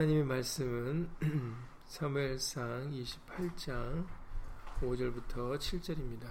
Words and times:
하나님의 0.00 0.24
말씀은 0.24 1.10
사무엘상 1.84 2.90
28장 2.90 4.06
5절부터 4.80 5.58
7절입니다. 5.58 6.26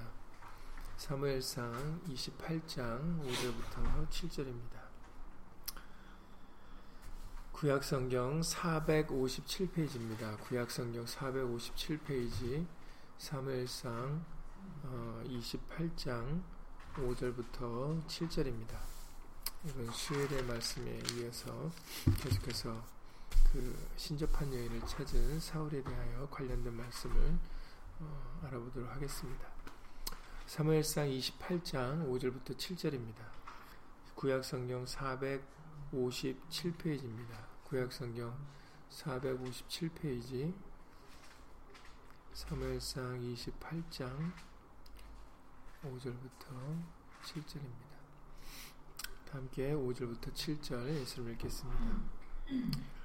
사무엘상 0.97 2.01
28장 2.07 3.21
5절부터 3.21 4.09
7절입니다. 4.09 4.89
구약성경 7.51 8.41
457페이지입니다. 8.41 10.39
구약성경 10.39 11.05
457페이지 11.05 12.65
사무엘상 13.19 14.25
28장 15.25 16.41
5절부터 16.95 18.03
7절입니다. 18.07 18.79
이번 19.67 19.91
수요일의 19.91 20.43
말씀에 20.45 20.99
이어서 21.19 21.69
계속해서 22.17 22.98
그 23.51 23.89
신접한 23.95 24.53
여인을 24.53 24.85
찾은 24.85 25.39
사울에 25.39 25.81
대하여 25.81 26.29
관련된 26.29 26.71
말씀을 26.71 27.35
어, 27.99 28.41
알아보도록 28.43 28.87
하겠습니다. 28.91 29.47
사무엘상 30.45 31.07
28장 31.07 32.07
5절부터 32.07 32.55
7절입니다. 32.55 33.27
구약성경 34.13 34.85
457페이지입니다. 34.85 37.47
구약성경 37.63 38.37
457페이지 38.91 40.53
사무엘상 42.33 43.19
28장 43.33 44.31
5절부터 45.83 46.83
7절입니다. 47.23 47.89
함께 49.31 49.73
5절부터 49.73 50.31
7절 50.33 50.89
예수를 50.89 51.31
읽겠습니다. 51.33 52.98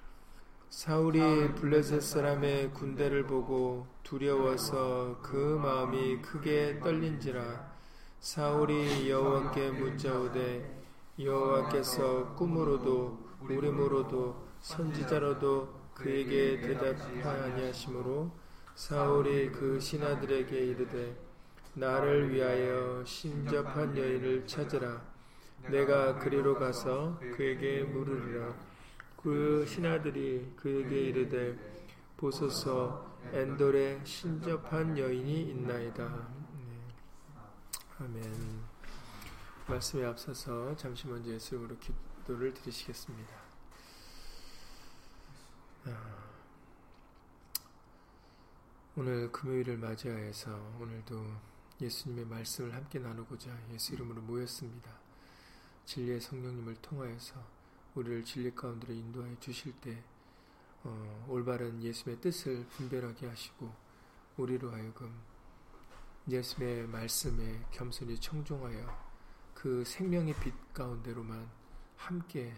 사울이 0.76 1.54
블레셋 1.54 2.02
사람의 2.02 2.72
군대를 2.72 3.28
보고 3.28 3.86
두려워서 4.02 5.20
그 5.22 5.36
마음이 5.36 6.20
크게 6.20 6.80
떨린지라 6.80 7.72
사울이 8.18 9.08
여호와께 9.08 9.70
묻자오되 9.70 10.84
여호와께서 11.20 12.34
꿈으로도 12.34 13.18
우림으로도 13.42 14.48
선지자로도 14.60 15.68
그에게 15.94 16.60
대답하냐 16.60 17.68
하심으로 17.68 18.32
사울이 18.74 19.52
그 19.52 19.78
신하들에게 19.78 20.58
이르되 20.58 21.16
나를 21.74 22.34
위하여 22.34 23.04
신접한 23.06 23.96
여인을 23.96 24.44
찾으라. 24.48 25.00
내가 25.70 26.18
그리로 26.18 26.58
가서 26.58 27.18
그에게 27.36 27.84
물으리라 27.84 28.73
그 29.24 29.64
신하들이 29.66 30.52
그에게 30.54 31.00
이르되 31.04 31.56
보소서 32.14 33.18
엔돌에 33.32 34.04
신접한 34.04 34.98
여인이 34.98 35.48
있나이다. 35.48 36.28
네. 36.58 36.94
아멘. 38.00 38.62
말씀에 39.66 40.04
앞서서 40.04 40.76
잠시 40.76 41.06
먼저 41.06 41.30
예수님으로 41.30 41.78
기도를 41.78 42.52
드리시겠습니다. 42.52 43.34
아, 45.86 46.16
오늘 48.94 49.32
금요일을 49.32 49.78
맞이하여서 49.78 50.76
오늘도 50.82 51.24
예수님의 51.80 52.26
말씀을 52.26 52.74
함께 52.74 52.98
나누고자 52.98 53.50
예수 53.72 53.94
이름으로 53.94 54.20
모였습니다. 54.20 54.90
진리의 55.86 56.20
성령님을 56.20 56.74
통하여서 56.82 57.63
우리를 57.94 58.24
진리 58.24 58.54
가운데로 58.54 58.92
인도하여 58.92 59.38
주실 59.40 59.72
때 59.80 60.02
어, 60.82 61.26
올바른 61.28 61.82
예수의 61.82 62.20
뜻을 62.20 62.66
분별하게 62.66 63.26
하시고 63.26 63.72
우리로 64.36 64.70
하여금 64.72 65.12
예수의 66.28 66.86
말씀에 66.88 67.66
겸손히 67.70 68.18
청종하여 68.18 69.04
그 69.54 69.84
생명의 69.84 70.34
빛 70.40 70.52
가운데로만 70.74 71.48
함께 71.96 72.54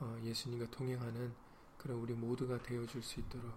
어, 0.00 0.18
예수님과 0.22 0.70
동행하는 0.70 1.32
그런 1.78 1.98
우리 1.98 2.14
모두가 2.14 2.62
되어줄 2.62 3.02
수 3.02 3.20
있도록 3.20 3.52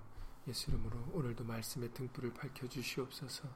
예수 0.47 0.71
이름으로 0.71 1.09
오늘도 1.13 1.43
말씀의 1.43 1.93
등불을 1.93 2.33
밝혀 2.33 2.67
주시옵소서 2.67 3.47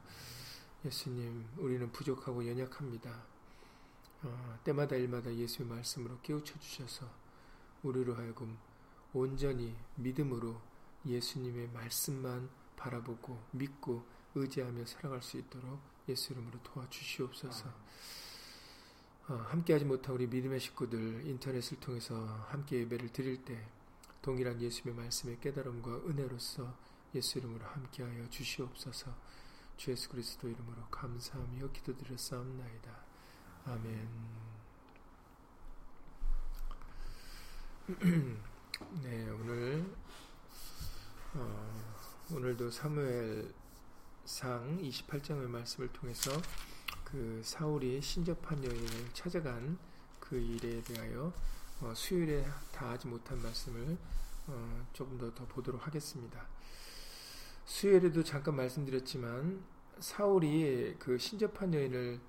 예수님 0.83 1.47
우리는 1.57 1.91
부족하고 1.91 2.47
연약합니다. 2.47 3.23
어, 4.23 4.59
때마다 4.63 4.95
일마다 4.95 5.33
예수의 5.33 5.67
말씀으로 5.67 6.19
깨우쳐 6.21 6.59
주셔서 6.59 7.20
우리로 7.83 8.15
하여금 8.15 8.57
온전히 9.13 9.75
믿음으로 9.95 10.61
예수님의 11.05 11.69
말씀만 11.69 12.49
바라보고 12.77 13.41
믿고 13.51 14.05
의지하며 14.35 14.85
살아갈 14.85 15.21
수 15.21 15.37
있도록 15.37 15.79
예수 16.07 16.33
이름으로 16.33 16.61
도와주시옵소서. 16.63 17.69
어, 19.27 19.33
함께하지 19.33 19.85
못한 19.85 20.15
우리 20.15 20.27
믿음의 20.27 20.59
식구들 20.59 21.27
인터넷을 21.27 21.79
통해서 21.79 22.15
함께 22.49 22.79
예배를 22.79 23.09
드릴 23.09 23.43
때 23.43 23.67
동일한 24.21 24.61
예수의 24.61 24.95
말씀의 24.95 25.39
깨달음과 25.39 26.07
은혜로서 26.07 26.75
예수 27.15 27.39
이름으로 27.39 27.65
함께하여 27.65 28.29
주시옵소서. 28.29 29.13
주 29.77 29.91
예수 29.91 30.09
그리스도 30.09 30.47
이름으로 30.47 30.85
감사하며 30.89 31.71
기도드렸사옵나이다. 31.71 32.91
아멘. 33.65 34.50
네, 39.01 39.27
오늘 39.31 39.83
어, 41.33 41.95
오늘도 42.31 42.69
사무엘상 42.69 43.47
28장의 44.79 45.47
말씀을 45.47 45.91
통해서 45.91 46.31
그 47.03 47.41
사울이 47.43 47.99
신접한 47.99 48.63
여인을 48.63 49.13
찾아간 49.13 49.79
그 50.19 50.37
일에 50.37 50.83
대하여 50.83 51.33
어, 51.81 51.91
수요일에 51.95 52.45
다 52.71 52.91
하지 52.91 53.07
못한 53.07 53.41
말씀을 53.41 53.97
어, 54.45 54.87
조금 54.93 55.17
더, 55.17 55.33
더 55.33 55.47
보도록 55.47 55.87
하겠습니다. 55.87 56.45
수요일에도 57.65 58.23
잠깐 58.23 58.57
말씀드렸지만 58.57 59.63
사울이 59.99 60.97
그 60.99 61.17
신접한 61.17 61.73
여인을 61.73 62.19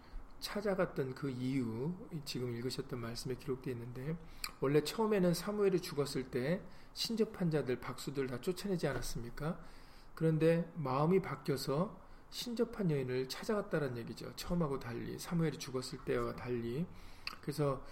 찾아갔던 0.43 1.15
그 1.15 1.31
이유 1.31 1.95
지금 2.25 2.55
읽으셨던 2.55 3.01
말씀에 3.01 3.37
기록되어 3.37 3.73
있는데 3.73 4.17
원래 4.61 4.83
처음에는 4.83 5.33
사무엘이 5.33 5.81
죽었을 5.81 6.31
때 6.31 6.61
신접한 6.95 7.51
자들 7.51 7.81
박수들 7.81 8.27
다 8.27 8.41
쫓아내지 8.41 8.87
않았습니까? 8.87 9.59
그런데 10.15 10.71
마음이 10.75 11.23
바뀌어서 11.23 11.97
신접한 12.31 12.91
여인을 12.91 13.29
찾아갔다는 13.29 13.97
얘기죠. 13.99 14.35
처음하고 14.37 14.79
달리 14.79 15.19
사무엘이 15.19 15.59
죽었을 15.59 16.01
때와 16.05 16.35
달리 16.35 16.85
그래서 17.41 17.83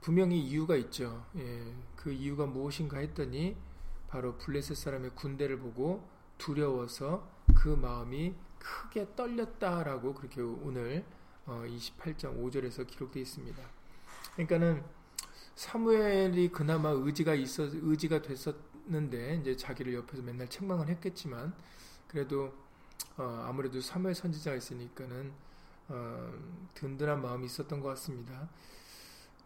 분명히 0.00 0.38
이유가 0.40 0.76
있죠. 0.76 1.26
예, 1.36 1.74
그 1.96 2.12
이유가 2.12 2.46
무엇인가 2.46 2.98
했더니 2.98 3.56
바로 4.06 4.38
블레셋 4.38 4.76
사람의 4.76 5.10
군대를 5.16 5.58
보고 5.58 6.08
두려워서 6.38 7.28
그 7.54 7.68
마음이 7.68 8.34
크게 8.58 9.08
떨렸다라고 9.16 10.14
그렇게 10.14 10.40
오늘 10.40 11.04
28장 11.48 12.26
어, 12.26 12.44
5절에서 12.44 12.86
기록되어 12.86 13.22
있습니다. 13.22 13.62
그러니까는 14.34 14.84
사무엘이 15.54 16.50
그나마 16.50 16.90
의지가 16.90 17.34
있어 17.34 17.64
의지가 17.72 18.22
됐었는데 18.22 19.36
이제 19.40 19.56
자기를 19.56 19.94
옆에서 19.94 20.22
맨날 20.22 20.48
책망을 20.48 20.88
했겠지만 20.88 21.52
그래도 22.06 22.52
어, 23.16 23.44
아무래도 23.48 23.80
사무엘 23.80 24.14
선지자가 24.14 24.56
있으니까는 24.56 25.32
어, 25.88 26.32
든든한 26.74 27.22
마음이 27.22 27.46
있었던 27.46 27.80
것 27.80 27.88
같습니다. 27.88 28.48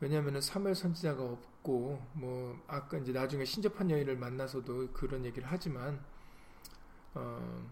왜냐하면 0.00 0.40
사무엘 0.40 0.74
선지자가 0.74 1.22
없고 1.22 2.06
뭐 2.14 2.62
아까 2.66 2.98
이제 2.98 3.12
나중에 3.12 3.44
신접한 3.44 3.90
여인을 3.90 4.16
만나서도 4.16 4.90
그런 4.92 5.24
얘기를 5.24 5.48
하지만 5.50 6.04
어, 7.14 7.70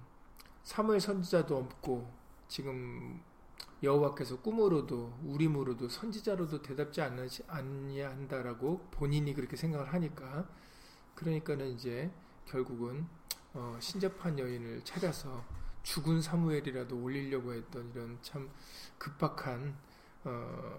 사무엘 0.63 1.01
선지자도 1.01 1.57
없고 1.57 2.11
지금 2.49 3.21
여호와께서 3.83 4.41
꿈으로도 4.41 5.21
우림으로도 5.25 5.89
선지자로도 5.89 6.63
대답지 6.63 7.01
않냐 7.01 8.11
한다라고 8.11 8.89
본인이 8.91 9.33
그렇게 9.33 9.57
생각을 9.57 9.93
하니까 9.95 10.49
그러니까는 11.15 11.69
이제 11.69 12.11
결국은 12.47 13.07
어, 13.55 13.77
신접한 13.81 14.39
여인을 14.39 14.85
찾아서 14.85 15.45
죽은 15.83 16.21
사무엘이라도 16.21 16.97
올리려고 16.97 17.55
했던 17.55 17.91
이런 17.91 18.19
참 18.23 18.51
급박한 18.99 19.77
어, 20.25 20.79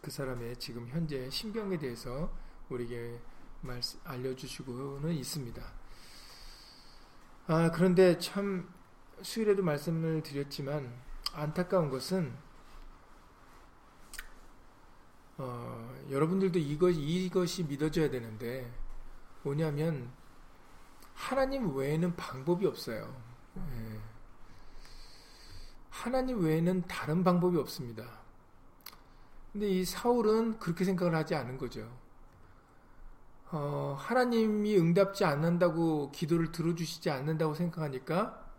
그 0.00 0.10
사람의 0.10 0.56
지금 0.58 0.88
현재 0.88 1.28
신병에 1.28 1.78
대해서 1.78 2.32
우리에게 2.68 3.20
말씀, 3.62 4.00
알려주시고는 4.04 5.12
있습니다. 5.12 5.62
아 7.48 7.70
그런데 7.72 8.16
참 8.18 8.72
수일에도 9.22 9.62
말씀을 9.62 10.22
드렸지만 10.22 11.09
안타까운 11.32 11.90
것은 11.90 12.32
어, 15.38 15.98
여러분들도 16.10 16.58
이것, 16.58 16.90
이것이 16.90 17.64
믿어져야 17.64 18.10
되는데 18.10 18.70
뭐냐면 19.42 20.10
하나님 21.14 21.74
외에는 21.74 22.14
방법이 22.16 22.66
없어요. 22.66 23.14
예. 23.56 24.00
하나님 25.88 26.42
외에는 26.44 26.82
다른 26.86 27.24
방법이 27.24 27.56
없습니다. 27.58 28.04
근데 29.52 29.68
이 29.68 29.84
사울은 29.84 30.58
그렇게 30.58 30.84
생각을 30.84 31.14
하지 31.14 31.34
않은 31.34 31.58
거죠. 31.58 31.90
어, 33.50 33.96
하나님이 33.98 34.78
응답지 34.78 35.24
않는다고 35.24 36.10
기도를 36.12 36.52
들어주시지 36.52 37.10
않는다고 37.10 37.54
생각하니까 37.54 38.49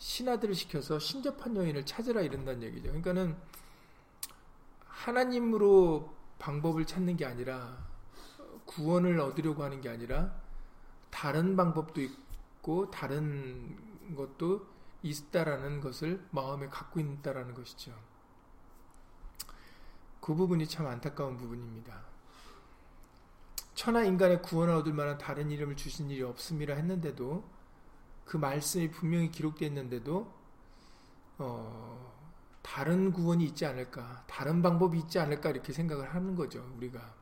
신하들을 0.00 0.54
시켜서 0.54 0.98
신접한 0.98 1.54
여인을 1.56 1.84
찾으라 1.84 2.22
이런다는 2.22 2.62
얘기죠. 2.62 2.88
그러니까는 2.88 3.36
하나님으로 4.86 6.14
방법을 6.38 6.86
찾는 6.86 7.16
게 7.16 7.26
아니라 7.26 7.76
구원을 8.64 9.20
얻으려고 9.20 9.62
하는 9.62 9.80
게 9.80 9.90
아니라 9.90 10.34
다른 11.10 11.54
방법도 11.54 12.00
있고 12.00 12.90
다른 12.90 14.14
것도 14.16 14.66
있다라는 15.02 15.80
것을 15.82 16.26
마음에 16.30 16.68
갖고 16.68 16.98
있다라는 16.98 17.54
것이죠. 17.54 17.94
그 20.20 20.34
부분이 20.34 20.66
참 20.66 20.86
안타까운 20.86 21.36
부분입니다. 21.36 22.04
천하 23.74 24.04
인간의 24.04 24.40
구원을 24.42 24.74
얻을 24.74 24.94
만한 24.94 25.18
다른 25.18 25.50
이름을 25.50 25.76
주신 25.76 26.10
일이 26.10 26.22
없음이라 26.22 26.74
했는데도 26.74 27.59
그 28.30 28.36
말씀이 28.36 28.92
분명히 28.92 29.28
기록되어 29.28 29.66
있는데도 29.66 30.32
어, 31.38 32.14
다른 32.62 33.12
구원이 33.12 33.44
있지 33.46 33.66
않을까, 33.66 34.22
다른 34.28 34.62
방법이 34.62 35.00
있지 35.00 35.18
않을까 35.18 35.50
이렇게 35.50 35.72
생각을 35.72 36.14
하는 36.14 36.36
거죠. 36.36 36.64
우리가 36.76 37.12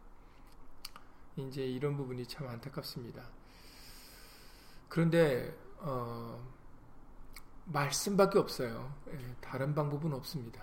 이제 1.37 1.65
이런 1.65 1.97
부분이 1.97 2.27
참 2.27 2.47
안타깝습니다. 2.47 3.23
그런데 4.91 5.57
어, 5.79 6.47
말씀밖에 7.65 8.39
없어요. 8.39 8.93
예, 9.11 9.35
다른 9.41 9.75
방법은 9.75 10.13
없습니다. 10.13 10.63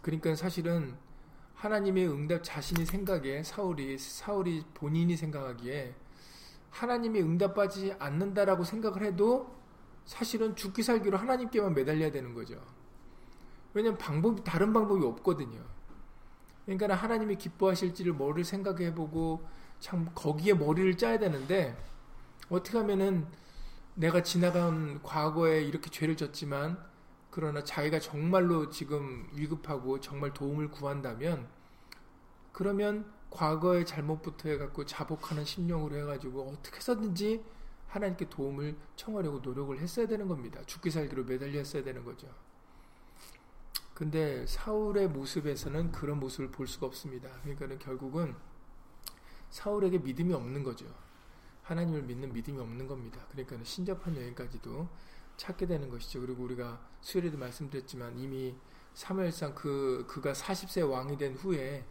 그러니까 0.00 0.36
사실은 0.36 0.96
하나님의 1.56 2.06
응답 2.08 2.44
자신이 2.44 2.86
생각에 2.86 3.42
사울이 3.42 3.98
사울이 3.98 4.64
본인이 4.74 5.16
생각하기에 5.16 6.01
하나님이 6.72 7.20
응답받지 7.20 7.94
않는다라고 7.98 8.64
생각을 8.64 9.02
해도 9.04 9.54
사실은 10.04 10.56
죽기 10.56 10.82
살기로 10.82 11.16
하나님께만 11.16 11.74
매달려야 11.74 12.10
되는 12.10 12.34
거죠. 12.34 12.60
왜냐하면 13.74 13.98
방법이 13.98 14.42
다른 14.42 14.72
방법이 14.72 15.04
없거든요. 15.06 15.60
그러니까 16.64 16.94
하나님이 16.94 17.36
기뻐하실지를 17.36 18.12
뭐를 18.14 18.44
생각해 18.44 18.94
보고 18.94 19.46
참 19.78 20.10
거기에 20.14 20.54
머리를 20.54 20.96
짜야 20.96 21.18
되는데 21.18 21.76
어떻게 22.48 22.78
하면은 22.78 23.26
내가 23.94 24.22
지나간 24.22 25.02
과거에 25.02 25.62
이렇게 25.62 25.90
죄를 25.90 26.16
졌지만 26.16 26.78
그러나 27.30 27.62
자기가 27.64 27.98
정말로 27.98 28.70
지금 28.70 29.28
위급하고 29.34 30.00
정말 30.00 30.32
도움을 30.32 30.70
구한다면 30.70 31.48
그러면 32.52 33.10
과거의 33.32 33.86
잘못부터 33.86 34.48
해갖고 34.50 34.86
자복하는 34.86 35.44
심령으로 35.44 35.96
해가지고 35.96 36.50
어떻게 36.50 36.76
해서든지 36.76 37.42
하나님께 37.88 38.28
도움을 38.28 38.76
청하려고 38.96 39.38
노력을 39.38 39.78
했어야 39.78 40.06
되는 40.06 40.28
겁니다. 40.28 40.60
죽기 40.66 40.90
살기로 40.90 41.24
매달렸어야 41.24 41.82
되는 41.82 42.04
거죠. 42.04 42.28
근데 43.94 44.46
사울의 44.46 45.08
모습에서는 45.08 45.92
그런 45.92 46.18
모습을 46.18 46.50
볼 46.50 46.66
수가 46.66 46.86
없습니다. 46.86 47.30
그러니까는 47.42 47.78
결국은 47.78 48.34
사울에게 49.50 49.98
믿음이 49.98 50.32
없는 50.32 50.62
거죠. 50.62 50.86
하나님을 51.62 52.02
믿는 52.02 52.32
믿음이 52.32 52.58
없는 52.58 52.86
겁니다. 52.86 53.24
그러니까 53.30 53.62
신접한 53.62 54.16
여인까지도 54.16 54.88
찾게 55.36 55.66
되는 55.66 55.88
것이죠. 55.88 56.20
그리고 56.20 56.44
우리가 56.44 56.80
수요일에도 57.00 57.38
말씀드렸지만 57.38 58.18
이미 58.18 58.56
사무엘상 58.94 59.54
그 59.54 60.04
그가 60.08 60.32
40세 60.32 60.88
왕이 60.90 61.18
된 61.18 61.34
후에 61.34 61.84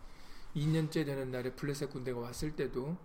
2년째 0.56 1.06
되는 1.06 1.31
날에 1.31 1.53
블레셋 1.53 1.89
군대가 1.92 2.19
왔을 2.19 2.56
때도 2.56 2.98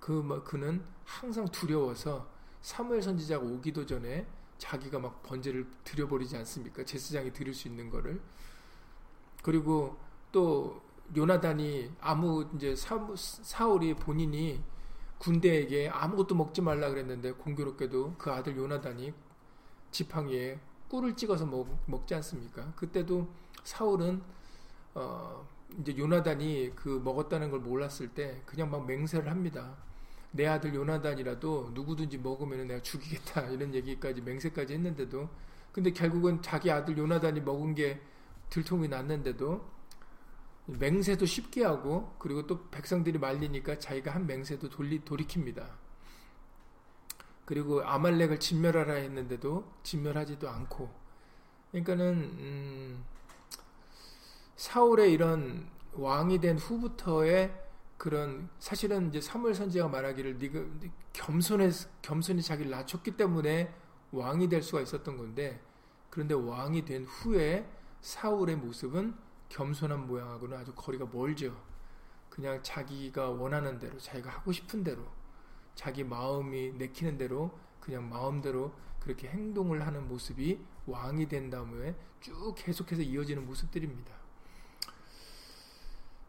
그 0.00 0.12
뭐, 0.12 0.42
그는 0.42 0.82
항상 1.04 1.46
두려워서 1.46 2.28
사무엘 2.60 3.02
선지자가 3.02 3.44
오기도 3.44 3.86
전에 3.86 4.26
자기가 4.58 4.98
막 4.98 5.22
번제를 5.22 5.66
드려버리지 5.84 6.36
않습니까? 6.36 6.84
제사장이 6.84 7.32
드릴 7.32 7.54
수 7.54 7.68
있는 7.68 7.90
거를 7.90 8.20
그리고 9.42 9.96
또 10.32 10.82
요나단이 11.16 11.92
아무 12.00 12.48
이제 12.54 12.74
사, 12.74 12.98
사울이 13.14 13.94
본인이 13.94 14.62
군대에게 15.18 15.88
아무것도 15.88 16.34
먹지 16.34 16.60
말라 16.60 16.90
그랬는데 16.90 17.32
공교롭게도 17.32 18.16
그 18.18 18.30
아들 18.30 18.56
요나단이 18.56 19.12
지팡이에 19.90 20.60
꿀을 20.88 21.16
찍어서 21.16 21.46
먹, 21.46 21.66
먹지 21.86 22.14
않습니까? 22.14 22.72
그때도 22.74 23.28
사울은 23.64 24.22
어 24.94 25.46
이제 25.80 25.96
요나단이 25.96 26.72
그 26.74 27.00
먹었다는 27.04 27.50
걸 27.50 27.60
몰랐을 27.60 28.08
때 28.14 28.42
그냥 28.46 28.70
막 28.70 28.86
맹세를 28.86 29.30
합니다. 29.30 29.76
내 30.30 30.46
아들 30.46 30.74
요나단이라도 30.74 31.70
누구든지 31.74 32.18
먹으면 32.18 32.66
내가 32.66 32.82
죽이겠다 32.82 33.42
이런 33.50 33.74
얘기까지 33.74 34.20
맹세까지 34.20 34.74
했는데도 34.74 35.28
근데 35.72 35.92
결국은 35.92 36.42
자기 36.42 36.70
아들 36.70 36.98
요나단이 36.98 37.40
먹은 37.40 37.74
게 37.74 38.00
들통이 38.50 38.88
났는데도 38.88 39.78
맹세도 40.66 41.24
쉽게 41.24 41.64
하고 41.64 42.14
그리고 42.18 42.46
또 42.46 42.68
백성들이 42.70 43.18
말리니까 43.18 43.78
자기가 43.78 44.14
한 44.14 44.26
맹세도 44.26 44.68
돌리, 44.68 45.00
돌이킵니다. 45.00 45.66
그리고 47.46 47.82
아말렉을 47.82 48.38
진멸하라 48.38 48.94
했는데도 48.94 49.72
진멸하지도 49.82 50.50
않고 50.50 50.90
그러니까는 51.70 52.06
음, 52.14 53.04
사울의 54.58 55.12
이런 55.12 55.70
왕이 55.92 56.40
된 56.40 56.58
후부터의 56.58 57.54
그런 57.96 58.48
사실은 58.58 59.08
이제 59.08 59.20
사무엘 59.20 59.54
선지자가 59.54 59.88
말하기를 59.88 60.38
네가 60.38 60.64
겸손해 61.12 61.70
겸손히 62.02 62.42
자기를 62.42 62.68
낮췄기 62.68 63.12
때문에 63.12 63.72
왕이 64.10 64.48
될 64.48 64.60
수가 64.62 64.80
있었던 64.80 65.16
건데 65.16 65.62
그런데 66.10 66.34
왕이 66.34 66.84
된 66.84 67.04
후에 67.04 67.70
사울의 68.00 68.56
모습은 68.56 69.14
겸손한 69.48 70.08
모양하고는 70.08 70.58
아주 70.58 70.74
거리가 70.74 71.06
멀죠. 71.06 71.56
그냥 72.28 72.60
자기가 72.60 73.30
원하는 73.30 73.78
대로 73.78 73.96
자기가 73.96 74.28
하고 74.28 74.50
싶은 74.50 74.82
대로 74.82 75.04
자기 75.76 76.02
마음이 76.02 76.72
내키는 76.72 77.16
대로 77.16 77.56
그냥 77.78 78.08
마음대로 78.08 78.72
그렇게 78.98 79.28
행동을 79.28 79.86
하는 79.86 80.08
모습이 80.08 80.58
왕이 80.86 81.28
된 81.28 81.48
다음에 81.48 81.94
쭉 82.20 82.54
계속해서 82.56 83.02
이어지는 83.02 83.46
모습들입니다. 83.46 84.17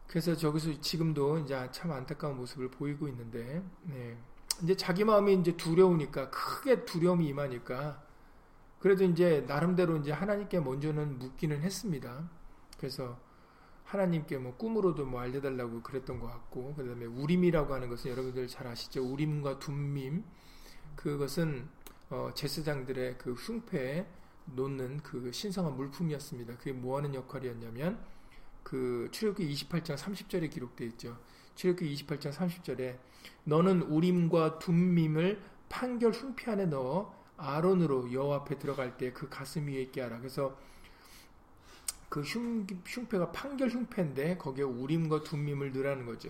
그래서 0.10 0.36
저기서 0.36 0.82
지금도 0.82 1.38
이제 1.40 1.70
참 1.72 1.92
안타까운 1.92 2.36
모습을 2.36 2.70
보이고 2.70 3.08
있는데, 3.08 3.64
네. 3.84 4.18
이제 4.64 4.76
자기 4.76 5.06
마음이 5.06 5.36
이제 5.36 5.56
두려우니까, 5.56 6.32
크게 6.32 6.84
두려움이 6.84 7.28
임하니까, 7.28 8.04
그래도 8.80 9.04
이제 9.04 9.46
나름대로 9.48 9.98
이제 9.98 10.12
하나님께 10.12 10.60
먼저는 10.62 11.20
묻기는 11.20 11.62
했습니다. 11.62 12.30
그래서 12.78 13.20
하나님께 13.84 14.38
뭐 14.38 14.56
꿈으로도 14.56 15.06
뭐 15.06 15.22
알려달라고 15.22 15.82
그랬던 15.82 16.20
것 16.20 16.28
같고 16.28 16.76
그 16.76 16.86
다음에 16.86 17.06
우림이라고 17.06 17.74
하는 17.74 17.90
것은 17.90 18.12
여러분들 18.12 18.48
잘 18.48 18.68
아시죠 18.68 19.04
우림과 19.04 19.58
둠밈 19.58 20.24
그것은 20.96 21.68
어, 22.12 22.32
제사장들의 22.36 23.18
그 23.18 23.34
흉패에 23.34 24.06
놓는 24.56 25.02
그 25.04 25.32
신성한 25.32 25.76
물품이었습니다. 25.76 26.58
그게 26.58 26.72
뭐 26.72 26.98
하는 26.98 27.14
역할이었냐면 27.14 28.00
그 28.64 29.10
출애굽기 29.12 29.54
28장 29.54 29.96
30절에 29.96 30.50
기록되어 30.50 30.88
있죠. 30.90 31.18
출애굽기 31.56 32.06
28장 32.06 32.32
30절에 32.32 32.98
너는 33.44 33.82
우림과 33.84 34.60
둠밈을 34.60 35.42
판결 35.70 36.12
흉패 36.12 36.52
안에 36.52 36.66
넣어 36.68 37.14
아론으로 37.38 38.12
여호와 38.12 38.38
앞에 38.38 38.60
들어갈 38.60 38.98
때 38.98 39.14
그 39.14 39.30
가슴 39.30 39.68
위에 39.68 39.82
있게 39.84 40.02
하라. 40.02 40.18
그래서 40.20 40.58
그 42.10 42.22
흉, 42.22 42.66
흉패가 42.86 43.32
판결 43.32 43.70
흉패인데 43.70 44.38
거기에 44.38 44.64
우림과 44.64 45.24
둠밈을 45.24 45.72
넣으라는 45.74 46.06
거죠. 46.06 46.30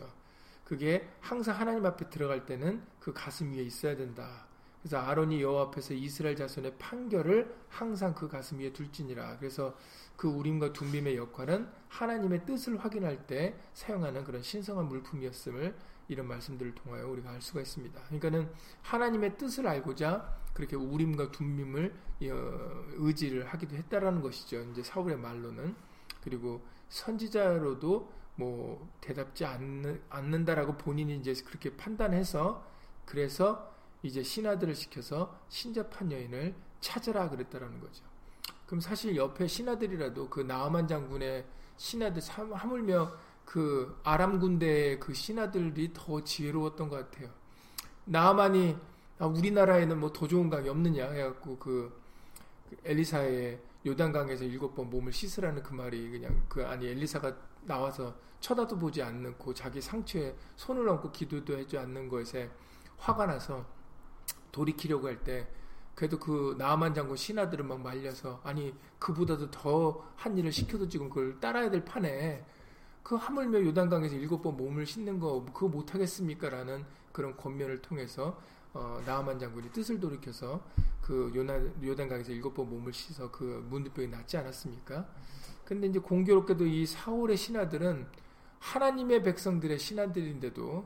그게 0.66 1.10
항상 1.20 1.60
하나님 1.60 1.86
앞에 1.86 2.10
들어갈 2.10 2.46
때는 2.46 2.84
그 3.00 3.14
가슴 3.14 3.54
위에 3.54 3.64
있어야 3.64 3.96
된다. 3.96 4.49
그래서 4.82 4.98
아론이 4.98 5.42
여호와 5.42 5.64
앞에서 5.64 5.94
이스라엘 5.94 6.36
자손의 6.36 6.76
판결을 6.78 7.54
항상 7.68 8.14
그 8.16 8.28
가슴 8.28 8.60
위에 8.60 8.72
둘지니라. 8.72 9.38
그래서 9.38 9.76
그 10.16 10.28
우림과 10.28 10.74
둠밈의 10.74 11.18
역할은 11.18 11.70
하나님의 11.90 12.46
뜻을 12.46 12.78
확인할 12.78 13.28
때 13.28 13.56
사용하는 13.74 14.24
그런 14.24 14.42
신성한 14.42 14.88
물품이었음을 14.88 15.76
이런 16.08 16.28
말씀들을 16.28 16.76
통하여 16.76 17.08
우리가 17.08 17.32
알 17.32 17.42
수가 17.42 17.62
있습니다. 17.62 18.02
그러니까는 18.04 18.50
하나님의 18.82 19.38
뜻을 19.38 19.68
알고자 19.68 20.38
그렇게 20.54 20.76
우림과 20.76 21.32
둠밈을 21.32 21.94
어, 22.24 22.84
의지를 22.96 23.48
하기도 23.48 23.76
했다라는 23.76 24.22
것이죠. 24.22 24.62
이제 24.72 24.82
사울의 24.82 25.18
말로는 25.18 25.76
그리고 26.22 26.66
선지자로도 26.90 28.12
뭐 28.36 28.90
대답지 29.02 29.46
않는, 29.46 30.02
않는다라고 30.10 30.78
본인이 30.78 31.16
이제 31.18 31.34
그렇게 31.46 31.76
판단해서 31.76 32.66
그래서 33.06 33.74
이제 34.04 34.24
신하들을 34.24 34.76
시켜서 34.76 35.38
신접한 35.50 36.12
여인을 36.12 36.56
찾으라 36.80 37.30
그랬다라는 37.30 37.80
거죠. 37.80 38.04
그럼 38.66 38.80
사실 38.82 39.16
옆에 39.16 39.48
신하들이라도 39.48 40.30
그 40.30 40.42
나아만 40.42 40.88
장군의 40.88 41.46
신하들 41.78 42.22
하물며 42.32 43.12
그 43.46 44.00
아람 44.04 44.40
군대의 44.40 45.00
그 45.00 45.14
신하들이 45.14 45.92
더 45.94 46.24
지혜로웠던 46.24 46.90
것 46.90 47.10
같아요. 47.10 47.30
나아만이 48.06 48.78
아, 49.20 49.26
우리나라에는 49.26 50.00
뭐 50.00 50.14
더 50.14 50.28
좋은 50.28 50.50
강이 50.50 50.70
없느냐 50.70 51.10
해갖고 51.10 51.58
그 51.58 52.02
엘리사의 52.86 53.60
요단강에서 53.86 54.46
일곱 54.46 54.76
번 54.76 54.90
몸을 54.90 55.12
씻으라는 55.12 55.64
그 55.64 55.74
말이 55.74 56.10
그냥 56.10 56.44
그 56.48 56.66
아니 56.66 56.88
엘리사가 56.88 57.36
나와서 57.64 58.16
쳐다도 58.40 58.78
보지 58.78 59.02
않고 59.02 59.54
자기 59.54 59.82
상처에 59.82 60.36
손을 60.56 60.88
얹고 60.88 61.12
기도도 61.12 61.58
하지 61.58 61.78
않는 61.78 62.08
것에 62.08 62.50
화가 62.98 63.26
나서 63.26 63.66
돌이키려고 64.64 65.08
할 65.08 65.24
때 65.24 65.48
그래도 65.96 66.18
그 66.20 66.56
나아만 66.58 66.94
장군 66.94 67.18
신하들은 67.18 67.68
막 67.68 67.82
말려서 67.82 68.42
아니 68.44 68.74
그보다도 69.00 69.52
더 69.52 70.04
한 70.16 70.38
일을 70.38 70.52
시켜도 70.52 70.88
지금 70.90 71.10
그걸 71.10 71.40
따라야 71.40 71.70
될 71.70 71.84
판에 71.86 72.44
그 73.04 73.16
하물며 73.16 73.64
요단강에서 73.66 74.16
일곱 74.16 74.42
번 74.42 74.58
몸을 74.58 74.86
씻는 74.86 75.20
거 75.20 75.44
그거 75.54 75.68
못하겠습니까? 75.70 76.50
라는 76.50 76.86
그런 77.14 77.36
권면을 77.38 77.82
통해서 77.82 78.38
어, 78.74 79.02
나아만 79.06 79.40
장군이 79.40 79.72
뜻을 79.72 80.00
돌이켜서 80.00 80.62
그 81.02 81.32
요나, 81.34 81.60
요단강에서 81.84 82.32
일곱 82.34 82.54
번 82.54 82.70
몸을 82.70 82.92
씻어 82.94 83.32
그 83.32 83.66
문드병이 83.70 84.10
낫지 84.10 84.38
않았습니까? 84.38 85.08
근데 85.66 85.88
이제 85.88 86.00
공교롭게도 86.00 86.66
이 86.66 86.86
사울의 86.86 87.36
신하들은 87.38 88.08
하나님의 88.60 89.24
백성들의 89.24 89.80
신하들인데도 89.80 90.86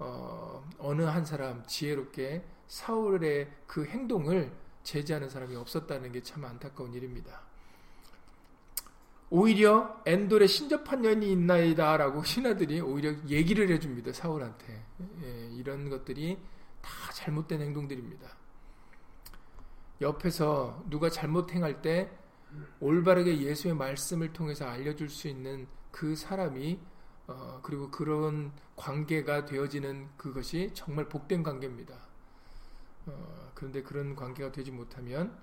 어, 0.00 0.68
어느 0.78 1.02
한 1.02 1.24
사람 1.24 1.64
지혜롭게 1.66 2.44
사울의 2.74 3.48
그 3.68 3.84
행동을 3.84 4.50
제지하는 4.82 5.30
사람이 5.30 5.54
없었다는 5.54 6.10
게 6.10 6.20
참 6.22 6.44
안타까운 6.44 6.92
일입니다. 6.92 7.40
오히려 9.30 10.02
엔돌에 10.04 10.48
신접한 10.48 11.02
년이 11.02 11.30
있나이다라고 11.30 12.24
신하들이 12.24 12.80
오히려 12.80 13.14
얘기를 13.28 13.70
해줍니다 13.70 14.12
사울한테 14.12 14.84
예, 15.22 15.50
이런 15.52 15.88
것들이 15.88 16.36
다 16.82 17.12
잘못된 17.12 17.60
행동들입니다. 17.60 18.28
옆에서 20.00 20.82
누가 20.90 21.08
잘못 21.08 21.52
행할 21.52 21.80
때 21.80 22.10
올바르게 22.80 23.40
예수의 23.40 23.74
말씀을 23.74 24.32
통해서 24.32 24.66
알려줄 24.66 25.08
수 25.10 25.28
있는 25.28 25.68
그 25.92 26.16
사람이 26.16 26.80
어, 27.28 27.60
그리고 27.62 27.90
그런 27.92 28.50
관계가 28.74 29.44
되어지는 29.44 30.08
그것이 30.16 30.72
정말 30.74 31.08
복된 31.08 31.44
관계입니다. 31.44 32.13
어, 33.06 33.50
그런데 33.54 33.82
그런 33.82 34.14
관계가 34.16 34.52
되지 34.52 34.70
못하면 34.70 35.38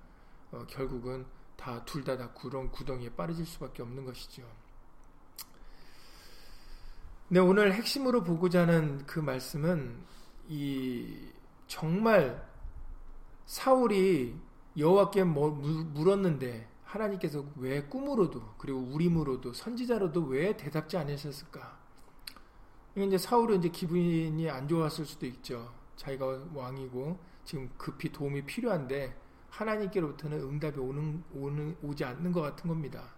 어, 0.50 0.64
결국은 0.68 1.24
다 1.56 1.84
둘 1.84 2.02
다다 2.02 2.30
구렁 2.32 2.70
구덩이에 2.72 3.10
빠져질 3.14 3.46
수밖에 3.46 3.82
없는 3.82 4.04
것이죠. 4.04 4.42
네, 7.28 7.38
오늘 7.38 7.72
핵심으로 7.72 8.24
보고자 8.24 8.62
하는 8.62 9.06
그 9.06 9.20
말씀은 9.20 9.96
이 10.48 11.28
정말 11.68 12.46
사울이 13.46 14.36
여호와께 14.76 15.24
뭐 15.24 15.50
물었는데 15.50 16.68
하나님께서 16.84 17.44
왜 17.56 17.82
꿈으로도 17.84 18.54
그리고 18.58 18.80
우림으로도 18.80 19.52
선지자로도 19.52 20.24
왜 20.24 20.56
대답지 20.56 20.96
않으셨을까? 20.96 21.78
이제 22.96 23.16
사울은 23.16 23.58
이제 23.58 23.68
기분이 23.70 24.50
안 24.50 24.68
좋았을 24.68 25.06
수도 25.06 25.24
있죠. 25.26 25.72
자기가 25.96 26.46
왕이고 26.52 27.18
지금 27.44 27.70
급히 27.76 28.10
도움이 28.12 28.44
필요한데 28.46 29.16
하나님께로부터는 29.50 30.40
응답이 30.40 30.78
오는, 30.78 31.22
오는 31.34 31.76
오지 31.82 32.04
않는 32.04 32.32
것 32.32 32.40
같은 32.40 32.68
겁니다. 32.68 33.10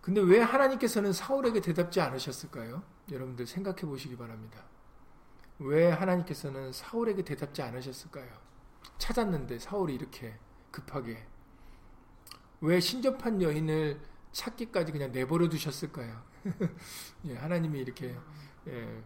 근데 0.00 0.20
왜 0.20 0.40
하나님께서는 0.40 1.12
사울에게 1.12 1.60
대답지 1.60 2.00
않으셨을까요? 2.00 2.84
여러분들 3.10 3.44
생각해 3.44 3.80
보시기 3.80 4.16
바랍니다. 4.16 4.62
왜 5.58 5.90
하나님께서는 5.90 6.72
사울에게 6.72 7.24
대답지 7.24 7.60
않으셨을까요? 7.62 8.30
찾았는데 8.98 9.58
사울이 9.58 9.96
이렇게 9.96 10.38
급하게 10.70 11.26
왜 12.60 12.78
신접한 12.78 13.42
여인을 13.42 14.00
찾기까지 14.36 14.92
그냥 14.92 15.12
내버려 15.12 15.48
두셨을까요? 15.48 16.22
예, 17.26 17.34
하나님이 17.36 17.80
이렇게 17.80 18.14
예, 18.68 19.02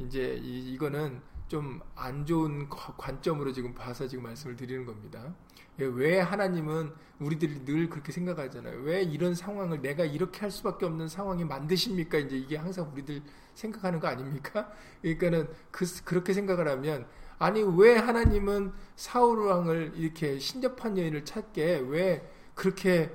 이제 0.00 0.38
이, 0.42 0.72
이거는 0.72 1.20
좀 1.48 1.80
안 1.96 2.26
좋은 2.26 2.68
관점으로 2.68 3.52
지금 3.52 3.74
봐서 3.74 4.06
지금 4.06 4.24
말씀을 4.24 4.54
드리는 4.54 4.84
겁니다. 4.84 5.34
예, 5.80 5.84
왜 5.84 6.20
하나님은 6.20 6.92
우리들이 7.18 7.64
늘 7.64 7.88
그렇게 7.88 8.12
생각하잖아요. 8.12 8.80
왜 8.82 9.02
이런 9.02 9.34
상황을 9.34 9.80
내가 9.80 10.04
이렇게 10.04 10.40
할 10.40 10.50
수밖에 10.50 10.86
없는 10.86 11.08
상황이 11.08 11.44
만드십니까? 11.44 12.18
이제 12.18 12.36
이게 12.36 12.56
항상 12.56 12.90
우리들 12.92 13.22
생각하는 13.54 13.98
거 13.98 14.08
아닙니까? 14.08 14.70
그러니까는 15.02 15.48
그, 15.70 15.84
그렇게 16.04 16.32
생각을 16.32 16.68
하면 16.68 17.06
아니 17.38 17.62
왜 17.62 17.96
하나님은 17.96 18.72
사울 18.96 19.46
왕을 19.46 19.92
이렇게 19.96 20.38
신접한 20.38 20.98
여인을 20.98 21.24
찾게 21.24 21.86
왜 21.88 22.28
그렇게 22.54 23.10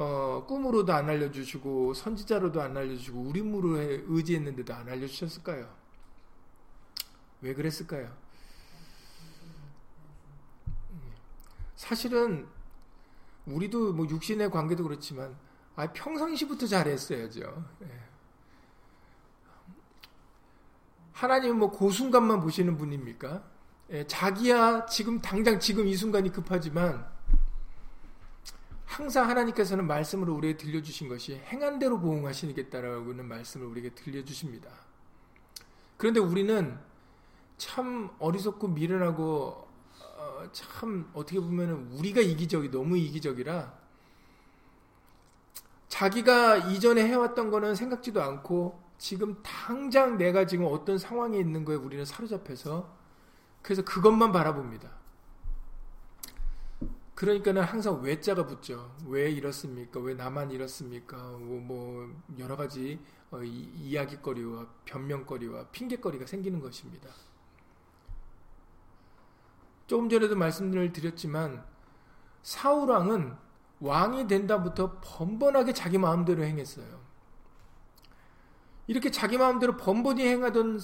어, 0.00 0.46
꿈으로도 0.46 0.94
안 0.94 1.10
알려주시고 1.10 1.92
선지자로도 1.92 2.62
안 2.62 2.74
알려주시고 2.74 3.20
우림으로 3.20 3.76
의지했는데도 4.08 4.72
안 4.72 4.88
알려주셨을까요? 4.88 5.70
왜 7.42 7.52
그랬을까요? 7.52 8.10
사실은 11.76 12.48
우리도 13.44 13.92
뭐 13.92 14.08
육신의 14.08 14.50
관계도 14.50 14.84
그렇지만 14.84 15.36
아 15.76 15.92
평상시부터 15.92 16.66
잘했어야죠. 16.66 17.64
예. 17.82 18.00
하나님은 21.12 21.58
뭐 21.58 21.70
그 21.72 21.90
순간만 21.90 22.40
보시는 22.40 22.78
분입니까? 22.78 23.44
예, 23.90 24.06
자기야 24.06 24.86
지금 24.86 25.20
당장 25.20 25.60
지금 25.60 25.86
이 25.86 25.94
순간이 25.94 26.32
급하지만 26.32 27.06
항상 28.90 29.28
하나님께서는 29.28 29.86
말씀으로 29.86 30.34
우리에게 30.34 30.56
들려주신 30.56 31.08
것이 31.08 31.36
행한 31.46 31.78
대로 31.78 32.00
보응하시겠다라고는 32.00 33.24
말씀을 33.24 33.68
우리에게 33.68 33.90
들려주십니다. 33.90 34.68
그런데 35.96 36.18
우리는 36.18 36.76
참 37.56 38.10
어리석고 38.18 38.66
미련하고 38.66 39.68
참 40.50 41.08
어떻게 41.14 41.38
보면 41.38 41.92
우리가 41.92 42.20
이기적이 42.20 42.72
너무 42.72 42.96
이기적이라 42.96 43.72
자기가 45.86 46.56
이전에 46.56 47.06
해왔던 47.06 47.52
거는 47.52 47.76
생각지도 47.76 48.20
않고 48.20 48.82
지금 48.98 49.40
당장 49.44 50.18
내가 50.18 50.46
지금 50.46 50.66
어떤 50.68 50.98
상황에 50.98 51.38
있는 51.38 51.64
거에 51.64 51.76
우리는 51.76 52.04
사로잡혀서 52.04 52.92
그래서 53.62 53.84
그것만 53.84 54.32
바라봅니다. 54.32 54.99
그러니까는 57.20 57.60
항상 57.60 58.00
왜자가 58.00 58.46
붙죠. 58.46 58.96
왜 59.06 59.30
이렇습니까? 59.30 60.00
왜 60.00 60.14
나만 60.14 60.50
이렇습니까? 60.52 61.18
뭐, 61.18 61.60
뭐 61.60 62.10
여러 62.38 62.56
가지 62.56 62.98
어, 63.30 63.42
이 63.42 63.94
야기거리와 63.94 64.66
변명거리와 64.86 65.66
핑계거리가 65.66 66.24
생기는 66.24 66.60
것입니다. 66.60 67.10
조금 69.86 70.08
전에도 70.08 70.34
말씀을 70.34 70.94
드렸지만 70.94 71.62
사울 72.42 72.88
왕은 72.88 73.36
왕이 73.80 74.26
된다부터 74.26 74.98
번번하게 75.02 75.74
자기 75.74 75.98
마음대로 75.98 76.42
행했어요. 76.42 77.00
이렇게 78.86 79.10
자기 79.10 79.36
마음대로 79.36 79.76
번번이 79.76 80.26
행하던 80.26 80.80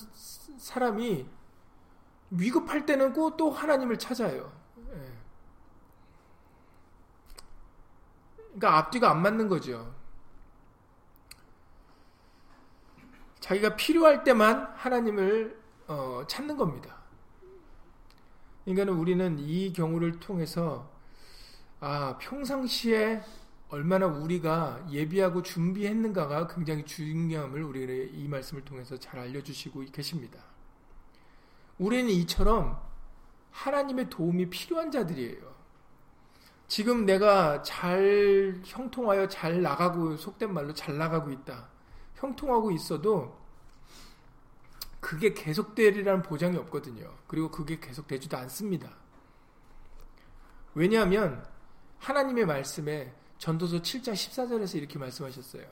사람이 0.58 1.26
위급할 2.30 2.84
때는 2.84 3.14
꼭 3.14 3.38
또 3.38 3.50
하나님을 3.50 3.98
찾아요. 3.98 4.52
예. 4.92 5.16
그러니까 8.56 8.78
앞뒤가 8.78 9.10
안 9.10 9.20
맞는 9.20 9.48
거죠. 9.48 9.94
자기가 13.40 13.76
필요할 13.76 14.24
때만 14.24 14.72
하나님을 14.74 15.60
어, 15.86 16.24
찾는 16.26 16.56
겁니다. 16.56 16.96
그러니까 18.64 18.92
우리는 18.92 19.38
이 19.38 19.72
경우를 19.72 20.18
통해서 20.18 20.90
아, 21.80 22.16
평상시에 22.18 23.22
얼마나 23.68 24.06
우리가 24.06 24.86
예비하고 24.90 25.42
준비했는가가 25.42 26.46
굉장히 26.48 26.84
중요함을 26.84 27.62
우리가 27.62 27.92
이 28.14 28.26
말씀을 28.26 28.64
통해서 28.64 28.96
잘 28.96 29.20
알려주시고 29.20 29.84
계십니다. 29.92 30.40
우리는 31.78 32.10
이처럼 32.10 32.80
하나님의 33.50 34.08
도움이 34.08 34.48
필요한 34.48 34.90
자들이에요. 34.90 35.55
지금 36.68 37.06
내가 37.06 37.62
잘 37.62 38.60
형통하여 38.64 39.28
잘 39.28 39.62
나가고 39.62 40.16
속된 40.16 40.52
말로 40.52 40.74
잘 40.74 40.98
나가고 40.98 41.30
있다. 41.30 41.68
형통하고 42.16 42.72
있어도 42.72 43.38
그게 45.00 45.32
계속되리라는 45.32 46.22
보장이 46.22 46.56
없거든요. 46.56 47.12
그리고 47.28 47.50
그게 47.50 47.78
계속되지도 47.78 48.36
않습니다. 48.38 48.90
왜냐하면 50.74 51.46
하나님의 51.98 52.46
말씀에 52.46 53.14
전도서 53.38 53.78
7장 53.78 54.12
14절에서 54.12 54.76
이렇게 54.76 54.98
말씀하셨어요. 54.98 55.64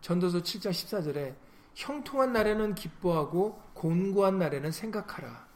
전도서 0.00 0.38
7장 0.38 0.70
14절에 0.70 1.34
형통한 1.74 2.32
날에는 2.32 2.74
기뻐하고 2.74 3.60
곤고한 3.74 4.38
날에는 4.38 4.72
생각하라. 4.72 5.46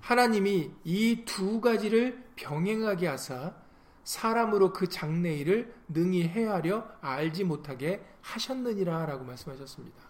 하나님이 0.00 0.70
이 0.84 1.24
두 1.24 1.60
가지를 1.60 2.24
병행하게 2.36 3.06
하사 3.06 3.54
사람으로 4.04 4.72
그 4.72 4.88
장래 4.88 5.34
일을 5.34 5.74
능히 5.88 6.26
헤아려 6.26 6.86
알지 7.00 7.44
못하게 7.44 8.04
하셨느니라 8.20 9.06
라고 9.06 9.24
말씀하셨습니다. 9.24 10.02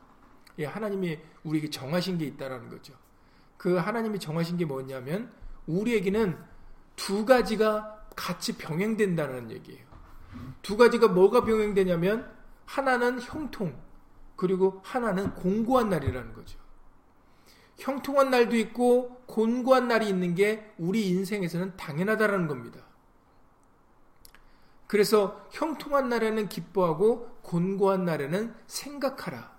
예, 0.59 0.67
하나님이 0.67 1.19
우리에게 1.45 1.71
정하신 1.71 2.19
게 2.19 2.27
있다라는 2.27 2.69
거죠. 2.69 2.95
그 3.57 3.77
하나님이 3.77 4.19
정하신 4.19 4.57
게 4.57 4.65
뭐냐면 4.65 5.33
우리에게는 5.67 6.37
두 6.97 7.25
가지가 7.25 8.07
같이 8.17 8.57
병행된다는 8.59 9.51
얘기예요. 9.51 9.87
두 10.63 10.77
가지가 10.77 11.09
뭐가 11.09 11.45
병행되냐면 11.45 12.31
하나는 12.65 13.21
형통 13.21 13.79
그리고 14.37 14.81
하나는 14.83 15.35
공고한 15.35 15.89
날이라는 15.89 16.33
거죠. 16.33 16.59
형통한 17.79 18.31
날도 18.31 18.57
있고 18.57 19.23
곤고한 19.27 19.89
날이 19.89 20.09
있는 20.09 20.35
게 20.35 20.73
우리 20.79 21.09
인생에서는 21.09 21.77
당연하다라는 21.77 22.49
겁니다. 22.49 22.81
그래서 24.93 25.49
형통한 25.53 26.11
날에는 26.11 26.51
기뻐하고 26.51 27.39
곤고한 27.41 28.05
날에는 28.05 28.55
생각하라. 28.67 29.51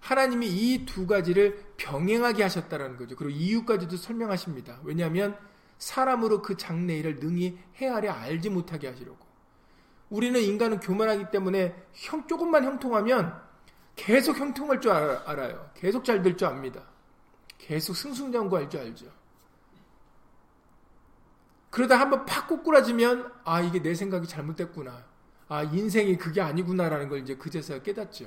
하나님이 0.00 0.48
이 0.48 0.84
두 0.84 1.06
가지를 1.06 1.64
병행하게 1.76 2.42
하셨다라는 2.42 2.96
거죠. 2.96 3.14
그리고 3.14 3.30
이유까지도 3.38 3.96
설명하십니다. 3.96 4.80
왜냐하면 4.82 5.38
사람으로 5.78 6.42
그 6.42 6.56
장래일을 6.56 7.20
능히 7.20 7.56
헤아려 7.76 8.10
알지 8.14 8.50
못하게 8.50 8.88
하시려고. 8.88 9.24
우리는 10.10 10.40
인간은 10.40 10.80
교만하기 10.80 11.30
때문에 11.30 11.80
형 11.92 12.26
조금만 12.26 12.64
형통하면 12.64 13.40
계속 13.94 14.36
형통할 14.36 14.80
줄 14.80 14.90
알아요. 14.90 15.70
계속 15.74 16.04
잘 16.04 16.20
될 16.20 16.36
줄 16.36 16.48
압니다. 16.48 16.82
계속 17.58 17.94
승승장구할 17.94 18.68
줄 18.68 18.80
알죠. 18.80 19.06
그러다 21.74 21.98
한번 21.98 22.24
팍 22.24 22.46
꼬꾸라지면 22.46 23.32
아 23.42 23.60
이게 23.60 23.82
내 23.82 23.96
생각이 23.96 24.28
잘못됐구나. 24.28 25.04
아 25.48 25.64
인생이 25.64 26.16
그게 26.18 26.40
아니구나라는 26.40 27.08
걸 27.08 27.18
이제 27.18 27.34
그제서야 27.34 27.82
깨닫죠. 27.82 28.26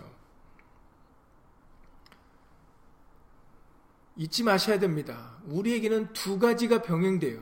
잊지 4.18 4.44
마셔야 4.44 4.80
됩니다. 4.80 5.38
우리에게는 5.46 6.12
두 6.12 6.40
가지가 6.40 6.82
병행돼요. 6.82 7.42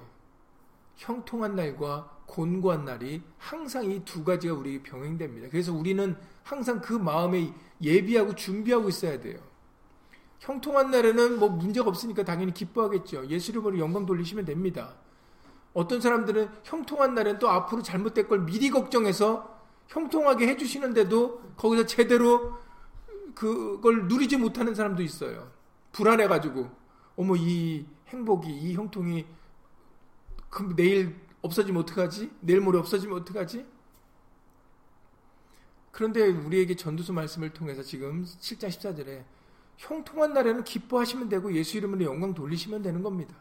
형통한 0.98 1.56
날과 1.56 2.20
곤고한 2.28 2.86
날이 2.86 3.24
항상 3.40 3.90
이 3.90 4.06
두 4.06 4.24
가지가 4.24 4.54
우리에게 4.54 4.84
병행됩니다. 4.84 5.50
그래서 5.50 5.74
우리는 5.74 6.16
항상 6.44 6.82
그 6.82 6.94
마음에 6.94 7.52
예비하고 7.82 8.36
준비하고 8.36 8.90
있어야 8.90 9.20
돼요. 9.20 9.40
형통한 10.38 10.92
날에는 10.92 11.40
뭐 11.40 11.50
문제가 11.50 11.90
없으니까 11.90 12.24
당연히 12.24 12.54
기뻐하겠죠. 12.54 13.26
예수 13.30 13.50
이름으로 13.50 13.80
영광 13.80 14.06
돌리시면 14.06 14.46
됩니다. 14.46 15.04
어떤 15.76 16.00
사람들은 16.00 16.50
형통한 16.64 17.14
날엔 17.16 17.38
또 17.38 17.50
앞으로 17.50 17.84
잘못될 17.84 18.30
걸 18.30 18.46
미리 18.46 18.70
걱정해서 18.70 19.60
형통하게 19.90 20.48
해주시는데도 20.48 21.56
거기서 21.58 21.86
제대로 21.86 22.58
그걸 23.36 24.08
누리지 24.08 24.38
못하는 24.38 24.74
사람도 24.74 25.04
있어요. 25.04 25.52
불안해가지고 25.92 26.72
어머 27.18 27.36
이 27.36 27.86
행복이 28.08 28.50
이 28.50 28.74
형통이 28.74 29.26
그 30.50 30.74
내일 30.78 31.14
없어지면 31.42 31.82
어떡하지? 31.84 32.32
내일 32.40 32.62
모레 32.62 32.80
없어지면 32.80 33.20
어떡하지? 33.20 33.66
그런데 35.92 36.30
우리에게 36.30 36.78
전두수 36.78 37.12
말씀을 37.12 37.52
통해서 37.52 37.84
지금 37.84 38.24
7장 38.24 38.70
14절에 38.70 39.26
형통한 39.76 40.32
날에는 40.32 40.64
기뻐하시면 40.64 41.28
되고 41.28 41.54
예수 41.54 41.76
이름으로 41.78 42.06
영광 42.06 42.34
돌리시면 42.34 42.82
되는 42.82 43.04
겁니다. 43.04 43.36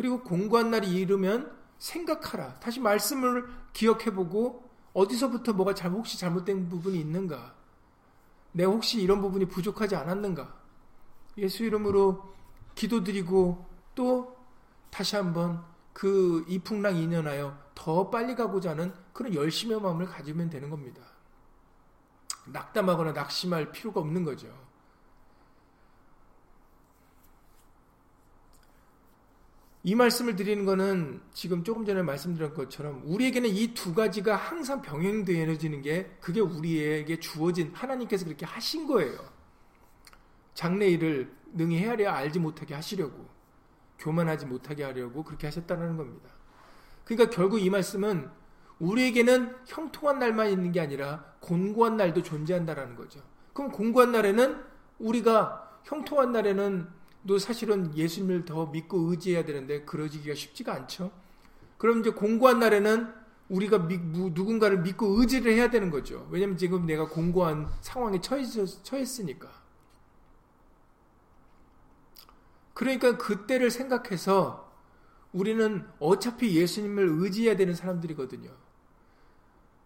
그리고 0.00 0.22
공고한 0.22 0.70
날이 0.70 0.90
이르면 0.94 1.54
생각하라. 1.76 2.58
다시 2.58 2.80
말씀을 2.80 3.46
기억해보고 3.74 4.66
어디서부터 4.94 5.52
뭐가 5.52 5.74
잘 5.74 5.90
혹시 5.90 6.18
잘못된 6.18 6.70
부분이 6.70 6.98
있는가? 6.98 7.54
내가 8.52 8.72
혹시 8.72 9.02
이런 9.02 9.20
부분이 9.20 9.44
부족하지 9.44 9.96
않았는가? 9.96 10.54
예수 11.36 11.64
이름으로 11.64 12.32
기도드리고 12.74 13.66
또 13.94 14.38
다시 14.88 15.16
한번 15.16 15.62
그 15.92 16.46
이풍랑 16.48 16.96
인연하여 16.96 17.58
더 17.74 18.08
빨리 18.08 18.34
가고자 18.34 18.70
하는 18.70 18.94
그런 19.12 19.34
열심의 19.34 19.82
마음을 19.82 20.06
가지면 20.06 20.48
되는 20.48 20.70
겁니다. 20.70 21.02
낙담하거나 22.46 23.12
낙심할 23.12 23.70
필요가 23.70 24.00
없는 24.00 24.24
거죠. 24.24 24.48
이 29.82 29.94
말씀을 29.94 30.36
드리는 30.36 30.66
것은 30.66 31.22
지금 31.32 31.64
조금 31.64 31.86
전에 31.86 32.02
말씀드린 32.02 32.52
것처럼 32.52 33.02
우리에게는 33.06 33.48
이 33.48 33.72
두 33.72 33.94
가지가 33.94 34.36
항상 34.36 34.82
병행되어지는 34.82 35.80
게 35.80 36.10
그게 36.20 36.40
우리에게 36.40 37.18
주어진 37.18 37.70
하나님께서 37.72 38.26
그렇게 38.26 38.44
하신 38.44 38.86
거예요. 38.86 39.18
장래 40.52 40.86
일을 40.86 41.32
능히 41.52 41.78
헤아려 41.78 42.10
알지 42.10 42.38
못하게 42.40 42.74
하시려고 42.74 43.26
교만하지 43.98 44.46
못하게 44.46 44.84
하려고 44.84 45.24
그렇게 45.24 45.46
하셨다는 45.46 45.96
겁니다. 45.96 46.28
그러니까 47.04 47.34
결국 47.34 47.60
이 47.60 47.70
말씀은 47.70 48.28
우리에게는 48.80 49.56
형통한 49.66 50.18
날만 50.18 50.50
있는 50.50 50.72
게 50.72 50.80
아니라 50.80 51.24
곤고한 51.40 51.96
날도 51.96 52.22
존재한다라는 52.22 52.96
거죠. 52.96 53.20
그럼 53.54 53.72
곤고한 53.72 54.12
날에는 54.12 54.62
우리가 54.98 55.80
형통한 55.84 56.32
날에는 56.32 56.88
또 57.26 57.38
사실은 57.38 57.96
예수님을 57.96 58.44
더 58.44 58.66
믿고 58.66 59.10
의지해야 59.10 59.44
되는데 59.44 59.84
그러지기가 59.84 60.34
쉽지가 60.34 60.74
않죠. 60.74 61.12
그럼 61.78 62.00
이제 62.00 62.10
공고한 62.10 62.60
날에는 62.60 63.12
우리가 63.48 63.78
미, 63.78 63.98
누군가를 63.98 64.80
믿고 64.80 65.20
의지를 65.20 65.52
해야 65.52 65.70
되는 65.70 65.90
거죠. 65.90 66.26
왜냐면 66.30 66.56
지금 66.56 66.86
내가 66.86 67.08
공고한 67.08 67.68
상황에 67.80 68.20
처했, 68.20 68.46
처했으니까. 68.82 69.48
그러니까 72.74 73.18
그때를 73.18 73.70
생각해서 73.70 74.72
우리는 75.32 75.86
어차피 75.98 76.56
예수님을 76.56 77.06
의지해야 77.08 77.56
되는 77.56 77.74
사람들이거든요. 77.74 78.50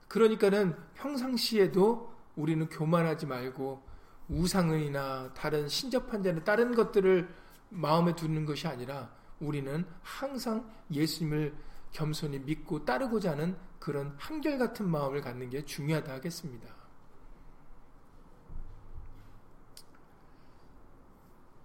그러니까는 0.09 0.77
평상시에도 0.95 2.13
우리는 2.37 2.69
교만하지 2.69 3.27
말고 3.27 3.83
우상이나 4.29 5.33
다른 5.35 5.69
신접한 5.69 6.23
자는 6.23 6.45
다른 6.45 6.75
것들을 6.75 7.29
마음에 7.71 8.15
두는 8.15 8.47
것이 8.47 8.67
아니라 8.67 9.11
우리는 9.41 9.85
항상 10.03 10.71
예수님을 10.91 11.55
겸손히 11.93 12.39
믿고 12.41 12.85
따르고자 12.85 13.33
하는 13.33 13.57
그런 13.79 14.15
한결같은 14.19 14.89
마음을 14.89 15.21
갖는 15.21 15.51
게 15.51 15.65
중요하다 15.65 16.13
하겠습니다. 16.15 16.75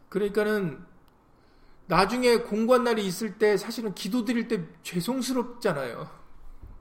그러니까는 0.10 0.84
나중에 1.88 2.38
공부한 2.38 2.84
날이 2.84 3.06
있을 3.06 3.38
때 3.38 3.58
사실은 3.58 3.95
기도 3.95 4.26
드릴 4.26 4.48
때 4.48 4.63
죄송스럽잖아요. 4.84 6.10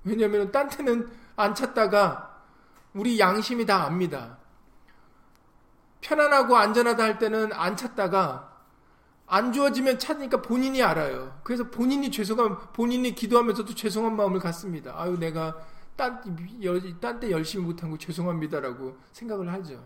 왜냐하면 0.05 0.51
딴 0.51 0.69
때는 0.69 1.09
안 1.37 1.55
찾다가 1.55 2.45
우리 2.95 3.19
양심이 3.19 3.65
다 3.65 3.85
압니다. 3.85 4.39
편안하고 6.01 6.57
안전하다 6.57 7.03
할 7.03 7.19
때는 7.19 7.53
안 7.53 7.77
찾다가 7.77 8.57
안 9.27 9.53
좋아지면 9.53 9.99
찾으니까 9.99 10.41
본인이 10.41 10.83
알아요. 10.83 11.39
그래서 11.45 11.71
본인이 11.71 12.11
죄송한 12.11 12.73
본인이 12.73 13.15
기도하면서도 13.15 13.75
죄송한 13.75 14.17
마음을 14.17 14.41
갖습니다. 14.41 14.95
아유 14.97 15.19
내가 15.19 15.57
딴때 15.97 17.31
열심히 17.31 17.65
못한 17.65 17.91
거 17.91 17.99
죄송합니다라고 17.99 18.97
생각을 19.13 19.53
하죠. 19.53 19.85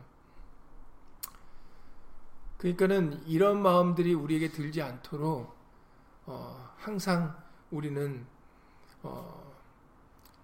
그러니까는 2.59 3.23
이런 3.27 3.61
마음들이 3.61 4.15
우리에게 4.15 4.53
들지 4.53 4.81
않도록 4.83 5.57
어, 6.27 6.73
항상 6.77 7.35
우리는 7.73 8.25
어, 9.03 9.53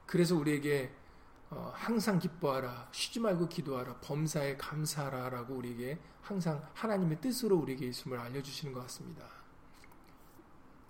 그래서 0.07 0.35
우리에게 0.35 0.91
어, 0.91 0.98
항상 1.51 2.19
기뻐하라, 2.19 2.89
쉬지 2.93 3.21
말고 3.21 3.49
기도하라, 3.49 4.01
범사에 4.01 4.57
감사하라라고 4.57 5.55
우리에게 5.55 5.99
항상 6.21 6.63
하나님의 6.75 7.21
뜻으로 7.21 7.57
우리에게 7.57 7.87
있음을 7.87 8.19
알려주시는 8.19 8.75
것 8.75 8.81
같습니다. 8.83 9.27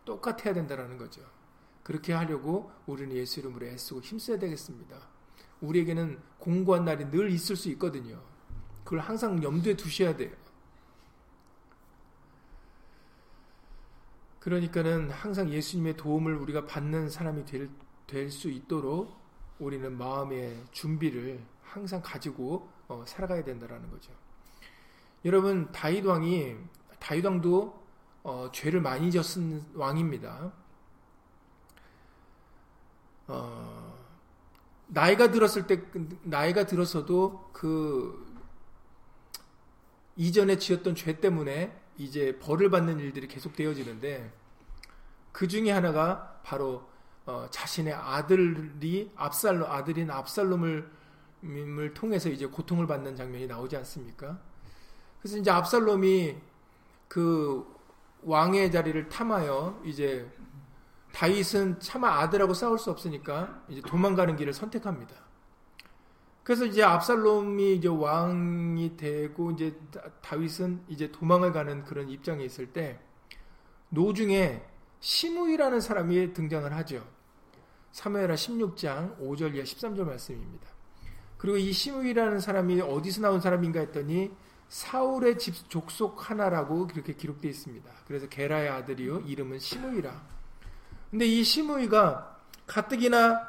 똑같아야 0.05 0.55
된다는 0.55 0.99
거죠. 0.99 1.23
그렇게 1.83 2.13
하려고 2.13 2.73
우리는 2.87 3.15
예수 3.15 3.41
이름으로 3.41 3.67
애쓰고 3.67 4.01
힘써야 4.01 4.39
되겠습니다. 4.39 4.99
우리에게는 5.61 6.21
공고한 6.39 6.85
날이 6.85 7.11
늘 7.11 7.31
있을 7.31 7.57
수 7.57 7.69
있거든요. 7.71 8.21
그걸 8.85 9.01
항상 9.01 9.43
염두에 9.43 9.77
두셔야 9.77 10.17
돼요. 10.17 10.35
그러니까는 14.41 15.11
항상 15.11 15.51
예수님의 15.51 15.97
도움을 15.97 16.35
우리가 16.37 16.67
받는 16.67 17.11
사람이 17.11 17.45
될 17.45 18.31
수 18.31 18.49
있도록 18.49 19.18
우리는 19.59 19.97
마음의 19.97 20.65
준비를 20.73 21.41
항상 21.63 22.01
가지고 22.03 22.69
어, 22.89 23.05
살아가야 23.07 23.45
된다라는 23.45 23.91
거죠. 23.91 24.13
여러분 25.25 25.71
다윗 25.73 26.05
왕이 26.05 26.57
다윗 26.99 27.25
왕도 27.25 27.87
어, 28.23 28.51
죄를 28.53 28.81
많이 28.81 29.11
졌은 29.11 29.65
왕입니다. 29.75 30.53
어, 33.27 33.99
나이가 34.87 35.31
들었을 35.31 35.67
때 35.67 35.83
나이가 36.23 36.65
들어서도 36.65 37.51
그 37.53 38.27
이전에 40.17 40.59
지었던 40.59 40.95
죄 40.95 41.21
때문에 41.21 41.79
이제 41.97 42.39
벌을 42.39 42.71
받는 42.71 42.99
일들이 42.99 43.29
계속 43.29 43.55
되어지는데 43.55 44.33
그 45.33 45.47
중에 45.47 45.71
하나가 45.71 46.41
바로 46.43 46.89
어, 47.29 47.47
자신의 47.51 47.93
아들이 47.93 49.13
압살롬 49.15 49.71
아들인 49.71 50.11
압살롬을 50.11 50.91
을 51.45 51.95
통해서 51.95 52.31
이제 52.31 52.47
고통을 52.47 52.87
받는 52.87 53.15
장면이 53.17 53.47
나오지 53.47 53.77
않습니까? 53.77 54.41
그래서 55.21 55.37
이제 55.37 55.51
압살롬이 55.51 56.37
그 57.07 57.67
왕의 58.23 58.73
자리를 58.73 59.11
탐하여 59.11 59.83
이제 59.85 60.27
다윗은 61.13 61.81
차마 61.81 62.19
아들하고 62.21 62.55
싸울 62.55 62.79
수 62.79 62.91
없으니까 62.91 63.63
이제 63.69 63.83
도망가는 63.83 64.35
길을 64.35 64.55
선택합니다. 64.55 65.15
그래서 66.43 66.65
이제 66.65 66.83
압살롬이 66.83 67.75
이제 67.75 67.89
왕이 67.89 68.97
되고 68.97 69.51
이제 69.51 69.79
다윗은 70.23 70.85
이제 70.89 71.13
도망을 71.13 71.53
가는 71.53 71.85
그런 71.85 72.09
입장에 72.09 72.43
있을 72.43 72.73
때 72.73 72.99
노중에 73.91 74.65
시므이라는 75.01 75.81
사람이 75.83 76.33
등장을 76.33 76.73
하죠. 76.73 77.18
사무엘하 77.93 78.35
16장 78.35 79.19
5절 79.19 79.55
이하 79.55 79.65
13절 79.65 80.05
말씀입니다. 80.05 80.69
그리고 81.37 81.57
이 81.57 81.73
시므이라는 81.73 82.41
사람이 82.41 82.81
어디서 82.81 83.21
나온 83.23 83.41
사람인가 83.41 83.81
했더니 83.81 84.31
사울의 84.69 85.39
집 85.39 85.71
족속 85.71 86.29
하나라고 86.31 86.87
그렇게 86.87 87.15
기록되어 87.15 87.51
있습니다. 87.51 87.91
그래서 88.07 88.29
게라의 88.29 88.69
아들이요 88.69 89.21
이름은 89.21 89.59
시므이라. 89.59 90.23
근데 91.11 91.27
이 91.27 91.43
시므이가 91.43 92.37
가뜩이나 92.67 93.49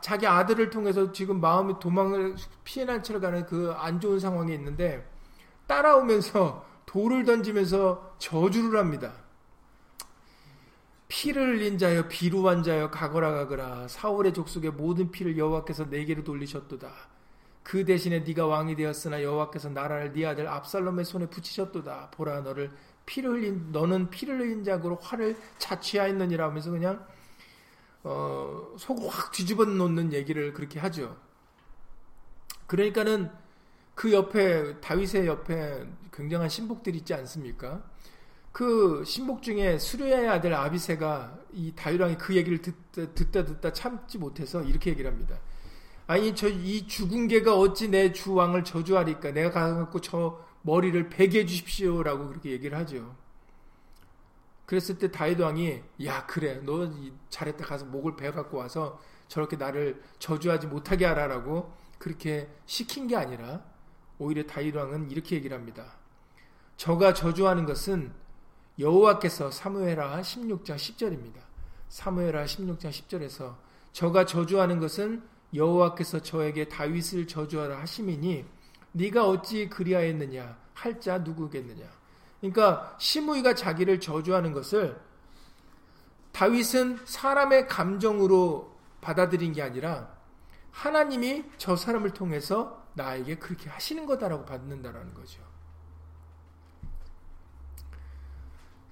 자기 0.00 0.26
아들을 0.26 0.70
통해서 0.70 1.12
지금 1.12 1.40
마음이 1.40 1.74
도망을 1.78 2.36
피해난 2.64 3.02
채로 3.02 3.20
가는 3.20 3.44
그 3.44 3.74
안 3.76 4.00
좋은 4.00 4.18
상황에 4.18 4.54
있는데 4.54 5.06
따라오면서 5.66 6.64
돌을 6.86 7.24
던지면서 7.24 8.14
저주를 8.18 8.78
합니다. 8.78 9.12
피를 11.08 11.56
흘린 11.56 11.78
자여 11.78 12.08
비루한 12.08 12.62
자여 12.62 12.90
가거라 12.90 13.32
가거라 13.32 13.88
사울의 13.88 14.32
족속의 14.32 14.72
모든 14.72 15.10
피를 15.10 15.36
여호와께서 15.36 15.84
내게로 15.84 16.24
돌리셨도다. 16.24 16.90
그 17.62 17.84
대신에 17.84 18.20
네가 18.20 18.46
왕이 18.46 18.76
되었으나 18.76 19.22
여호와께서 19.22 19.70
나라를 19.70 20.12
네 20.12 20.26
아들 20.26 20.46
압살롬의 20.48 21.04
손에 21.04 21.26
붙이셨도다. 21.26 22.10
보라 22.10 22.40
너를 22.40 22.70
피를 23.06 23.30
흘린 23.30 23.72
너는 23.72 24.10
피를 24.10 24.38
흘린 24.38 24.64
자고로 24.64 24.96
화를 24.96 25.36
자취하였느니라 25.58 26.46
하면서 26.46 26.70
그냥 26.70 27.06
어, 28.02 28.74
속을 28.78 29.08
확 29.08 29.32
뒤집어 29.32 29.64
놓는 29.64 30.12
얘기를 30.12 30.52
그렇게 30.52 30.78
하죠. 30.80 31.16
그러니까는 32.66 33.30
그 33.94 34.12
옆에 34.12 34.80
다윗의 34.80 35.26
옆에 35.26 35.86
굉장한 36.12 36.48
신복들이 36.48 36.98
있지 36.98 37.14
않습니까? 37.14 37.82
그 38.54 39.02
신복 39.04 39.42
중에 39.42 39.78
수르야의 39.78 40.28
아들 40.28 40.54
아비세가 40.54 41.36
이 41.52 41.72
다윗왕이 41.74 42.18
그 42.18 42.36
얘기를 42.36 42.62
듣다, 42.62 43.12
듣다 43.12 43.44
듣다 43.44 43.72
참지 43.72 44.16
못해서 44.16 44.62
이렇게 44.62 44.90
얘기를 44.90 45.10
합니다. 45.10 45.40
아니 46.06 46.36
저 46.36 46.48
이 46.48 46.86
죽은 46.86 47.26
개가 47.26 47.58
어찌 47.58 47.88
내 47.88 48.12
주왕을 48.12 48.62
저주하리까 48.62 49.32
내가 49.32 49.50
가갖고 49.50 50.00
저 50.00 50.40
머리를 50.62 51.08
베게 51.08 51.40
해 51.40 51.46
주십시오라고 51.46 52.28
그렇게 52.28 52.52
얘기를 52.52 52.78
하죠. 52.78 53.16
그랬을 54.66 54.98
때 54.98 55.10
다윗 55.10 55.40
왕이 55.40 55.82
야 56.04 56.24
그래 56.26 56.60
너 56.64 56.88
잘했다 57.30 57.66
가서 57.66 57.86
목을 57.86 58.14
베어 58.14 58.30
갖고 58.30 58.58
와서 58.58 59.00
저렇게 59.26 59.56
나를 59.56 60.00
저주하지 60.20 60.68
못하게 60.68 61.06
하라라고 61.06 61.72
그렇게 61.98 62.48
시킨 62.66 63.08
게 63.08 63.16
아니라 63.16 63.64
오히려 64.18 64.44
다윗 64.46 64.76
왕은 64.76 65.10
이렇게 65.10 65.34
얘기를 65.34 65.56
합니다. 65.56 65.96
저가 66.76 67.14
저주하는 67.14 67.66
것은 67.66 68.12
여호와께서 68.78 69.50
사무엘하 69.50 70.20
16장 70.20 70.76
10절입니다. 70.76 71.40
사무엘하 71.88 72.44
16장 72.44 72.90
10절에서 72.90 73.54
저가 73.92 74.26
저주하는 74.26 74.80
것은 74.80 75.22
여호와께서 75.54 76.20
저에게 76.20 76.68
다윗을 76.68 77.28
저주하라 77.28 77.78
하심이니 77.80 78.44
네가 78.92 79.28
어찌 79.28 79.68
그리하였느냐 79.68 80.56
할 80.74 81.00
자 81.00 81.18
누구겠느냐. 81.18 81.84
그러니까 82.40 82.96
시므이가 82.98 83.54
자기를 83.54 84.00
저주하는 84.00 84.52
것을 84.52 85.00
다윗은 86.32 86.98
사람의 87.04 87.68
감정으로 87.68 88.76
받아들인 89.00 89.52
게 89.52 89.62
아니라 89.62 90.12
하나님이 90.72 91.44
저 91.56 91.76
사람을 91.76 92.10
통해서 92.10 92.84
나에게 92.94 93.36
그렇게 93.36 93.70
하시는 93.70 94.04
거다라고 94.04 94.44
받는다라는 94.44 95.14
거죠. 95.14 95.40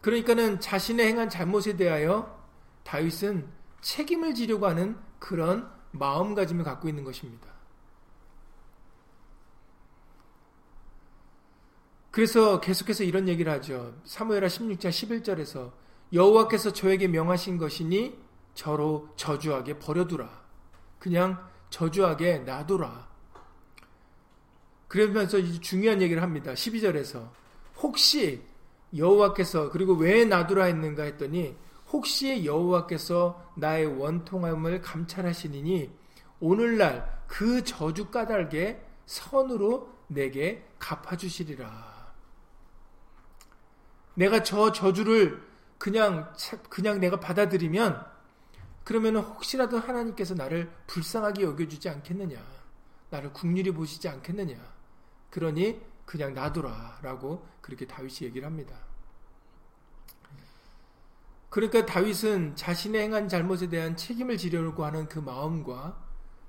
그러니까는 0.02 0.60
자신의 0.60 1.06
행한 1.06 1.30
잘못에 1.30 1.76
대하여 1.76 2.38
다윗은 2.84 3.48
책임을 3.80 4.34
지려고 4.34 4.66
하는 4.66 4.98
그런 5.18 5.70
마음가짐을 5.92 6.64
갖고 6.64 6.88
있는 6.88 7.04
것입니다. 7.04 7.48
그래서 12.10 12.60
계속해서 12.60 13.04
이런 13.04 13.26
얘기를 13.26 13.50
하죠. 13.52 13.94
사무엘하 14.04 14.48
16장 14.48 14.90
11절에서 14.90 15.72
여호와께서 16.12 16.72
저에게 16.72 17.08
명하신 17.08 17.56
것이니 17.56 18.18
저로 18.54 19.08
저주하게 19.16 19.78
버려두라. 19.78 20.42
그냥 20.98 21.48
저주하게 21.70 22.40
놔두라. 22.40 23.08
그러면서 24.88 25.40
중요한 25.60 26.02
얘기를 26.02 26.22
합니다. 26.22 26.52
12절에서 26.52 27.30
혹시 27.78 28.42
여호와께서 28.96 29.70
그리고 29.70 29.94
왜 29.94 30.24
놔두라 30.24 30.64
했는가 30.64 31.04
했더니 31.04 31.56
혹시 31.90 32.44
여호와께서 32.44 33.52
나의 33.56 33.86
원통함을 33.86 34.80
감찰하시니니 34.80 35.90
오늘날 36.40 37.22
그 37.26 37.62
저주 37.64 38.10
까닭에 38.10 38.84
선으로 39.06 39.90
내게 40.08 40.66
갚아주시리라. 40.78 42.12
내가 44.14 44.42
저 44.42 44.72
저주를 44.72 45.42
그냥 45.78 46.32
그냥 46.68 47.00
내가 47.00 47.18
받아들이면 47.18 48.04
그러면 48.84 49.16
혹시라도 49.16 49.78
하나님께서 49.78 50.34
나를 50.34 50.70
불쌍하게 50.86 51.42
여겨주지 51.44 51.88
않겠느냐, 51.88 52.38
나를 53.10 53.32
국률이 53.32 53.70
보시지 53.70 54.08
않겠느냐. 54.08 54.56
그러니 55.30 55.80
그냥 56.04 56.34
놔두라라고 56.34 57.46
그렇게 57.60 57.86
다윗이 57.86 58.18
얘기를 58.22 58.46
합니다. 58.46 58.76
그러니까 61.50 61.84
다윗은 61.84 62.56
자신의 62.56 63.02
행한 63.02 63.28
잘못에 63.28 63.68
대한 63.68 63.96
책임을 63.96 64.38
지려고 64.38 64.84
하는 64.84 65.08
그 65.08 65.18
마음과 65.18 66.02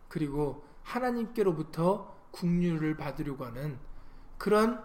그리고 0.07 0.65
하나님께로부터 0.83 2.13
국류를 2.31 2.95
받으려고 2.97 3.45
하는 3.45 3.79
그런 4.37 4.83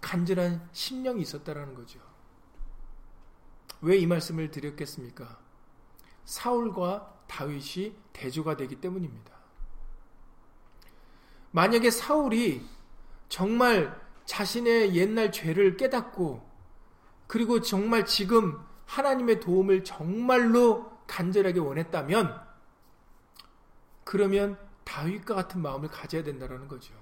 간절한 0.00 0.68
심령이 0.72 1.22
있었다라는 1.22 1.74
거죠. 1.74 2.00
왜 3.80 3.98
이 3.98 4.06
말씀을 4.06 4.50
드렸겠습니까? 4.50 5.38
사울과 6.24 7.24
다윗이 7.26 7.94
대조가 8.12 8.56
되기 8.56 8.76
때문입니다. 8.76 9.32
만약에 11.52 11.90
사울이 11.90 12.66
정말 13.28 14.07
자신의 14.28 14.94
옛날 14.94 15.32
죄를 15.32 15.78
깨닫고 15.78 16.46
그리고 17.26 17.62
정말 17.62 18.04
지금 18.04 18.62
하나님의 18.84 19.40
도움을 19.40 19.84
정말로 19.84 20.92
간절하게 21.06 21.58
원했다면 21.60 22.46
그러면 24.04 24.58
다윗과 24.84 25.34
같은 25.34 25.62
마음을 25.62 25.88
가져야 25.88 26.22
된다는 26.22 26.68
거죠. 26.68 26.92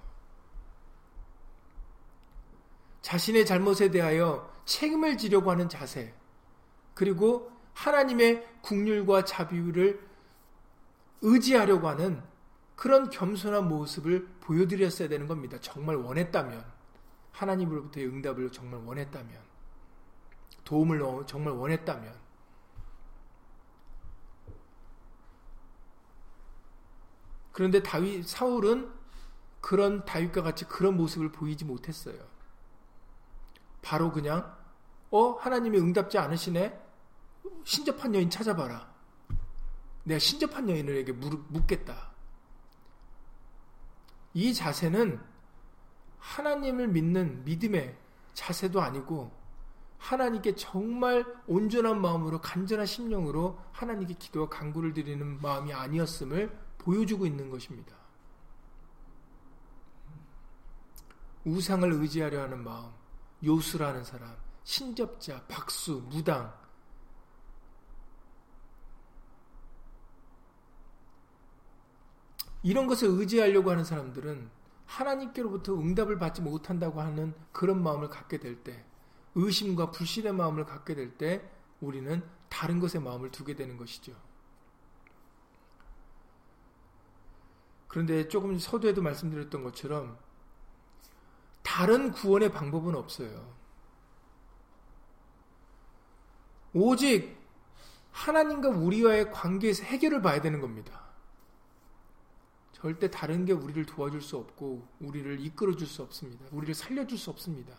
자신의 3.02 3.44
잘못에 3.44 3.90
대하여 3.90 4.52
책임을 4.64 5.18
지려고 5.18 5.50
하는 5.50 5.68
자세, 5.68 6.14
그리고 6.94 7.50
하나님의 7.74 8.46
국률과 8.62 9.24
자비를 9.24 10.00
의지하려고 11.22 11.88
하는 11.88 12.22
그런 12.76 13.10
겸손한 13.10 13.68
모습을 13.68 14.26
보여드렸어야 14.40 15.08
되는 15.08 15.26
겁니다. 15.26 15.58
정말 15.60 15.96
원했다면 15.96 16.75
하나님으로부터의 17.36 18.06
응답을 18.06 18.50
정말 18.50 18.80
원했다면 18.84 19.42
도움을 20.64 21.00
정말 21.26 21.54
원했다면 21.54 22.26
그런데 27.52 27.82
다윗 27.82 28.26
사울은 28.26 28.92
그런 29.60 30.04
다윗과 30.04 30.42
같이 30.42 30.66
그런 30.66 30.96
모습을 30.96 31.32
보이지 31.32 31.64
못했어요. 31.64 32.18
바로 33.80 34.12
그냥 34.12 34.54
어 35.10 35.30
하나님이 35.32 35.78
응답지 35.78 36.18
않으시네 36.18 36.78
신접한 37.64 38.14
여인 38.14 38.28
찾아봐라. 38.28 38.94
내가 40.04 40.18
신접한 40.18 40.68
여인에게 40.68 41.12
묻겠다. 41.12 42.10
이 44.34 44.52
자세는 44.52 45.35
하나님을 46.26 46.88
믿는 46.88 47.44
믿음의 47.44 47.96
자세도 48.34 48.80
아니고 48.80 49.30
하나님께 49.98 50.56
정말 50.56 51.24
온전한 51.46 52.00
마음으로 52.00 52.40
간절한 52.40 52.84
심령으로 52.84 53.58
하나님께 53.72 54.14
기도와 54.14 54.48
간구를 54.48 54.92
드리는 54.92 55.40
마음이 55.40 55.72
아니었음을 55.72 56.50
보여주고 56.78 57.26
있는 57.26 57.48
것입니다. 57.48 57.96
우상을 61.44 61.90
의지하려 61.92 62.42
하는 62.42 62.62
마음, 62.62 62.90
요술하는 63.44 64.02
사람, 64.02 64.36
신접자, 64.64 65.44
박수, 65.46 66.02
무당, 66.10 66.52
이런 72.64 72.88
것을 72.88 73.08
의지하려고 73.08 73.70
하는 73.70 73.84
사람들은 73.84 74.55
하나님께로부터 74.86 75.74
응답을 75.74 76.18
받지 76.18 76.40
못한다고 76.40 77.00
하는 77.00 77.34
그런 77.52 77.82
마음을 77.82 78.08
갖게 78.08 78.38
될 78.38 78.62
때, 78.62 78.84
의심과 79.34 79.90
불신의 79.90 80.32
마음을 80.32 80.64
갖게 80.64 80.94
될 80.94 81.18
때, 81.18 81.48
우리는 81.80 82.22
다른 82.48 82.80
것에 82.80 82.98
마음을 82.98 83.30
두게 83.30 83.54
되는 83.54 83.76
것이죠. 83.76 84.14
그런데 87.88 88.28
조금 88.28 88.58
서두에도 88.58 89.02
말씀드렸던 89.02 89.62
것처럼 89.64 90.18
다른 91.62 92.12
구원의 92.12 92.52
방법은 92.52 92.94
없어요. 92.94 93.54
오직 96.72 97.36
하나님과 98.12 98.68
우리와의 98.68 99.30
관계에서 99.32 99.84
해결을 99.84 100.22
봐야 100.22 100.40
되는 100.40 100.60
겁니다. 100.60 101.05
절대 102.76 103.10
다른 103.10 103.46
게 103.46 103.54
우리를 103.54 103.86
도와줄 103.86 104.20
수 104.20 104.36
없고 104.36 104.86
우리를 105.00 105.40
이끌어 105.40 105.74
줄 105.76 105.86
수 105.86 106.02
없습니다. 106.02 106.44
우리를 106.52 106.74
살려 106.74 107.06
줄 107.06 107.16
수 107.16 107.30
없습니다. 107.30 107.74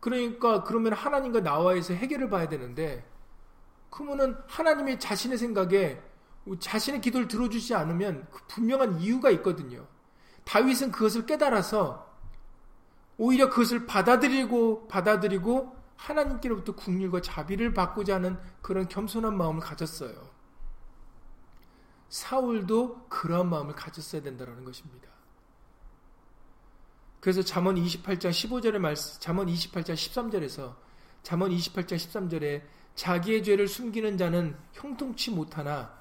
그러니까 0.00 0.64
그러면 0.64 0.92
하나님과 0.92 1.40
나와에서 1.40 1.94
해결을 1.94 2.28
봐야 2.28 2.46
되는데 2.46 3.08
그러면은 3.88 4.36
하나님이 4.48 4.98
자신의 4.98 5.38
생각에 5.38 6.02
자신의 6.60 7.00
기도를 7.00 7.26
들어주지 7.26 7.74
않으면 7.74 8.28
그 8.30 8.42
분명한 8.48 9.00
이유가 9.00 9.30
있거든요. 9.30 9.86
다윗은 10.44 10.92
그것을 10.92 11.24
깨달아서 11.24 12.12
오히려 13.16 13.48
그것을 13.48 13.86
받아들이고 13.86 14.88
받아들이고 14.88 15.74
하나님께로부터 15.96 16.74
국률과 16.74 17.22
자비를 17.22 17.72
받고자 17.72 18.16
하는 18.16 18.38
그런 18.60 18.88
겸손한 18.88 19.38
마음을 19.38 19.62
가졌어요. 19.62 20.33
사울도 22.14 23.08
그러한 23.08 23.50
마음을 23.50 23.74
가졌어야 23.74 24.22
된다는 24.22 24.64
것입니다. 24.64 25.08
그래서 27.18 27.42
잠언 27.42 27.74
28장 27.74 28.30
15절의 28.30 28.78
말씀, 28.78 29.20
잠언 29.20 29.48
28장 29.48 29.94
13절에서 29.94 30.76
잠언 31.24 31.50
28장 31.50 31.96
13절에 31.96 32.62
자기의 32.94 33.42
죄를 33.42 33.66
숨기는 33.66 34.16
자는 34.16 34.56
형통치 34.74 35.32
못하나 35.32 35.92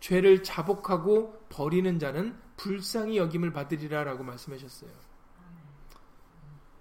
죄를 0.00 0.42
자복하고 0.42 1.46
버리는 1.48 2.00
자는 2.00 2.36
불쌍히 2.56 3.18
여김을 3.18 3.52
받으리라라고 3.52 4.24
말씀하셨어요. 4.24 4.90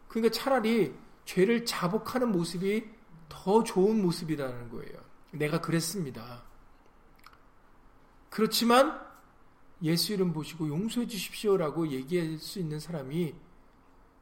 그러니까 0.07 0.33
차라리 0.33 0.95
죄를 1.25 1.63
자복하는 1.63 2.31
모습이 2.31 2.89
더 3.27 3.63
좋은 3.63 4.01
모습이라는 4.01 4.69
거예요. 4.69 4.97
내가 5.29 5.61
그랬습니다. 5.61 6.48
그렇지만 8.29 8.99
예수 9.81 10.13
이름 10.13 10.33
보시고 10.33 10.67
용서해 10.67 11.07
주십시오라고 11.07 11.87
얘기할 11.89 12.37
수 12.37 12.59
있는 12.59 12.79
사람이 12.79 13.33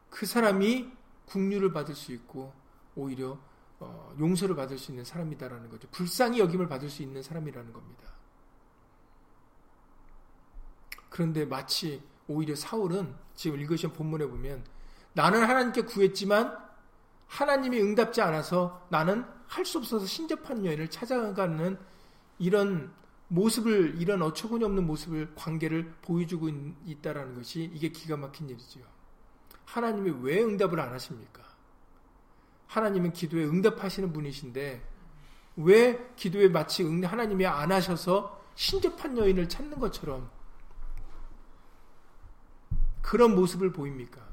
그 0.10 0.26
사람이 0.26 0.92
국류를 1.26 1.74
받을 1.74 1.96
수 1.96 2.12
있고 2.14 2.54
오히려 2.96 3.40
어, 3.80 4.16
용서를 4.20 4.56
받을 4.56 4.78
수 4.78 4.92
있는 4.92 5.04
사람이다라는 5.04 5.70
거죠. 5.70 5.88
불쌍히 5.92 6.40
여김을 6.40 6.68
받을 6.68 6.90
수 6.90 7.04
있는 7.04 7.22
사람이라는 7.22 7.74
겁니다. 7.74 8.04
그런데 11.10 11.46
마치 11.46 12.02
오히려 12.28 12.56
사울은 12.56 13.16
지금 13.36 13.60
읽으신 13.60 13.94
본문에 13.94 14.28
보면 14.28 14.64
나는 15.14 15.44
하나님께 15.44 15.82
구했지만 15.82 16.58
하나님이 17.28 17.82
응답지 17.82 18.22
않아서 18.22 18.86
나는 18.90 19.26
할 19.48 19.66
수 19.66 19.78
없어서 19.78 20.06
신접한 20.06 20.66
여인을 20.66 20.90
찾아가는 20.90 21.78
이런 22.38 22.94
모습을 23.30 23.96
이런 24.00 24.22
어처구니 24.22 24.64
없는 24.64 24.86
모습을 24.86 25.34
관계를 25.36 25.94
보여주고 26.02 26.50
있다라는 26.86 27.36
것이 27.36 27.70
이게 27.74 27.90
기가 27.90 28.16
막힌 28.16 28.50
일이죠. 28.50 28.80
하나님이 29.66 30.14
왜 30.22 30.42
응답을 30.44 30.80
안 30.80 30.94
하십니까? 30.94 31.44
하나님은 32.68 33.14
기도에 33.14 33.46
응답하시는 33.46 34.14
분이신데 34.14 34.82
왜 35.58 36.14
기도에 36.16 36.48
마치 36.48 36.84
하나님이 36.84 37.46
안 37.46 37.72
하셔서 37.72 38.42
신접한 38.56 39.18
여인을 39.18 39.50
찾는 39.50 39.80
것처럼 39.80 40.30
그런 43.02 43.36
모습을 43.36 43.72
보입니까? 43.72 44.27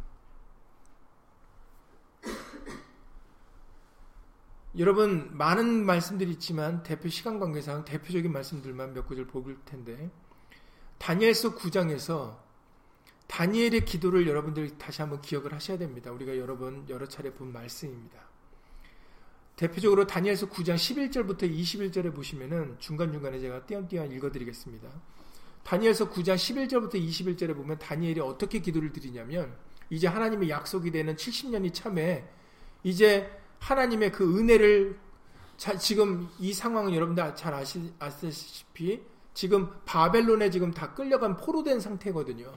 여러분 4.77 5.31
많은 5.37 5.87
말씀들이 5.87 6.33
있지만 6.33 6.83
대표 6.83 7.09
시간 7.09 7.39
관계상 7.39 7.85
대표적인 7.85 8.33
말씀들만 8.33 8.93
몇 8.93 9.07
구절 9.07 9.27
볼 9.27 9.57
텐데 9.65 10.11
다니엘서 10.99 11.55
9장에서 11.55 12.37
다니엘의 13.29 13.85
기도를 13.85 14.27
여러분들 14.27 14.77
다시 14.77 15.01
한번 15.01 15.21
기억을 15.21 15.53
하셔야 15.53 15.79
됩니다. 15.79 16.11
우리가 16.11 16.37
여러 16.37 16.59
번 16.59 16.87
여러 16.89 17.07
차례 17.07 17.33
본 17.33 17.53
말씀입니다. 17.53 18.19
대표적으로 19.57 20.07
다니엘서 20.07 20.49
9장 20.49 20.75
11절부터 20.75 21.43
21절에 21.43 22.13
보시면은 22.13 22.77
중간중간에 22.81 23.39
제가 23.39 23.67
띄엄띄엄 23.67 24.13
읽어드리겠습니다. 24.13 24.89
다니엘서 25.63 26.11
9장 26.11 26.35
11절부터 26.35 26.95
21절에 26.95 27.55
보면 27.55 27.79
다니엘이 27.79 28.21
어떻게 28.21 28.59
기도를 28.59 28.93
드리냐면 28.93 29.57
이제 29.89 30.09
하나님의 30.09 30.51
약속이 30.51 30.91
되는 30.91 31.15
70년이 31.15 31.73
참에 31.73 32.29
이제 32.83 33.44
하나님의 33.65 34.13
그 34.13 34.39
은혜를 34.39 34.99
자, 35.57 35.77
지금 35.79 36.29
이 36.39 36.53
상황은 36.53 36.95
여러분들 36.95 37.35
잘 37.35 37.55
아시, 37.55 37.93
아시다시피 37.99 39.03
지금 39.33 39.71
바벨론에 39.87 40.51
지금 40.51 40.71
다 40.71 40.93
끌려간 40.93 41.37
포로된 41.37 41.81
상태거든요. 41.81 42.53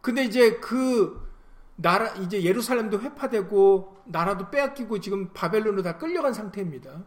근데 0.00 0.24
이제 0.24 0.58
그 0.60 1.30
나라 1.76 2.08
이제 2.14 2.42
예루살렘도 2.42 3.00
회파되고 3.00 4.02
나라도 4.06 4.50
빼앗기고 4.50 5.00
지금 5.00 5.32
바벨론으로 5.32 5.82
다 5.82 5.98
끌려간 5.98 6.32
상태입니다. 6.32 7.04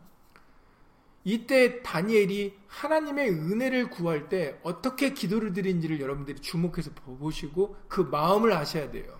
이때 1.23 1.81
다니엘이 1.81 2.55
하나님의 2.67 3.29
은혜를 3.31 3.89
구할 3.89 4.29
때 4.29 4.59
어떻게 4.61 5.11
기도를 5.13 5.53
드린지를 5.53 5.99
여러분들이 5.99 6.39
주목해서 6.39 6.91
보시고 6.93 7.77
그 7.87 8.01
마음을 8.01 8.53
아셔야 8.53 8.91
돼요. 8.91 9.17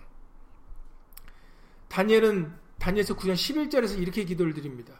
다니엘은 1.88 2.65
다니엘서 2.78 3.16
9장 3.16 3.34
11절에서 3.34 3.98
이렇게 4.00 4.24
기도를 4.24 4.54
드립니다. 4.54 4.94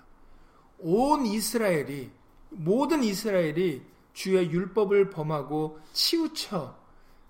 온 0.78 1.26
이스라엘이 1.26 2.10
모든 2.50 3.02
이스라엘이 3.02 3.82
주의 4.12 4.50
율법을 4.50 5.10
범하고 5.10 5.78
치우쳐 5.92 6.76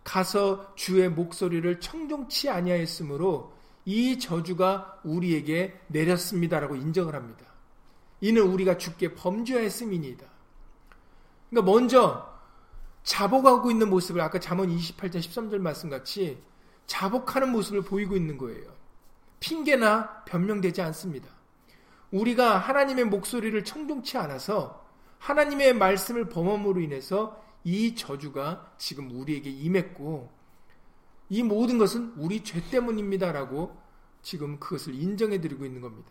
가서 0.04 0.72
주의 0.76 1.08
목소리를 1.08 1.80
청종치 1.80 2.48
아니하였으므로 2.48 3.52
이 3.84 4.18
저주가 4.18 5.00
우리에게 5.04 5.80
내렸습니다라고 5.88 6.76
인정을 6.76 7.14
합니다. 7.14 7.44
이는 8.20 8.42
우리가 8.42 8.78
죽게 8.78 9.14
범죄하였음이니이다. 9.14 10.26
그러니까 11.50 11.72
먼저 11.72 12.36
자복하고 13.02 13.70
있는 13.70 13.88
모습을 13.90 14.20
아까 14.20 14.40
잠언 14.40 14.68
28장 14.68 15.18
13절 15.18 15.58
말씀 15.58 15.90
같이 15.90 16.38
자복하는 16.86 17.50
모습을 17.52 17.82
보이고 17.82 18.16
있는 18.16 18.38
거예요. 18.38 18.64
핑계나 19.46 20.24
변명되지 20.24 20.82
않습니다. 20.82 21.28
우리가 22.10 22.58
하나님의 22.58 23.04
목소리를 23.04 23.62
청종치 23.64 24.18
않아서 24.18 24.84
하나님의 25.18 25.74
말씀을 25.74 26.28
범함으로 26.28 26.80
인해서 26.80 27.40
이 27.62 27.94
저주가 27.94 28.72
지금 28.76 29.10
우리에게 29.12 29.50
임했고 29.50 30.30
이 31.28 31.42
모든 31.42 31.78
것은 31.78 32.14
우리 32.16 32.42
죄 32.42 32.60
때문입니다라고 32.70 33.80
지금 34.22 34.58
그것을 34.58 34.94
인정해 34.94 35.40
드리고 35.40 35.64
있는 35.64 35.80
겁니다. 35.80 36.10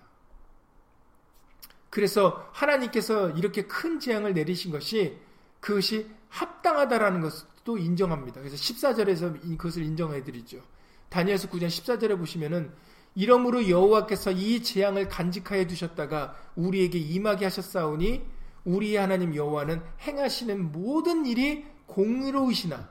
그래서 1.89 2.49
하나님께서 2.53 3.31
이렇게 3.31 3.67
큰 3.67 3.99
재앙을 3.99 4.33
내리신 4.33 4.71
것이 4.71 5.17
그것이 5.59 6.09
합당하다라는 6.29 7.21
것도 7.21 7.77
인정합니다. 7.77 8.39
그래서 8.41 8.55
14절에서 8.55 9.57
그것을 9.57 9.83
인정해 9.83 10.23
드리죠. 10.23 10.61
다니엘서 11.09 11.49
9장 11.49 11.67
14절에 11.67 12.17
보시면은 12.17 12.73
이러므로 13.15 13.67
여호와께서 13.67 14.31
이 14.31 14.61
재앙을 14.61 15.07
간직하여 15.07 15.67
두셨다가 15.67 16.35
우리에게 16.55 16.99
임하게 16.99 17.45
하셨사오니 17.45 18.25
우리 18.65 18.95
하나님 18.97 19.33
여호와는 19.33 19.81
행하시는 20.01 20.71
모든 20.71 21.25
일이 21.25 21.65
공의로우시나 21.87 22.89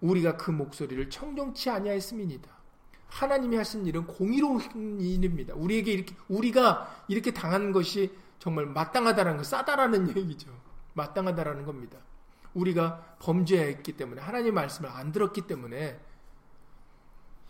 우리가 0.00 0.36
그 0.36 0.50
목소리를 0.50 1.10
청정치 1.10 1.70
아니하였음이니다. 1.70 2.48
하나님이 3.08 3.56
하신 3.56 3.86
일은 3.86 4.06
공의로운 4.06 5.00
일입니다. 5.00 5.54
우리에게 5.54 5.92
이렇게 5.92 6.14
우리가 6.28 7.04
이렇게 7.08 7.32
당한 7.32 7.72
것이 7.72 8.12
정말 8.38 8.66
마땅하다라는 8.66 9.38
거, 9.38 9.44
싸다라는 9.44 10.08
얘기죠. 10.16 10.48
마땅하다라는 10.94 11.64
겁니다. 11.64 11.98
우리가 12.54 13.16
범죄했기 13.20 13.96
때문에 13.96 14.20
하나님 14.20 14.54
말씀을 14.54 14.90
안 14.90 15.12
들었기 15.12 15.42
때문에 15.42 15.98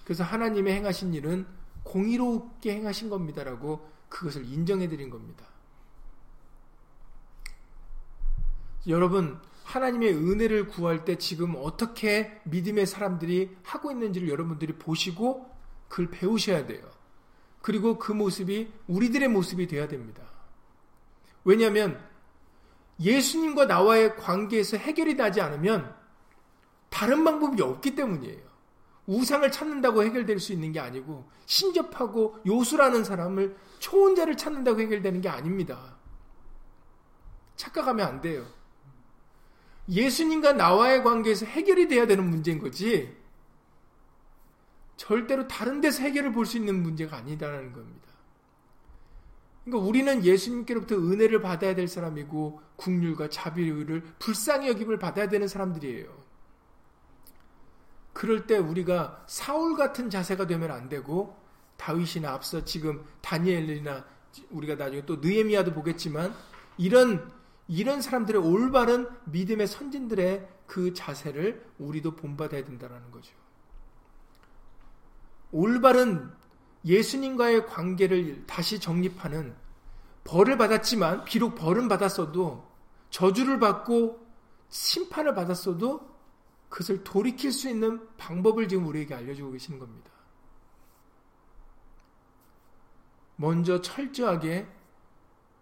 그래서 0.04 0.24
하나님의 0.24 0.74
행하신 0.74 1.14
일은 1.14 1.46
공의롭게 1.88 2.74
행하신 2.74 3.08
겁니다라고 3.08 3.88
그것을 4.08 4.44
인정해 4.44 4.88
드린 4.88 5.10
겁니다. 5.10 5.46
여러분, 8.86 9.38
하나님의 9.64 10.14
은혜를 10.14 10.68
구할 10.68 11.04
때 11.04 11.16
지금 11.16 11.54
어떻게 11.56 12.40
믿음의 12.44 12.86
사람들이 12.86 13.56
하고 13.62 13.90
있는지를 13.90 14.28
여러분들이 14.28 14.74
보시고 14.74 15.50
그걸 15.88 16.10
배우셔야 16.10 16.66
돼요. 16.66 16.82
그리고 17.60 17.98
그 17.98 18.12
모습이 18.12 18.72
우리들의 18.86 19.28
모습이 19.28 19.66
되어야 19.66 19.88
됩니다. 19.88 20.22
왜냐하면 21.44 22.02
예수님과 23.00 23.66
나와의 23.66 24.16
관계에서 24.16 24.76
해결이 24.76 25.14
나지 25.14 25.40
않으면 25.40 25.94
다른 26.88 27.24
방법이 27.24 27.60
없기 27.60 27.94
때문이에요. 27.94 28.47
우상을 29.08 29.50
찾는다고 29.50 30.04
해결될 30.04 30.38
수 30.38 30.52
있는 30.52 30.70
게 30.70 30.80
아니고 30.80 31.28
신접하고 31.46 32.36
요수라는 32.46 33.04
사람을 33.04 33.56
초혼자를 33.78 34.36
찾는다고 34.36 34.80
해결되는 34.80 35.22
게 35.22 35.28
아닙니다. 35.30 35.96
착각하면 37.56 38.06
안 38.06 38.20
돼요. 38.20 38.46
예수님과 39.88 40.52
나와의 40.52 41.02
관계에서 41.02 41.46
해결이 41.46 41.88
돼야 41.88 42.06
되는 42.06 42.28
문제인 42.28 42.58
거지 42.58 43.16
절대로 44.98 45.48
다른 45.48 45.80
데서 45.80 46.02
해결을 46.02 46.32
볼 46.32 46.44
수 46.44 46.58
있는 46.58 46.82
문제가 46.82 47.16
아니다라는 47.16 47.72
겁니다. 47.72 48.08
그러니까 49.64 49.88
우리는 49.88 50.24
예수님께로부터 50.24 50.96
은혜를 50.96 51.40
받아야 51.40 51.74
될 51.74 51.88
사람이고 51.88 52.60
국률과 52.76 53.30
자비를 53.30 54.02
불쌍히 54.18 54.68
여김을 54.68 54.98
받아야 54.98 55.28
되는 55.28 55.48
사람들이에요. 55.48 56.27
그럴 58.18 58.48
때 58.48 58.58
우리가 58.58 59.22
사울 59.28 59.76
같은 59.76 60.10
자세가 60.10 60.48
되면 60.48 60.72
안 60.72 60.88
되고 60.88 61.36
다윗이나 61.76 62.32
앞서 62.32 62.64
지금 62.64 63.04
다니엘이나 63.20 64.04
우리가 64.50 64.74
나중에 64.74 65.06
또 65.06 65.18
느헤미야도 65.18 65.72
보겠지만 65.72 66.34
이런 66.78 67.30
이런 67.68 68.02
사람들의 68.02 68.42
올바른 68.42 69.08
믿음의 69.26 69.68
선진들의 69.68 70.48
그 70.66 70.94
자세를 70.94 71.64
우리도 71.78 72.16
본받아야 72.16 72.64
된다는 72.64 73.08
거죠. 73.12 73.32
올바른 75.52 76.28
예수님과의 76.84 77.66
관계를 77.66 78.46
다시 78.48 78.80
정립하는 78.80 79.54
벌을 80.24 80.58
받았지만 80.58 81.24
비록 81.24 81.54
벌은 81.54 81.86
받았어도 81.86 82.66
저주를 83.10 83.60
받고 83.60 84.26
심판을 84.70 85.36
받았어도 85.36 86.17
그것을 86.68 87.02
돌이킬 87.04 87.52
수 87.52 87.68
있는 87.68 88.08
방법을 88.16 88.68
지금 88.68 88.86
우리에게 88.86 89.14
알려주고 89.14 89.52
계시는 89.52 89.78
겁니다. 89.78 90.10
먼저 93.36 93.80
철저하게 93.80 94.66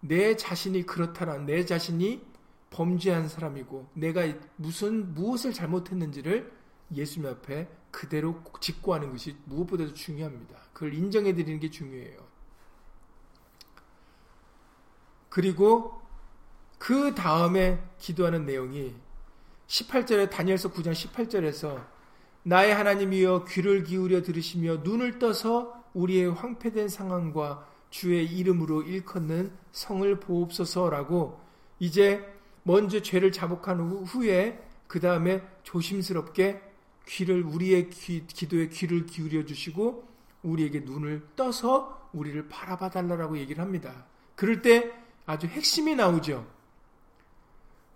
내 0.01 0.37
자신이 0.37 0.85
그렇다란 0.85 1.47
내 1.47 1.65
자신이 1.65 2.25
범죄한 2.71 3.29
사람이고 3.29 3.91
내가 3.95 4.23
무슨 4.57 5.15
무엇을 5.15 5.53
잘못했는지를 5.53 6.53
예수님 6.95 7.29
앞에 7.31 7.69
그대로 7.91 8.43
직고하는 8.61 9.11
것이 9.11 9.37
무엇보다도 9.45 9.95
중요합니다. 9.95 10.57
그걸 10.73 10.95
인정해 10.95 11.35
드리는 11.35 11.59
게 11.61 11.71
중요해요. 11.71 12.19
그리고 15.29 16.01
그 16.79 17.15
다음에 17.15 17.83
기도하는 17.99 18.47
내용이 18.47 18.95
18절에 19.67 20.31
다니엘서 20.31 20.71
9장 20.73 20.93
18절에서 20.93 21.85
나의 22.43 22.75
하나님이여 22.75 23.47
귀를 23.49 23.83
기울여 23.83 24.23
들으시며 24.23 24.77
눈을 24.85 25.19
떠서 25.19 25.85
우리의 25.95 26.33
황폐된 26.33 26.89
상황과 26.89 27.67
주의 27.91 28.25
이름으로 28.25 28.83
일컫는 28.83 29.51
성을 29.73 30.21
보옵소서라고 30.21 31.41
이제 31.79 32.25
먼저 32.63 33.01
죄를 33.01 33.33
자복한 33.33 33.81
후에 33.81 34.63
그 34.87 35.01
다음에 35.01 35.43
조심스럽게 35.63 36.63
귀를 37.07 37.43
우리의 37.43 37.91
귀, 37.91 38.27
기도에 38.27 38.69
귀를 38.69 39.07
기울여 39.07 39.45
주시고 39.45 40.07
우리에게 40.43 40.81
눈을 40.81 41.23
떠서 41.35 42.09
우리를 42.13 42.49
바라봐 42.49 42.91
달라라고 42.91 43.39
얘기를 43.39 43.63
합니다. 43.63 44.07
그럴 44.35 44.63
때 44.63 44.93
아주 45.25 45.47
핵심이 45.47 45.95
나오죠. 45.95 46.47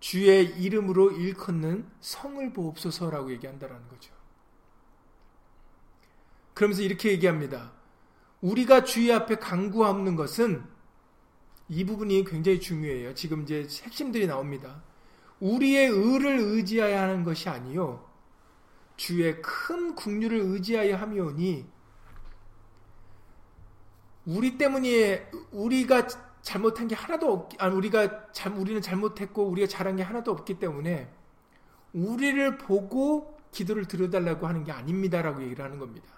주의 0.00 0.46
이름으로 0.58 1.12
일컫는 1.12 1.88
성을 2.00 2.52
보옵소서라고 2.52 3.30
얘기한다라는 3.32 3.86
거죠. 3.88 4.12
그러면서 6.54 6.82
이렇게 6.82 7.10
얘기합니다. 7.12 7.72
우리가 8.40 8.84
주의 8.84 9.12
앞에 9.12 9.36
강구하는 9.36 10.16
것은 10.16 10.64
이 11.68 11.84
부분이 11.84 12.24
굉장히 12.24 12.58
중요해요. 12.58 13.14
지금 13.14 13.42
이제 13.42 13.66
핵심들이 13.82 14.26
나옵니다. 14.26 14.82
우리의 15.38 15.88
의를 15.88 16.38
의지하여 16.38 16.98
하는 16.98 17.22
것이 17.22 17.48
아니요. 17.48 18.08
주의 18.96 19.40
큰 19.40 19.94
국류를 19.94 20.38
의지하여 20.40 20.96
하며니 20.96 21.66
우리 24.26 24.58
때문에 24.58 25.30
우리가 25.52 26.06
잘못한 26.42 26.88
게 26.88 26.94
하나도 26.94 27.32
없, 27.32 27.50
아니 27.58 27.74
우리가 27.74 28.32
잘 28.32 28.52
우리는 28.52 28.80
잘못했고 28.80 29.46
우리가 29.48 29.66
잘한 29.66 29.96
게 29.96 30.02
하나도 30.02 30.30
없기 30.30 30.58
때문에 30.58 31.12
우리를 31.92 32.58
보고 32.58 33.38
기도를 33.52 33.86
들어달라고 33.86 34.46
하는 34.46 34.64
게 34.64 34.72
아닙니다라고 34.72 35.42
얘기를 35.42 35.64
하는 35.64 35.78
겁니다. 35.78 36.08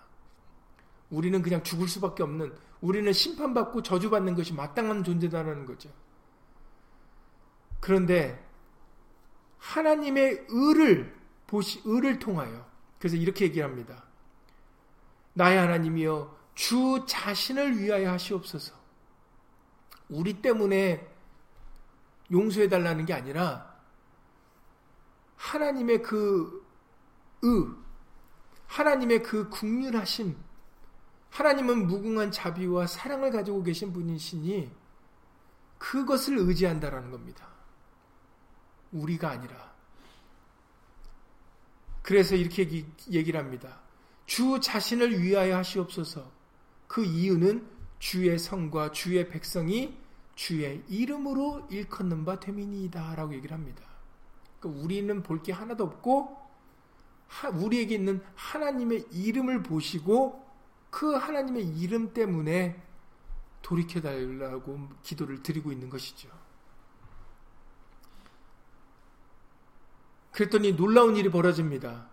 우리는 1.10 1.42
그냥 1.42 1.62
죽을 1.62 1.88
수밖에 1.88 2.22
없는 2.22 2.54
우리는 2.80 3.12
심판받고 3.12 3.82
저주받는 3.82 4.34
것이 4.34 4.54
마땅한 4.54 5.04
존재다라는 5.04 5.66
거죠. 5.66 5.90
그런데 7.80 8.44
하나님의 9.58 10.46
의를 10.48 11.14
보시 11.46 11.80
의를 11.84 12.18
통하여 12.18 12.66
그래서 12.98 13.16
이렇게 13.16 13.44
얘기합니다. 13.46 14.04
나의 15.34 15.58
하나님이여 15.58 16.36
주 16.54 17.04
자신을 17.06 17.78
위하여 17.78 18.12
하시옵소서. 18.12 18.81
우리 20.12 20.42
때문에 20.42 21.10
용서해 22.30 22.68
달라는 22.68 23.06
게 23.06 23.14
아니라 23.14 23.72
하나님의 25.36 26.02
그 26.02 26.64
의, 27.42 27.66
하나님의 28.66 29.22
그 29.22 29.48
국률하심, 29.48 30.36
하나님은 31.30 31.86
무궁한 31.86 32.30
자비와 32.30 32.86
사랑을 32.86 33.30
가지고 33.30 33.62
계신 33.62 33.92
분이시니 33.92 34.70
그것을 35.78 36.38
의지한다라는 36.38 37.10
겁니다. 37.10 37.48
우리가 38.92 39.30
아니라. 39.30 39.72
그래서 42.02 42.36
이렇게 42.36 42.62
얘기를 43.10 43.40
합니다. 43.40 43.80
주 44.26 44.60
자신을 44.60 45.20
위하여 45.20 45.56
하시옵소서. 45.56 46.30
그 46.86 47.02
이유는 47.02 47.66
주의 47.98 48.38
성과 48.38 48.92
주의 48.92 49.28
백성이 49.28 50.01
주의 50.34 50.82
이름으로 50.88 51.66
일컫는 51.70 52.24
바 52.24 52.40
되미니이다 52.40 53.14
라고 53.14 53.34
얘기를 53.34 53.54
합니다. 53.54 53.82
그러니까 54.60 54.82
우리는 54.82 55.22
볼 55.22 55.42
게 55.42 55.52
하나도 55.52 55.84
없고 55.84 56.40
우리에게 57.54 57.94
있는 57.94 58.22
하나님의 58.34 59.06
이름을 59.10 59.62
보시고 59.62 60.46
그 60.90 61.14
하나님의 61.14 61.66
이름 61.78 62.12
때문에 62.12 62.80
돌이켜달라고 63.62 64.88
기도를 65.02 65.42
드리고 65.42 65.72
있는 65.72 65.88
것이죠. 65.88 66.28
그랬더니 70.32 70.76
놀라운 70.76 71.16
일이 71.16 71.30
벌어집니다. 71.30 72.06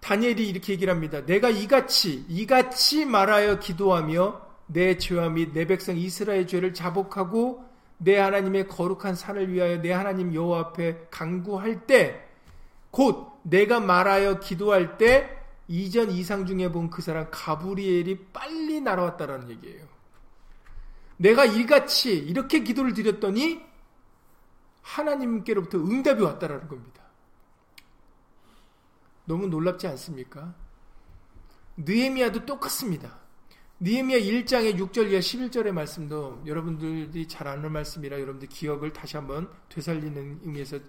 다니엘이 0.00 0.48
이렇게 0.48 0.72
얘기를 0.72 0.92
합니다. 0.92 1.24
내가 1.24 1.50
이같이 1.50 2.24
이같이 2.28 3.04
말하여 3.04 3.58
기도하며 3.58 4.47
내 4.68 4.96
죄와 4.96 5.30
및 5.30 5.52
내 5.52 5.66
백성 5.66 5.96
이스라엘 5.96 6.46
죄를 6.46 6.72
자복하고 6.72 7.64
내 7.98 8.16
하나님의 8.18 8.68
거룩한 8.68 9.16
산을 9.16 9.52
위하여 9.52 9.82
내 9.82 9.92
하나님 9.92 10.32
여호와 10.32 10.60
앞에 10.60 11.08
강구할 11.10 11.86
때 11.86 12.28
곧 12.90 13.38
내가 13.42 13.80
말하여 13.80 14.40
기도할 14.40 14.98
때 14.98 15.36
이전 15.68 16.10
이상 16.10 16.46
중에 16.46 16.70
본 16.72 16.90
그 16.90 17.02
사람 17.02 17.28
가브리엘이 17.30 18.26
빨리 18.32 18.80
날아왔다라는 18.80 19.50
얘기예요. 19.50 19.86
내가 21.18 21.44
이같이 21.44 22.16
이렇게 22.16 22.60
기도를 22.62 22.94
드렸더니 22.94 23.60
하나님께로부터 24.82 25.78
응답이 25.78 26.22
왔다라는 26.22 26.68
겁니다. 26.68 27.02
너무 29.26 29.46
놀랍지 29.48 29.86
않습니까? 29.88 30.54
느헤미야도 31.76 32.46
똑같습니다. 32.46 33.18
느헤미야 33.80 34.18
1장의 34.18 34.76
6절 34.76 35.12
이하 35.12 35.20
11절의 35.20 35.70
말씀도 35.70 36.42
여러분들이 36.46 37.28
잘 37.28 37.46
아는 37.46 37.70
말씀이라 37.70 38.20
여러분들 38.20 38.48
기억을 38.48 38.92
다시 38.92 39.16
한번 39.16 39.48
되살리는 39.68 40.40
의미에서 40.42 40.80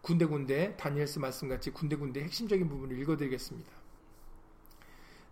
군데군데 0.00 0.76
다니엘스 0.76 1.18
말씀같이 1.18 1.70
군데군데 1.70 2.22
핵심적인 2.22 2.66
부분을 2.66 2.98
읽어드리겠습니다. 3.00 3.70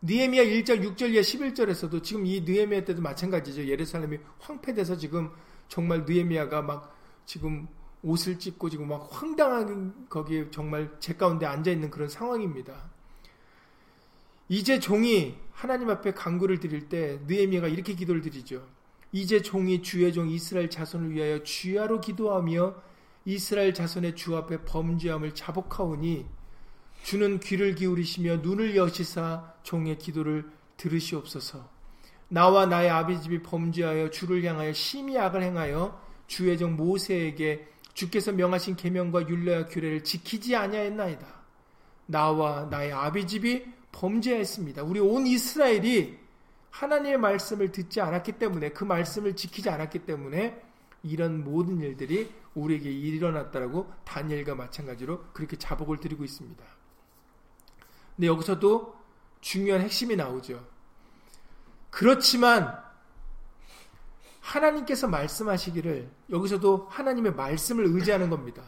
느헤미야 0.02 0.44
1장 0.44 0.84
6절 0.84 1.12
이하 1.12 1.22
11절에서도 1.22 2.02
지금 2.02 2.26
이 2.26 2.42
느헤미야 2.42 2.84
때도 2.84 3.00
마찬가지죠. 3.00 3.66
예루살렘이 3.66 4.18
황폐돼서 4.38 4.98
지금 4.98 5.30
정말 5.68 6.04
느헤미야가 6.04 6.60
막 6.60 6.94
지금 7.24 7.66
옷을 8.02 8.38
찢고 8.38 8.68
지금 8.68 8.88
막 8.88 9.08
황당한 9.10 10.06
거기에 10.10 10.50
정말 10.50 10.94
제 11.00 11.14
가운데 11.14 11.46
앉아 11.46 11.70
있는 11.70 11.88
그런 11.88 12.10
상황입니다. 12.10 12.90
이제 14.48 14.78
종이 14.78 15.34
하나님 15.52 15.90
앞에 15.90 16.12
간구를 16.12 16.60
드릴 16.60 16.88
때 16.88 17.18
느헤미야가 17.26 17.68
이렇게 17.68 17.94
기도를 17.94 18.20
드리죠. 18.20 18.66
이제 19.12 19.40
종이 19.42 19.82
주의 19.82 20.12
종 20.12 20.28
이스라엘 20.28 20.68
자손을 20.70 21.12
위하여 21.12 21.42
주야로 21.42 22.00
기도하며 22.00 22.74
이스라엘 23.24 23.74
자손의 23.74 24.14
주 24.14 24.36
앞에 24.36 24.64
범죄함을 24.64 25.34
자복하오니 25.34 26.26
주는 27.02 27.40
귀를 27.40 27.74
기울이시며 27.74 28.38
눈을 28.38 28.76
여시사 28.76 29.52
종의 29.62 29.98
기도를 29.98 30.48
들으시옵소서. 30.76 31.68
나와 32.28 32.66
나의 32.66 32.90
아비집이 32.90 33.42
범죄하여 33.42 34.10
주를 34.10 34.44
향하여 34.44 34.72
심히 34.72 35.16
악을 35.18 35.42
행하여 35.42 36.00
주의 36.26 36.56
종 36.58 36.76
모세에게 36.76 37.68
주께서 37.94 38.32
명하신 38.32 38.76
계명과 38.76 39.28
율례와 39.28 39.66
규례를 39.66 40.04
지키지 40.04 40.54
아니하였나이다. 40.54 41.26
나와 42.06 42.66
나의 42.66 42.92
아비집이 42.92 43.75
범죄했습니다. 43.96 44.82
우리 44.82 45.00
온 45.00 45.26
이스라엘이 45.26 46.18
하나님의 46.70 47.18
말씀을 47.18 47.72
듣지 47.72 48.00
않았기 48.00 48.32
때문에 48.32 48.70
그 48.70 48.84
말씀을 48.84 49.34
지키지 49.34 49.70
않았기 49.70 50.00
때문에 50.00 50.62
이런 51.02 51.42
모든 51.42 51.80
일들이 51.80 52.30
우리에게 52.54 52.90
일어났다라고 52.90 53.90
다니엘과 54.04 54.54
마찬가지로 54.54 55.26
그렇게 55.32 55.56
자복을 55.56 55.98
드리고 55.98 56.24
있습니다. 56.24 56.62
근데 58.14 58.26
여기서도 58.26 58.96
중요한 59.40 59.82
핵심이 59.82 60.16
나오죠. 60.16 60.66
그렇지만 61.90 62.78
하나님께서 64.40 65.08
말씀하시기를 65.08 66.10
여기서도 66.30 66.88
하나님의 66.90 67.34
말씀을 67.34 67.86
의지하는 67.86 68.28
겁니다. 68.30 68.62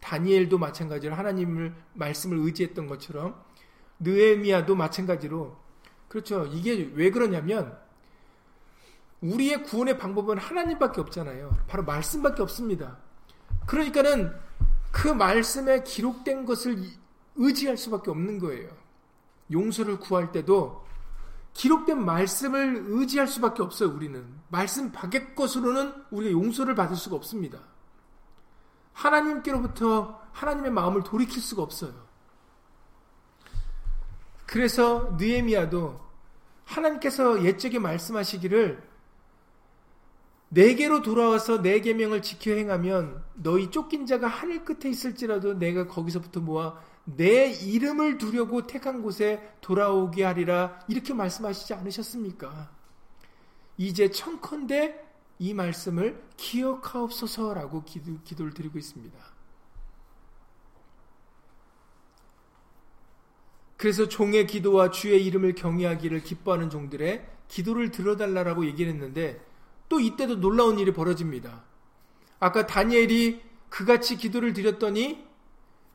다니엘도 0.00 0.58
마찬가지로 0.58 1.14
하나님을 1.14 1.74
말씀을 1.94 2.38
의지했던 2.38 2.86
것처럼 2.88 3.42
느에미아도 4.04 4.74
마찬가지로 4.74 5.56
그렇죠. 6.08 6.46
이게 6.46 6.90
왜 6.94 7.10
그러냐면 7.10 7.76
우리의 9.20 9.64
구원의 9.64 9.98
방법은 9.98 10.38
하나님밖에 10.38 11.00
없잖아요. 11.00 11.56
바로 11.66 11.82
말씀밖에 11.84 12.42
없습니다. 12.42 12.98
그러니까는 13.66 14.32
그 14.92 15.08
말씀에 15.08 15.82
기록된 15.82 16.44
것을 16.44 16.78
의지할 17.36 17.76
수밖에 17.76 18.10
없는 18.10 18.38
거예요. 18.38 18.68
용서를 19.50 19.98
구할 19.98 20.30
때도 20.30 20.84
기록된 21.54 22.04
말씀을 22.04 22.84
의지할 22.86 23.26
수밖에 23.26 23.62
없어요, 23.62 23.90
우리는. 23.90 24.24
말씀 24.48 24.92
밖의 24.92 25.34
것으로는 25.34 25.94
우리가 26.10 26.32
용서를 26.32 26.74
받을 26.74 26.96
수가 26.96 27.16
없습니다. 27.16 27.58
하나님께로부터 28.92 30.20
하나님의 30.32 30.70
마음을 30.70 31.02
돌이킬 31.02 31.40
수가 31.40 31.62
없어요. 31.62 32.03
그래서 34.54 35.16
느에미아도 35.18 35.98
하나님께서 36.64 37.44
옛적에 37.44 37.80
말씀하시기를 37.80 38.88
내게로 40.50 41.02
돌아와서 41.02 41.60
내 41.60 41.80
계명을 41.80 42.22
지켜 42.22 42.52
행하면 42.52 43.24
너희 43.34 43.72
쫓긴 43.72 44.06
자가 44.06 44.28
하늘 44.28 44.64
끝에 44.64 44.88
있을지라도 44.92 45.58
내가 45.58 45.88
거기서부터 45.88 46.38
모아 46.38 46.78
내 47.02 47.50
이름을 47.50 48.18
두려고 48.18 48.64
택한 48.64 49.02
곳에 49.02 49.42
돌아오게 49.60 50.22
하리라 50.22 50.78
이렇게 50.86 51.14
말씀하시지 51.14 51.74
않으셨습니까? 51.74 52.70
이제 53.76 54.08
청컨대 54.12 55.04
이 55.40 55.52
말씀을 55.52 56.22
기억하옵소서라고 56.36 57.82
기도, 57.82 58.20
기도를 58.22 58.54
드리고 58.54 58.78
있습니다. 58.78 59.33
그래서 63.76 64.08
종의 64.08 64.46
기도와 64.46 64.90
주의 64.90 65.24
이름을 65.26 65.54
경외하기를 65.54 66.22
기뻐하는 66.22 66.70
종들의 66.70 67.26
기도를 67.48 67.90
들어달라고 67.90 68.66
얘기를 68.66 68.92
했는데 68.92 69.44
또 69.88 70.00
이때도 70.00 70.40
놀라운 70.40 70.78
일이 70.78 70.92
벌어집니다. 70.92 71.64
아까 72.40 72.66
다니엘이 72.66 73.42
그같이 73.68 74.16
기도를 74.16 74.52
드렸더니 74.52 75.24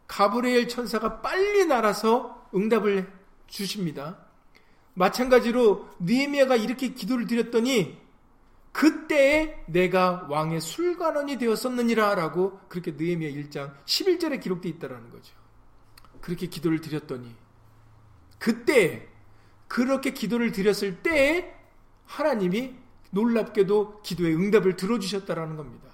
가브리엘 0.08 0.68
천사가 0.68 1.22
빨리 1.22 1.66
날아서 1.66 2.50
응답을 2.54 3.12
주십니다. 3.48 4.18
마찬가지로 4.94 5.88
느헤미야가 6.00 6.56
이렇게 6.56 6.94
기도를 6.94 7.28
드렸더니 7.28 7.98
그때에 8.72 9.64
내가 9.68 10.28
왕의 10.30 10.62
술관원이 10.62 11.38
되었었느니라라고 11.38 12.60
그렇게 12.68 12.92
느헤미야 12.92 13.32
1장 13.32 13.74
11절에 13.86 14.42
기록되어 14.42 14.72
있다라는 14.74 15.10
거죠. 15.10 15.34
그렇게 16.22 16.48
기도를 16.48 16.82
드렸더니 16.82 17.34
그때 18.40 19.08
그렇게 19.68 20.12
기도를 20.12 20.52
드렸을 20.52 21.04
때에 21.04 21.54
하나님이 22.06 22.76
놀랍게도 23.12 24.02
기도의 24.02 24.36
응답을 24.36 24.76
들어주셨다라는 24.76 25.56
겁니다. 25.56 25.90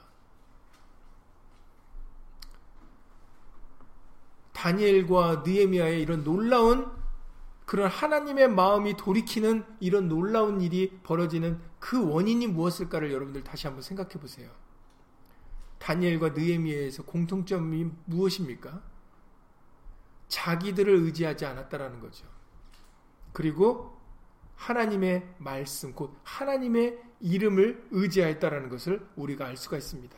다니엘과 4.53 5.43
느에미아의 5.45 6.01
이런 6.01 6.23
놀라운 6.23 6.89
그런 7.65 7.89
하나님의 7.89 8.49
마음이 8.49 8.95
돌이키는 8.95 9.65
이런 9.79 10.07
놀라운 10.07 10.61
일이 10.61 10.99
벌어지는 11.03 11.59
그 11.79 12.09
원인이 12.09 12.47
무엇일까를 12.47 13.11
여러분들 13.11 13.43
다시 13.43 13.67
한번 13.67 13.81
생각해 13.81 14.11
보세요. 14.13 14.49
다니엘과 15.79 16.29
느에미아에서 16.29 17.03
공통점이 17.03 17.91
무엇입니까? 18.05 18.81
자기들을 20.27 20.93
의지하지 20.93 21.45
않았다라는 21.45 21.99
거죠. 21.99 22.34
그리고 23.35 23.99
하나님의 24.55 25.27
말씀, 25.39 25.93
곧 25.93 26.17
하나님의 26.23 26.97
이름을 27.19 27.89
의지하였다라는 27.91 28.69
것을 28.69 29.05
우리가 29.17 29.45
알 29.45 29.57
수가 29.57 29.75
있습니다. 29.77 30.17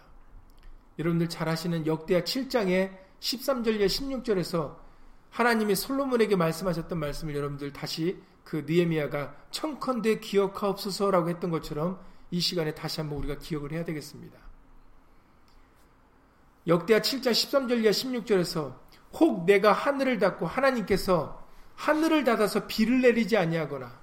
여러분들 1.00 1.28
잘 1.28 1.50
아시는 1.50 1.88
역대하 1.88 2.22
7장의 2.22 2.96
13절에 3.20 3.88
16절에서 3.88 4.78
하나님이 5.32 5.74
솔로몬에게 5.74 6.36
말씀하셨던 6.36 7.00
말씀을 7.00 7.36
여러분들 7.36 7.74
다시 7.74 8.22
그 8.44 8.66
느에미아가 8.68 9.36
청컨대 9.50 10.20
기억하옵소서라고 10.20 11.30
했던 11.30 11.50
것처럼 11.50 12.00
이 12.30 12.40
시간에 12.40 12.76
다시 12.76 13.02
한번 13.02 13.18
우리가 13.18 13.40
기억을 13.40 13.72
해야 13.72 13.84
되겠습니다. 13.84 14.38
역대하 16.68 17.00
7장 17.00 17.32
13절 17.32 17.82
이하 17.82 17.90
16절에서 17.90 18.76
혹 19.14 19.46
내가 19.46 19.74
하늘을 19.74 20.20
닫고 20.20 20.46
하나님께서 20.46 21.47
하늘을 21.78 22.26
닫아서 22.26 22.68
비를 22.68 23.02
내리지 23.02 23.38
아니하거나 23.38 23.98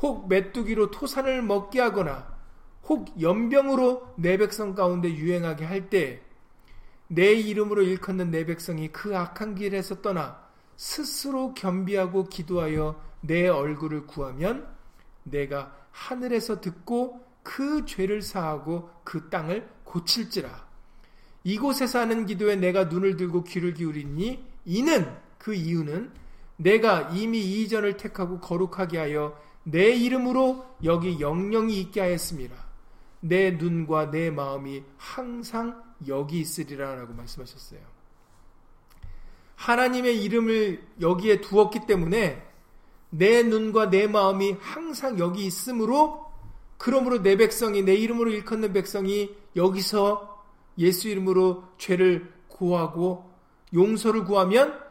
혹 0.00 0.28
메뚜기로 0.28 0.90
토산을 0.90 1.42
먹게 1.42 1.80
하거나 1.80 2.34
혹 2.84 3.20
연병으로 3.20 4.14
내 4.16 4.38
백성 4.38 4.74
가운데 4.74 5.12
유행하게 5.14 5.64
할때 5.66 6.22
내 7.08 7.32
이름으로 7.32 7.82
일컫는 7.82 8.30
내 8.30 8.46
백성이 8.46 8.88
그 8.88 9.16
악한 9.16 9.56
길에서 9.56 10.00
떠나 10.00 10.42
스스로 10.76 11.54
겸비하고 11.54 12.24
기도하여 12.28 13.00
내 13.20 13.48
얼굴을 13.48 14.06
구하면 14.06 14.66
내가 15.22 15.74
하늘에서 15.90 16.60
듣고 16.60 17.24
그 17.42 17.84
죄를 17.86 18.22
사하고 18.22 18.90
그 19.04 19.28
땅을 19.28 19.68
고칠지라. 19.84 20.66
이곳에서 21.44 22.00
하는 22.00 22.26
기도에 22.26 22.56
내가 22.56 22.84
눈을 22.84 23.16
들고 23.16 23.44
귀를 23.44 23.74
기울이니 23.74 24.44
이는 24.64 25.14
그 25.38 25.54
이유는 25.54 26.10
내가 26.56 27.10
이미 27.10 27.40
이전을 27.40 27.96
택하고 27.96 28.40
거룩하게 28.40 28.98
하여 28.98 29.38
내 29.64 29.90
이름으로 29.90 30.64
여기 30.84 31.20
영영이 31.20 31.78
있게 31.80 32.00
하였습니다. 32.00 32.54
내 33.20 33.52
눈과 33.52 34.10
내 34.10 34.30
마음이 34.30 34.82
항상 34.98 35.82
여기 36.06 36.40
있으리라 36.40 36.94
라고 36.94 37.14
말씀하셨어요. 37.14 37.80
하나님의 39.56 40.22
이름을 40.22 40.86
여기에 41.00 41.40
두었기 41.40 41.86
때문에 41.86 42.46
내 43.10 43.42
눈과 43.42 43.90
내 43.90 44.06
마음이 44.06 44.56
항상 44.60 45.18
여기 45.18 45.46
있으므로 45.46 46.26
그러므로 46.76 47.22
내 47.22 47.36
백성이 47.36 47.82
내 47.82 47.94
이름으로 47.94 48.30
일컫는 48.30 48.72
백성이 48.72 49.34
여기서 49.56 50.44
예수 50.78 51.08
이름으로 51.08 51.64
죄를 51.78 52.32
구하고 52.48 53.30
용서를 53.72 54.24
구하면 54.24 54.83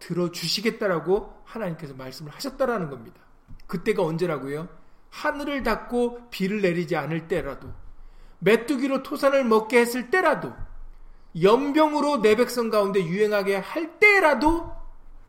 들어주시겠다라고 0.00 1.42
하나님께서 1.44 1.94
말씀을 1.94 2.32
하셨다라는 2.32 2.90
겁니다. 2.90 3.20
그때가 3.66 4.02
언제라고요? 4.02 4.68
하늘을 5.10 5.62
닫고 5.62 6.30
비를 6.30 6.60
내리지 6.60 6.96
않을 6.96 7.28
때라도 7.28 7.72
메뚜기로 8.40 9.02
토산을 9.02 9.44
먹게 9.44 9.78
했을 9.78 10.10
때라도 10.10 10.52
연병으로 11.40 12.22
내 12.22 12.34
백성 12.34 12.70
가운데 12.70 13.04
유행하게 13.04 13.56
할 13.56 13.98
때라도 13.98 14.72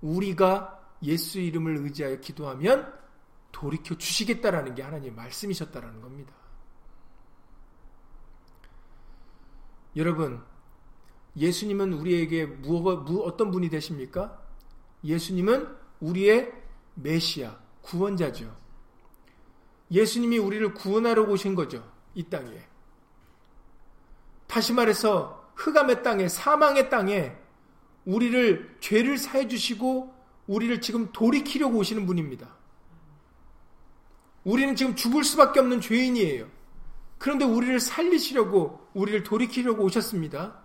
우리가 0.01 0.79
예수 1.03 1.39
이름을 1.39 1.77
의지하여 1.77 2.19
기도하면 2.19 2.91
돌이켜 3.51 3.95
주시겠다라는 3.97 4.75
게 4.75 4.81
하나님의 4.81 5.13
말씀이셨다라는 5.13 6.01
겁니다. 6.01 6.33
여러분, 9.95 10.41
예수님은 11.35 11.93
우리에게 11.93 12.45
무엇, 12.45 13.09
어떤 13.23 13.51
분이 13.51 13.69
되십니까? 13.69 14.40
예수님은 15.03 15.67
우리의 15.99 16.51
메시아, 16.95 17.57
구원자죠. 17.81 18.55
예수님이 19.89 20.37
우리를 20.37 20.73
구원하러 20.73 21.23
오신 21.23 21.55
거죠. 21.55 21.89
이 22.13 22.23
땅에. 22.23 22.51
다시 24.47 24.73
말해서 24.73 25.51
흑암의 25.55 26.03
땅에, 26.03 26.27
사망의 26.27 26.89
땅에 26.89 27.35
우리를 28.05 28.77
죄를 28.79 29.17
사해 29.17 29.47
주시고 29.47 30.13
우리를 30.47 30.81
지금 30.81 31.11
돌이키려고 31.11 31.77
오시는 31.77 32.05
분입니다. 32.05 32.55
우리는 34.43 34.75
지금 34.75 34.95
죽을 34.95 35.23
수밖에 35.23 35.59
없는 35.59 35.81
죄인이에요. 35.81 36.49
그런데 37.17 37.45
우리를 37.45 37.79
살리시려고, 37.79 38.87
우리를 38.93 39.23
돌이키려고 39.23 39.83
오셨습니다. 39.83 40.59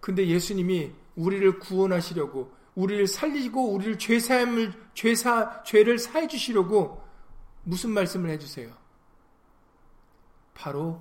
근데 0.00 0.26
예수님이 0.26 0.92
우리를 1.16 1.58
구원하시려고, 1.58 2.52
우리를 2.74 3.06
살리고, 3.06 3.72
우리를 3.72 3.98
죄사함을, 3.98 4.72
죄사, 4.94 5.62
죄를 5.64 5.98
사해 5.98 6.26
주시려고 6.26 7.02
무슨 7.64 7.90
말씀을 7.90 8.30
해 8.30 8.38
주세요? 8.38 8.70
바로 10.54 11.00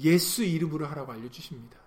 예수 0.00 0.42
이름으로 0.42 0.86
하라고 0.86 1.12
알려 1.12 1.30
주십니다. 1.30 1.78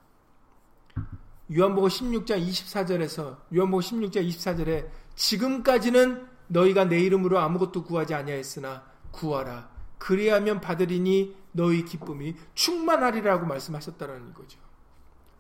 요한복음 1.56 1.90
16장 1.90 2.46
24절에서 2.46 3.38
요한복음 3.56 3.80
16장 3.80 4.28
24절에 4.28 4.90
지금까지는 5.16 6.28
너희가 6.48 6.86
내 6.86 7.00
이름으로 7.00 7.40
아무것도 7.40 7.84
구하지 7.84 8.14
아니하였으나 8.14 8.86
구하라 9.12 9.70
그리하면 9.98 10.62
받으리니 10.62 11.36
너희 11.54 11.84
기쁨이 11.84 12.36
충만하리라고 12.54 13.46
말씀하셨다는 13.46 14.34
거죠. 14.34 14.60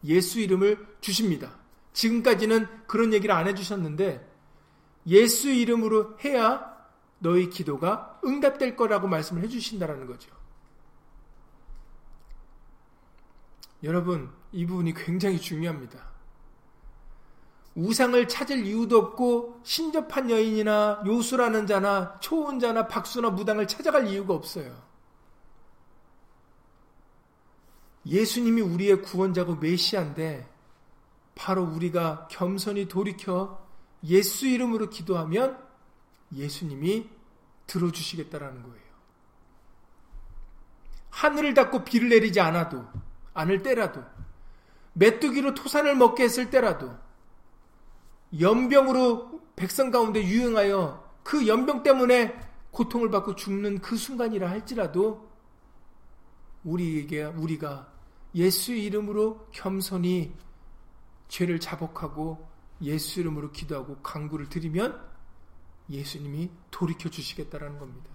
예수 0.05 0.39
이름을 0.39 0.97
주십니다. 0.99 1.51
지금까지는 1.97 2.67
그런 2.85 3.11
얘기를 3.11 3.33
안 3.33 3.47
해주셨는데 3.47 4.23
예수 5.07 5.49
이름으로 5.49 6.15
해야 6.23 6.77
너희 7.17 7.49
기도가 7.49 8.19
응답될 8.23 8.75
거라고 8.75 9.07
말씀을 9.07 9.41
해주신다는 9.43 10.05
거죠. 10.05 10.31
여러분, 13.81 14.31
이 14.51 14.65
부분이 14.67 14.93
굉장히 14.93 15.41
중요합니다. 15.41 16.07
우상을 17.73 18.27
찾을 18.27 18.63
이유도 18.65 18.97
없고 18.97 19.61
신접한 19.63 20.29
여인이나 20.29 21.01
요수라는 21.05 21.65
자나 21.65 22.19
초혼자나 22.19 22.87
박수나 22.87 23.31
무당을 23.31 23.67
찾아갈 23.67 24.07
이유가 24.07 24.35
없어요. 24.35 24.83
예수님이 28.05 28.61
우리의 28.61 29.01
구원자고 29.01 29.55
메시아인데 29.55 30.56
바로 31.37 31.63
우리가 31.63 32.27
겸손히 32.29 32.87
돌이켜 32.87 33.63
예수 34.03 34.47
이름으로 34.47 34.89
기도하면 34.89 35.63
예수님이 36.33 37.07
들어주시겠다라는 37.67 38.63
거예요. 38.63 38.87
하늘을 41.11 41.53
닫고 41.53 41.83
비를 41.83 42.09
내리지 42.09 42.39
않아도 42.39 42.85
않을 43.33 43.61
때라도 43.61 44.03
메뚜기로 44.93 45.53
토산을 45.53 45.95
먹게 45.95 46.23
했을 46.23 46.49
때라도 46.49 46.95
연병으로 48.39 49.41
백성 49.55 49.91
가운데 49.91 50.23
유행하여 50.23 51.07
그 51.23 51.47
연병 51.47 51.83
때문에 51.83 52.35
고통을 52.71 53.09
받고 53.09 53.35
죽는 53.35 53.79
그 53.79 53.95
순간이라 53.95 54.49
할지라도 54.49 55.29
우리에게 56.63 57.23
우리가 57.25 57.91
예수 58.35 58.73
이름으로 58.73 59.47
겸손히 59.51 60.33
죄를 61.27 61.59
자복하고 61.59 62.47
예수 62.81 63.19
이름으로 63.19 63.51
기도하고 63.51 63.97
강구를 63.97 64.49
드리면 64.49 65.01
예수님이 65.89 66.51
돌이켜 66.69 67.09
주시겠다라는 67.09 67.79
겁니다. 67.79 68.09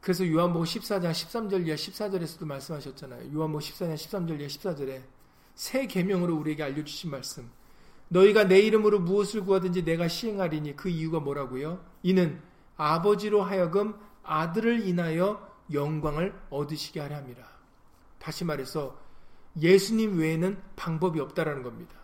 그래서 0.00 0.24
요한복음 0.28 0.64
14장 0.64 1.10
13절 1.10 1.66
이하 1.66 1.74
14절에서도 1.74 2.44
말씀하셨잖아요. 2.44 3.34
요한복음 3.34 3.58
14장 3.58 3.94
13절 3.94 4.40
이하 4.40 4.48
14절에 4.48 5.02
새 5.56 5.86
계명으로 5.86 6.36
우리에게 6.36 6.62
알려 6.62 6.84
주신 6.84 7.10
말씀. 7.10 7.50
너희가 8.08 8.44
내 8.44 8.60
이름으로 8.60 9.00
무엇을 9.00 9.44
구하든지 9.44 9.84
내가 9.84 10.06
시행하리니 10.06 10.76
그 10.76 10.88
이유가 10.88 11.18
뭐라고요? 11.18 11.84
이는 12.04 12.40
아버지로 12.76 13.42
하여금 13.42 13.98
아들을 14.22 14.86
인하여 14.86 15.56
영광을 15.72 16.40
얻으시게 16.50 17.00
하려 17.00 17.16
함이라. 17.16 17.44
다시 18.20 18.44
말해서 18.44 18.96
예수님 19.60 20.18
외에는 20.18 20.60
방법이 20.76 21.20
없다라는 21.20 21.62
겁니다. 21.62 21.94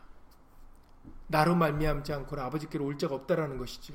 나로 1.26 1.55
말미암지 1.55 2.12
않고 2.12 2.38
아버지께로 2.40 2.84
올 2.84 2.98
자가 2.98 3.14
없다라는 3.14 3.59
것이죠. 3.59 3.94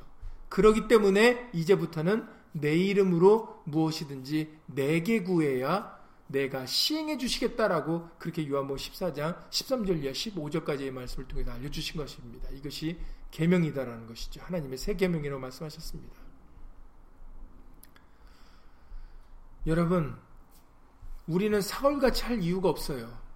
그러기 0.49 0.88
때문에 0.88 1.49
이제부터는 1.53 2.28
내 2.53 2.76
이름으로 2.76 3.62
무엇이든지 3.66 4.58
내게 4.68 5.24
구해야 5.24 5.97
내가 6.28 6.66
시행해 6.66 7.18
주시겠다라고 7.18 8.10
그렇게 8.18 8.47
요한복음 8.47 8.78
14장 8.78 9.49
13절 9.49 10.03
이하 10.03 10.12
15절까지의 10.12 10.91
말씀을 10.91 11.28
통해서 11.28 11.51
알려주신 11.51 11.97
것입니다. 11.97 12.49
이것이 12.49 12.99
계명이다라는 13.32 14.08
것이죠. 14.08 14.41
하나님의 14.41 14.78
새 14.78 14.95
계명이라고 14.95 15.39
말씀하셨습니다. 15.39 16.16
여러분, 19.68 20.16
우리는 21.28 21.60
사울같이 21.62 22.24
할 22.24 22.41
이유가 22.41 22.70
없어요. 22.70 23.26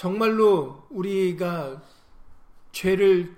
정말로 0.00 0.86
우리가 0.88 1.82
죄를 2.72 3.36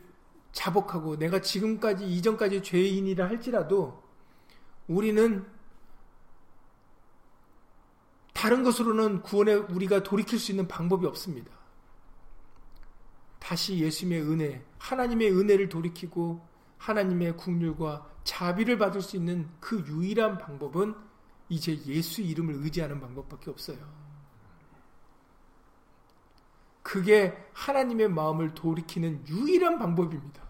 자복하고 0.52 1.18
내가 1.18 1.40
지금까지 1.40 2.06
이전까지 2.06 2.62
죄인이라 2.62 3.28
할지라도 3.28 4.00
우리는 4.86 5.44
다른 8.32 8.62
것으로는 8.62 9.22
구원에 9.22 9.54
우리가 9.54 10.04
돌이킬 10.04 10.38
수 10.38 10.52
있는 10.52 10.68
방법이 10.68 11.04
없습니다. 11.04 11.50
다시 13.40 13.78
예수님의 13.78 14.22
은혜, 14.22 14.64
하나님의 14.78 15.32
은혜를 15.32 15.68
돌이키고 15.68 16.46
하나님의 16.78 17.38
국률과 17.38 18.08
자비를 18.22 18.78
받을 18.78 19.00
수 19.00 19.16
있는 19.16 19.50
그 19.58 19.84
유일한 19.88 20.38
방법은 20.38 20.94
이제 21.48 21.76
예수 21.86 22.22
이름을 22.22 22.54
의지하는 22.62 23.00
방법밖에 23.00 23.50
없어요. 23.50 24.01
그게 26.82 27.36
하나님의 27.52 28.08
마음을 28.08 28.54
돌이키는 28.54 29.26
유일한 29.28 29.78
방법입니다. 29.78 30.42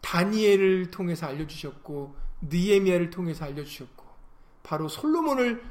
다니엘을 0.00 0.90
통해서 0.90 1.26
알려주셨고 1.26 2.14
느에미아를 2.42 3.10
통해서 3.10 3.44
알려주셨고 3.44 4.04
바로 4.62 4.88
솔로몬을 4.88 5.62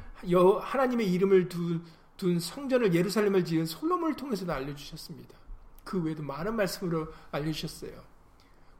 하나님의 0.60 1.10
이름을 1.12 1.48
둔, 1.48 1.84
둔 2.16 2.40
성전을 2.40 2.94
예루살렘을 2.94 3.44
지은 3.44 3.66
솔로몬을 3.66 4.16
통해서도 4.16 4.52
알려주셨습니다. 4.52 5.36
그 5.84 6.02
외에도 6.02 6.22
많은 6.22 6.54
말씀으로 6.56 7.08
알려주셨어요. 7.30 7.92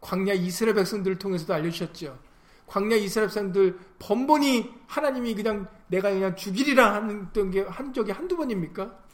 광야 0.00 0.34
이스라엘 0.34 0.74
백성들을 0.74 1.18
통해서도 1.18 1.54
알려주셨죠. 1.54 2.18
광야 2.66 2.96
이스라엘 2.96 3.28
백성들 3.28 3.78
번번이 3.98 4.74
하나님이 4.86 5.34
그냥 5.34 5.68
내가 5.86 6.11
그냥 6.11 6.36
죽이리라 6.36 6.94
하는 6.94 7.32
게 7.50 7.62
한 7.62 7.92
적이 7.94 8.12
한두 8.12 8.36
번입니까? 8.36 9.07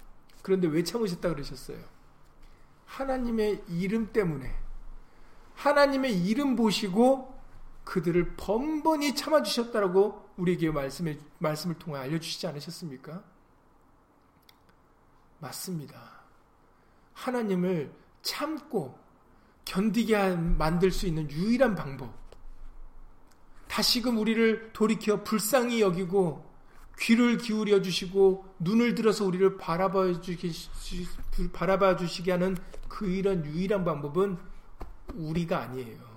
그런데 0.45 0.69
왜 0.69 0.85
참으셨다 0.85 1.31
그러셨어요? 1.31 1.79
하나님의 2.85 3.65
이름 3.67 4.13
때문에 4.13 4.55
하나님의 5.55 6.23
이름 6.23 6.55
보시고 6.55 7.35
그들을 7.85 8.37
번번이 8.37 9.15
참아주셨다라고 9.15 10.33
우리에게 10.37 10.71
말씀을, 10.71 11.19
말씀을 11.39 11.79
통해 11.79 11.99
알려주시지 11.99 12.47
않으셨습니까? 12.47 13.25
맞습니다. 15.39 15.99
하나님을 17.15 17.91
참고 18.21 18.99
견디게 19.65 20.37
만들 20.37 20.91
수 20.91 21.07
있는 21.07 21.31
유일한 21.31 21.75
방법. 21.75 22.13
다시금 23.67 24.19
우리를 24.19 24.75
돌이켜 24.75 25.25
불쌍히 25.25 25.81
여기고 25.81 26.54
귀를 26.99 27.39
기울여 27.39 27.83
주시고 27.83 28.55
눈을 28.61 28.95
들어서 28.95 29.25
우리를 29.25 29.57
바라봐 29.57 30.21
주시, 30.21 30.69
바라봐 31.53 31.97
주시게 31.97 32.33
하는 32.33 32.57
그 32.89 33.07
이런 33.07 33.45
유일한 33.45 33.85
방법은 33.85 34.39
우리가 35.15 35.61
아니에요. 35.61 36.15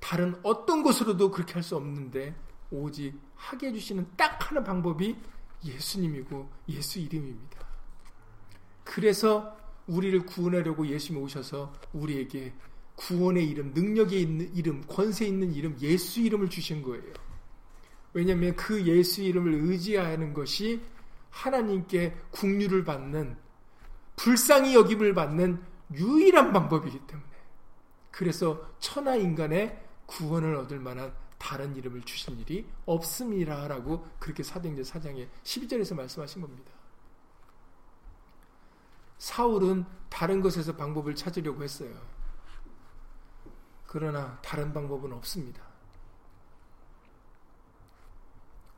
다른 0.00 0.34
어떤 0.42 0.82
것으로도 0.82 1.30
그렇게 1.30 1.54
할 1.54 1.62
수 1.62 1.76
없는데 1.76 2.34
오직 2.70 3.18
하게 3.34 3.68
해주시는 3.68 4.08
딱 4.16 4.50
하나 4.50 4.62
방법이 4.62 5.16
예수님이고 5.64 6.50
예수 6.70 6.98
이름입니다. 6.98 7.66
그래서 8.84 9.56
우리를 9.86 10.26
구원하려고 10.26 10.86
예수님이 10.86 11.24
오셔서 11.24 11.72
우리에게 11.92 12.52
구원의 12.96 13.48
이름, 13.48 13.72
능력에 13.72 14.16
있는 14.16 14.54
이름, 14.54 14.82
권세 14.86 15.26
있는 15.26 15.52
이름, 15.54 15.76
예수 15.80 16.20
이름을 16.20 16.48
주신 16.50 16.82
거예요. 16.82 17.12
왜냐하면 18.12 18.54
그 18.56 18.84
예수 18.84 19.22
이름을 19.22 19.54
의지하는 19.54 20.34
것이 20.34 20.82
하나님께 21.30 22.14
국류를 22.30 22.84
받는 22.84 23.36
불쌍히 24.16 24.74
여김을 24.74 25.14
받는 25.14 25.62
유일한 25.94 26.52
방법이기 26.52 26.98
때문에 27.06 27.28
그래서 28.10 28.70
천하 28.78 29.16
인간의 29.16 29.82
구원을 30.06 30.54
얻을 30.56 30.78
만한 30.78 31.14
다른 31.38 31.74
이름을 31.74 32.02
주신 32.02 32.38
일이 32.38 32.66
없음이라라고 32.86 34.06
그렇게 34.20 34.42
사도행전 34.42 34.84
4장에 34.84 35.28
12절에서 35.42 35.96
말씀하신 35.96 36.42
겁니다. 36.42 36.70
사울은 39.18 39.84
다른 40.08 40.40
것에서 40.40 40.76
방법을 40.76 41.14
찾으려고 41.14 41.62
했어요. 41.62 41.90
그러나 43.92 44.38
다른 44.40 44.72
방법은 44.72 45.12
없습니다. 45.12 45.62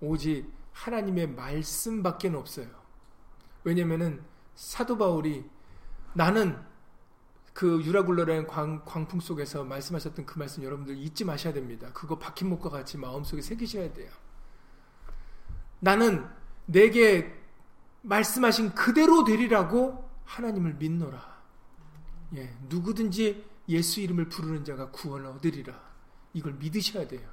오직 0.01 0.53
하나님의 0.73 1.29
말씀밖에 1.29 2.31
없어요. 2.31 2.67
왜냐면은 3.63 4.25
사도 4.57 4.99
바울이 4.99 5.49
나는 6.15 6.61
그 7.53 7.81
유라굴러라는 7.85 8.49
광, 8.49 8.85
광풍 8.85 9.21
속에서 9.21 9.63
말씀하셨던 9.63 10.27
그 10.27 10.37
말씀 10.37 10.65
여러분들 10.65 10.99
잊지 10.99 11.25
마셔야 11.25 11.53
됩니다. 11.53 11.93
그거 11.93 12.19
박힌목과 12.19 12.69
같이 12.69 12.99
마음속에 12.99 13.41
새기셔야 13.41 13.93
돼요. 13.93 14.11
나는 15.79 16.29
내게 16.67 17.41
말씀하신 18.03 18.75
그대로 18.75 19.23
되리라고 19.23 20.11
하나님을 20.25 20.75
믿노라. 20.75 21.41
예, 22.35 22.53
누구든지 22.69 23.54
예수 23.69 24.01
이름을 24.01 24.29
부르는 24.29 24.65
자가 24.65 24.91
구원을 24.91 25.27
얻으리라. 25.27 25.81
이걸 26.33 26.55
믿으셔야 26.55 27.07
돼요. 27.07 27.29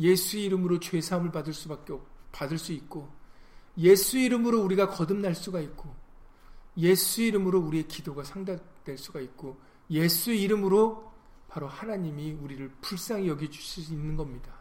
예수 0.00 0.38
이름으로 0.38 0.78
죄 0.80 1.00
사함을 1.00 1.32
받을 1.32 1.52
수밖에 1.52 1.98
받을 2.30 2.58
수 2.58 2.72
있고 2.72 3.12
예수 3.78 4.18
이름으로 4.18 4.62
우리가 4.62 4.88
거듭날 4.88 5.34
수가 5.34 5.60
있고 5.60 5.94
예수 6.76 7.22
이름으로 7.22 7.60
우리의 7.60 7.88
기도가 7.88 8.22
상달될 8.22 8.96
수가 8.96 9.20
있고 9.20 9.60
예수 9.90 10.32
이름으로 10.32 11.12
바로 11.48 11.66
하나님이 11.66 12.32
우리를 12.32 12.70
불쌍히 12.80 13.26
여겨 13.28 13.48
주실 13.48 13.84
수 13.84 13.92
있는 13.92 14.16
겁니다. 14.16 14.52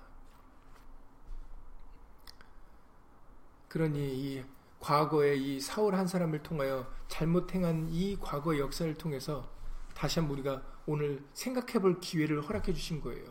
그러니 3.68 4.16
이 4.16 4.44
과거에 4.80 5.36
이 5.36 5.60
사울 5.60 5.96
한 5.96 6.08
사람을 6.08 6.42
통하여 6.42 6.92
잘못 7.08 7.54
행한 7.54 7.90
이 7.90 8.18
과거의 8.20 8.60
역사를 8.60 8.92
통해서 8.96 9.57
다시 9.98 10.20
한번 10.20 10.38
우리가 10.38 10.62
오늘 10.86 11.26
생각해 11.34 11.80
볼 11.80 12.00
기회를 12.00 12.43
허락해 12.48 12.72
주신 12.72 13.02
거예요. 13.02 13.26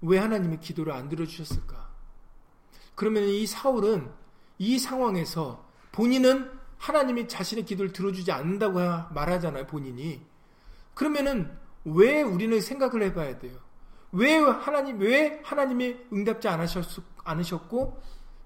왜 0.00 0.16
하나님이 0.16 0.60
기도를 0.60 0.92
안 0.92 1.08
들어주셨을까? 1.08 1.90
그러면 2.94 3.24
이 3.24 3.44
사울은 3.46 4.08
이 4.58 4.78
상황에서 4.78 5.68
본인은 5.90 6.52
하나님이 6.78 7.26
자신의 7.26 7.64
기도를 7.64 7.92
들어주지 7.92 8.30
않는다고 8.30 8.78
말하잖아요, 9.12 9.66
본인이. 9.66 10.24
그러면은 10.94 11.58
왜 11.84 12.22
우리는 12.22 12.60
생각을 12.60 13.02
해봐야 13.02 13.40
돼요? 13.40 13.58
왜 14.12 14.36
하나님, 14.38 15.00
왜 15.00 15.40
하나님이 15.42 15.96
응답지 16.12 16.46
않으셨, 16.46 17.02
않으셨고, 17.24 18.00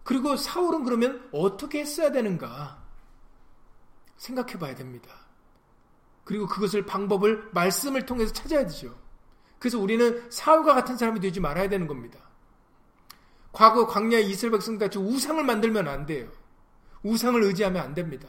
그리고 0.04 0.36
사울은 0.36 0.84
그러면 0.84 1.28
어떻게 1.32 1.80
했어야 1.80 2.10
되는가? 2.10 2.82
생각해 4.16 4.58
봐야 4.58 4.74
됩니다. 4.74 5.29
그리고 6.30 6.46
그것을 6.46 6.86
방법을 6.86 7.48
말씀을 7.50 8.06
통해서 8.06 8.32
찾아야 8.32 8.64
되죠. 8.64 8.94
그래서 9.58 9.80
우리는 9.80 10.30
사울과 10.30 10.74
같은 10.74 10.96
사람이 10.96 11.18
되지 11.18 11.40
말아야 11.40 11.68
되는 11.68 11.88
겁니다. 11.88 12.20
과거 13.50 13.88
광야의 13.88 14.30
이스라엘 14.30 14.52
백성같이 14.52 14.96
우상을 15.00 15.42
만들면 15.42 15.88
안 15.88 16.06
돼요. 16.06 16.30
우상을 17.02 17.42
의지하면 17.42 17.82
안 17.82 17.94
됩니다. 17.94 18.28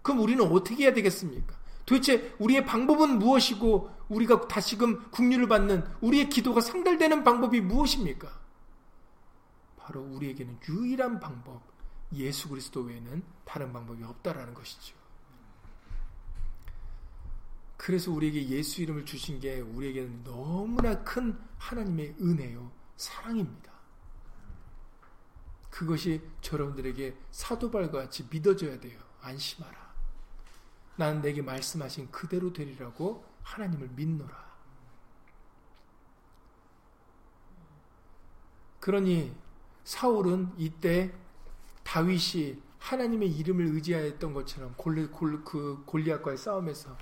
그럼 0.00 0.20
우리는 0.20 0.42
어떻게 0.42 0.84
해야 0.84 0.94
되겠습니까? 0.94 1.54
도대체 1.84 2.34
우리의 2.38 2.64
방법은 2.64 3.18
무엇이고 3.18 3.90
우리가 4.08 4.48
다시금 4.48 5.10
국류를 5.10 5.46
받는 5.46 5.84
우리의 6.00 6.30
기도가 6.30 6.62
상달되는 6.62 7.22
방법이 7.22 7.60
무엇입니까? 7.60 8.30
바로 9.76 10.00
우리에게는 10.00 10.58
유일한 10.70 11.20
방법, 11.20 11.60
예수 12.14 12.48
그리스도 12.48 12.80
외에는 12.80 13.22
다른 13.44 13.74
방법이 13.74 14.02
없다라는 14.04 14.54
것이죠. 14.54 15.01
그래서 17.82 18.12
우리에게 18.12 18.48
예수 18.48 18.80
이름을 18.80 19.04
주신 19.04 19.40
게 19.40 19.58
우리에게는 19.58 20.22
너무나 20.22 21.02
큰 21.02 21.36
하나님의 21.58 22.14
은혜요, 22.20 22.70
사랑입니다. 22.96 23.72
그것이 25.68 26.22
여러분들에게 26.52 27.16
사도발과 27.32 28.02
같이 28.02 28.24
믿어져야 28.30 28.78
돼요. 28.78 29.00
안심하라. 29.20 29.94
나는 30.94 31.22
내게 31.22 31.42
말씀하신 31.42 32.12
그대로 32.12 32.52
되리라고 32.52 33.24
하나님을 33.42 33.88
믿노라. 33.96 34.52
그러니 38.78 39.34
사울은 39.82 40.52
이때 40.56 41.12
다윗이 41.82 42.62
하나님의 42.78 43.28
이름을 43.28 43.66
의지하였던 43.74 44.34
것처럼 44.34 44.72
골리, 44.76 45.08
골, 45.08 45.42
그 45.42 45.82
골리앗과의 45.84 46.36
싸움에서 46.38 46.96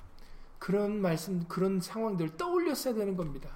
그런 0.61 1.01
말씀, 1.01 1.43
그런 1.47 1.81
상황들을 1.81 2.37
떠올렸어야 2.37 2.93
되는 2.93 3.17
겁니다. 3.17 3.49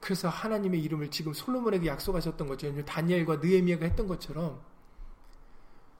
그래서 0.00 0.28
하나님의 0.28 0.82
이름을 0.82 1.12
지금 1.12 1.32
솔로몬에게 1.32 1.86
약속하셨던 1.86 2.48
것처럼 2.48 2.84
다니엘과 2.84 3.36
느헤미야가 3.36 3.84
했던 3.84 4.08
것처럼 4.08 4.60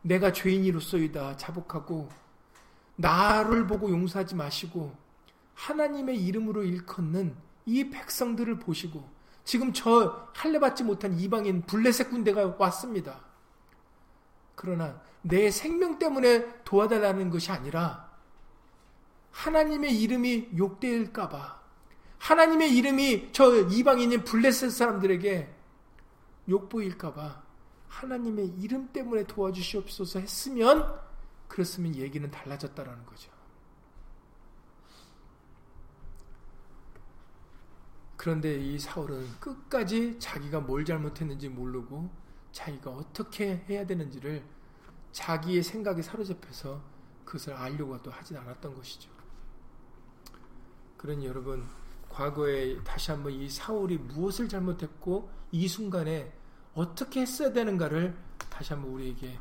내가 0.02 0.32
죄인이로서이다 0.32 1.36
자복하고 1.36 2.08
나를 2.96 3.68
보고 3.68 3.88
용서하지 3.88 4.34
마시고 4.34 4.92
하나님의 5.54 6.20
이름으로 6.26 6.64
일컫는 6.64 7.36
이 7.66 7.90
백성들을 7.90 8.58
보시고 8.58 9.08
지금 9.44 9.72
저 9.72 10.30
할례 10.34 10.58
받지 10.58 10.82
못한 10.82 11.16
이방인 11.16 11.62
블레셋 11.62 12.10
군대가 12.10 12.56
왔습니다. 12.58 13.20
그러나 14.56 15.00
내 15.22 15.52
생명 15.52 16.00
때문에 16.00 16.64
도와달라는 16.64 17.30
것이 17.30 17.52
아니라 17.52 18.13
하나님의 19.34 20.00
이름이 20.00 20.50
욕될까봐 20.56 21.62
하나님의 22.18 22.76
이름이 22.76 23.32
저 23.32 23.68
이방인인 23.68 24.24
블레셋 24.24 24.70
사람들에게 24.70 25.52
욕보일까봐 26.48 27.42
하나님의 27.88 28.46
이름 28.60 28.92
때문에 28.92 29.24
도와주시옵소서 29.24 30.20
했으면 30.20 31.00
그렇으면 31.48 31.96
얘기는 31.96 32.28
달라졌다라는 32.30 33.04
거죠. 33.06 33.30
그런데 38.16 38.58
이 38.58 38.78
사울은 38.78 39.28
끝까지 39.40 40.18
자기가 40.18 40.60
뭘 40.60 40.84
잘못했는지 40.84 41.48
모르고 41.48 42.08
자기가 42.52 42.90
어떻게 42.90 43.64
해야 43.68 43.84
되는지를 43.86 44.44
자기의 45.12 45.62
생각에 45.62 46.00
사로잡혀서 46.00 46.80
그것을 47.24 47.52
알려고도 47.52 48.10
하진 48.10 48.36
않았던 48.36 48.74
것이죠. 48.74 49.13
그러니 51.04 51.26
여러분 51.26 51.62
과거에 52.08 52.82
다시 52.82 53.10
한번 53.10 53.32
이 53.32 53.46
사울이 53.50 53.98
무엇을 53.98 54.48
잘못했고 54.48 55.28
이 55.52 55.68
순간에 55.68 56.32
어떻게 56.72 57.20
했어야 57.20 57.52
되는가를 57.52 58.16
다시 58.48 58.72
한번 58.72 58.92
우리에게 58.92 59.38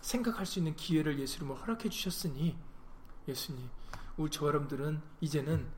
생각할 0.00 0.44
수 0.44 0.58
있는 0.58 0.74
기회를 0.74 1.20
예수님을 1.20 1.54
허락해 1.60 1.88
주셨으니 1.90 2.58
예수님 3.28 3.70
우리 4.16 4.28
저 4.28 4.48
여러분들은 4.48 5.00
이제는 5.20 5.68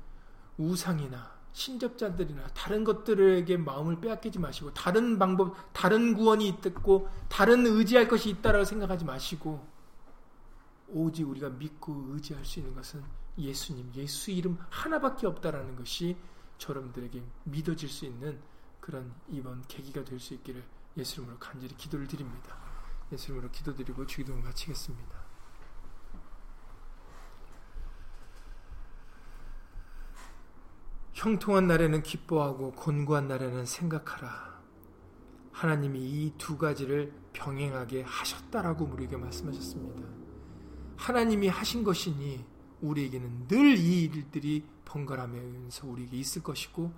우상이나 0.57 1.31
신접자들이나 1.53 2.47
다른 2.55 2.85
것들에게 2.85 3.55
마음을 3.59 4.01
빼앗기지 4.01 4.39
마시고 4.39 4.73
다른 4.73 5.19
방법, 5.19 5.57
다른 5.75 6.15
구원이 6.15 6.49
있고 6.49 7.11
다른 7.29 7.67
의지할 7.67 8.09
것이 8.09 8.31
있다라고 8.31 8.65
생각하지 8.65 9.05
마시고 9.05 9.63
오직 10.89 11.29
우리가 11.29 11.51
믿고 11.51 12.07
의지할 12.13 12.47
수 12.47 12.61
있는 12.61 12.75
것은 12.75 13.18
예수님, 13.39 13.93
예수 13.95 14.31
이름 14.31 14.59
하나밖에 14.71 15.27
없다라는 15.27 15.77
것이 15.77 16.17
저러분들에게 16.59 17.23
믿어질 17.45 17.89
수 17.89 18.05
있는 18.05 18.41
그런 18.81 19.15
이번 19.29 19.63
계기가 19.69 20.05
될 20.05 20.19
수 20.19 20.35
있기를 20.35 20.65
예수님으로 20.97 21.39
간절히 21.39 21.77
기도를 21.77 22.07
드립니다. 22.09 22.57
예수님으로 23.13 23.51
기도드리고 23.51 24.07
주기도를 24.07 24.43
마치겠습니다. 24.43 25.19
형통한 31.13 31.67
날에는 31.67 32.03
기뻐하고 32.03 32.73
곤고한 32.73 33.29
날에는 33.29 33.67
생각하라. 33.67 34.59
하나님이 35.53 35.99
이 35.99 36.33
두 36.39 36.57
가지를 36.57 37.13
병행하게 37.33 38.03
하셨다라고 38.03 38.85
우리에게 38.85 39.17
말씀하셨습니다. 39.17 40.09
하나님이 40.97 41.49
하신 41.49 41.83
것이니 41.83 42.45
우리에게는 42.81 43.49
늘 43.49 43.77
이 43.77 44.05
일들이 44.05 44.65
번갈아면서 44.85 45.87
우리에게 45.87 46.17
있을 46.17 46.43
것이고 46.43 46.93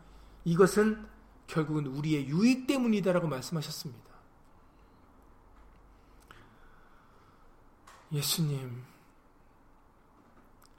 이것은 0.45 1.07
결국은 1.47 1.87
우리의 1.87 2.28
유익 2.28 2.66
때문이다라고 2.66 3.26
말씀하셨습니다. 3.26 4.11
예수님, 8.12 8.83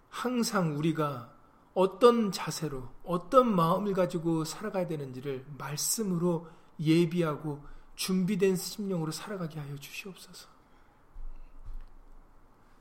항상 0.10 0.78
우리가 0.78 1.34
어떤 1.74 2.32
자세로, 2.32 2.90
어떤 3.04 3.56
마음을 3.56 3.94
가지고 3.94 4.44
살아가야 4.44 4.88
되는지를 4.88 5.46
말씀으로 5.58 6.50
예비하고 6.80 7.64
준비된 7.96 8.56
심령으로 8.56 9.12
살아가게 9.12 9.60
하여 9.60 9.76
주시옵소서. 9.78 10.50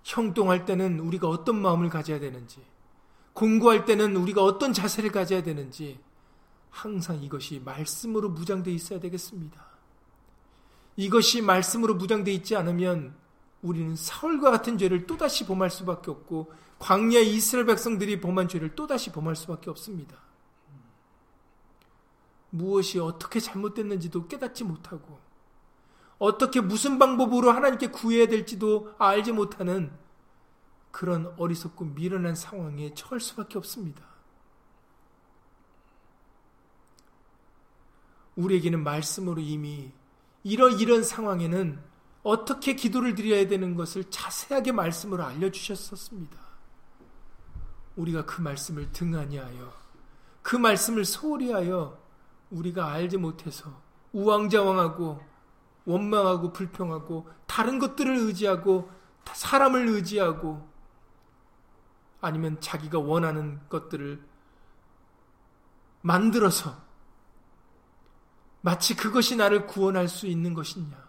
형동할 0.05 0.65
때는 0.65 1.01
우리가 1.01 1.29
어떤 1.29 1.61
마음을 1.61 1.89
가져야 1.89 2.19
되는지, 2.21 2.65
공부할 3.33 3.85
때는 3.85 4.17
우리가 4.17 4.43
어떤 4.43 4.73
자세를 4.73 5.13
가져야 5.13 5.43
되는지, 5.43 6.01
항상 6.71 7.23
이것이 7.23 7.61
말씀으로 7.65 8.31
무장되어 8.31 8.73
있어야 8.73 9.01
되겠습니다. 9.01 9.71
이것이 10.97 11.43
말씀으로 11.43 11.95
무장되어 11.95 12.33
있지 12.35 12.57
않으면 12.57 13.15
우리는 13.63 13.95
사울과 13.97 14.51
같은 14.51 14.79
죄를 14.79 15.07
또다시 15.07 15.47
범할 15.47 15.71
수밖에 15.71 16.11
없고 16.11 16.53
광야 16.79 17.19
이스라엘 17.21 17.67
백성들이 17.67 18.21
범한 18.21 18.49
죄를 18.49 18.75
또다시 18.75 19.13
범할 19.13 19.37
수밖에 19.37 19.71
없습니다. 19.71 20.17
무엇이 22.51 22.99
어떻게 22.99 23.39
잘못됐는지도 23.39 24.27
깨닫지 24.27 24.65
못하고 24.65 25.21
어떻게 26.21 26.61
무슨 26.61 26.99
방법으로 26.99 27.51
하나님께 27.51 27.89
구해야 27.89 28.27
될지도 28.29 28.95
알지 28.99 29.33
못하는 29.33 29.91
그런 30.91 31.33
어리석고 31.39 31.87
미련한 31.87 32.35
상황에 32.35 32.93
처할 32.95 33.21
수밖에 33.21 33.57
없습니다. 33.57 34.05
우리에게는 38.37 38.85
말씀으로 38.85 39.41
이미 39.41 39.93
이런 40.43 40.79
이런 40.79 41.03
상황에는 41.03 41.83
어떻게 42.23 42.75
기도를 42.75 43.15
드려야 43.15 43.49
되는 43.49 43.75
것을 43.75 44.05
자세하게 44.11 44.73
말씀으로 44.73 45.25
알려주셨었습니다. 45.25 46.39
우리가 47.97 48.27
그 48.27 48.43
말씀을 48.43 48.93
등하니하여 48.93 49.73
그 50.43 50.57
말씀을 50.57 51.07
소홀히 51.07 51.51
하여 51.51 51.99
우리가 52.51 52.93
알지 52.93 53.17
못해서 53.17 53.81
우왕좌왕하고 54.13 55.30
원망하고 55.85 56.53
불평하고 56.53 57.29
다른 57.47 57.79
것들을 57.79 58.15
의지하고 58.17 58.91
사람을 59.33 59.89
의지하고 59.89 60.69
아니면 62.21 62.61
자기가 62.61 62.99
원하는 62.99 63.61
것들을 63.69 64.23
만들어서 66.03 66.77
마치 68.61 68.95
그것이 68.95 69.37
나를 69.37 69.67
구원할 69.67 70.09
수 70.09 70.27
있는 70.27 70.53
것이냐 70.55 71.09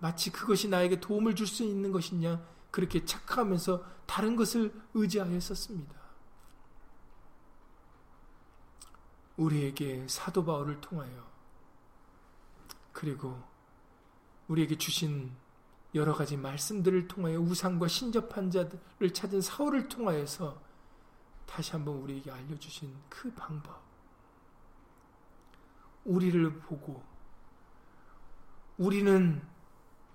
마치 0.00 0.30
그것이 0.30 0.68
나에게 0.68 1.00
도움을 1.00 1.34
줄 1.34 1.46
수 1.46 1.62
있는 1.62 1.92
것이냐 1.92 2.40
그렇게 2.70 3.04
착각하면서 3.04 3.84
다른 4.06 4.36
것을 4.36 4.72
의지하였었습니다. 4.94 5.94
우리에게 9.36 10.06
사도 10.08 10.44
바울을 10.44 10.80
통하여 10.80 11.28
그리고 12.92 13.40
우리에게 14.48 14.76
주신 14.76 15.30
여러 15.94 16.12
가지 16.14 16.36
말씀들을 16.36 17.08
통하여 17.08 17.38
우상과 17.40 17.88
신접한 17.88 18.50
자들을 18.50 19.12
찾은 19.12 19.40
사울을 19.40 19.88
통하여서 19.88 20.60
다시 21.46 21.72
한번 21.72 21.96
우리에게 21.96 22.30
알려주신 22.30 22.94
그 23.08 23.32
방법. 23.32 23.80
우리를 26.04 26.60
보고 26.60 27.02
우리는 28.76 29.42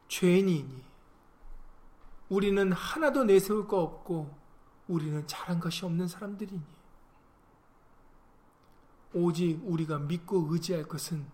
죄인이니 0.08 0.84
우리는 2.30 2.72
하나도 2.72 3.26
내세울 3.26 3.68
거 3.68 3.82
없고 3.82 4.36
우리는 4.88 5.26
잘한 5.28 5.60
것이 5.60 5.86
없는 5.86 6.08
사람들이니 6.08 6.62
오직 9.14 9.60
우리가 9.64 10.00
믿고 10.00 10.48
의지할 10.50 10.88
것은 10.88 11.28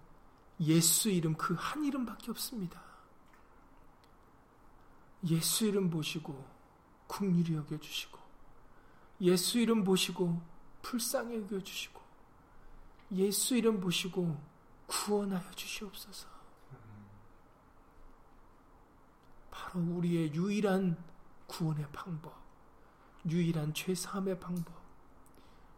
예수 0.59 1.09
이름 1.09 1.35
그 1.35 1.53
한 1.55 1.85
이름밖에 1.85 2.31
없습니다. 2.31 2.88
예수 5.27 5.65
이름 5.65 5.89
보시고 5.89 6.45
국률이 7.07 7.55
여겨 7.55 7.79
주시고 7.79 8.19
예수 9.21 9.59
이름 9.59 9.83
보시고 9.83 10.41
불쌍히 10.81 11.35
여겨 11.37 11.61
주시고 11.61 11.99
예수 13.11 13.55
이름 13.55 13.79
보시고 13.79 14.39
구원하여 14.87 15.51
주시옵소서. 15.51 16.27
바로 19.51 19.81
우리의 19.81 20.33
유일한 20.33 20.97
구원의 21.47 21.87
방법, 21.91 22.33
유일한 23.27 23.73
죄사함의 23.73 24.39
방법, 24.39 24.73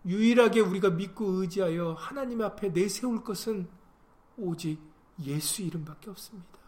유일하게 0.06 0.62
우리가 0.62 0.90
믿고 0.92 1.26
의지하여 1.26 1.94
하나님 1.94 2.42
앞에 2.42 2.70
내세울 2.70 3.24
것은 3.24 3.70
오직 4.38 4.80
예수 5.20 5.62
이름밖에 5.62 6.10
없습니다. 6.10 6.61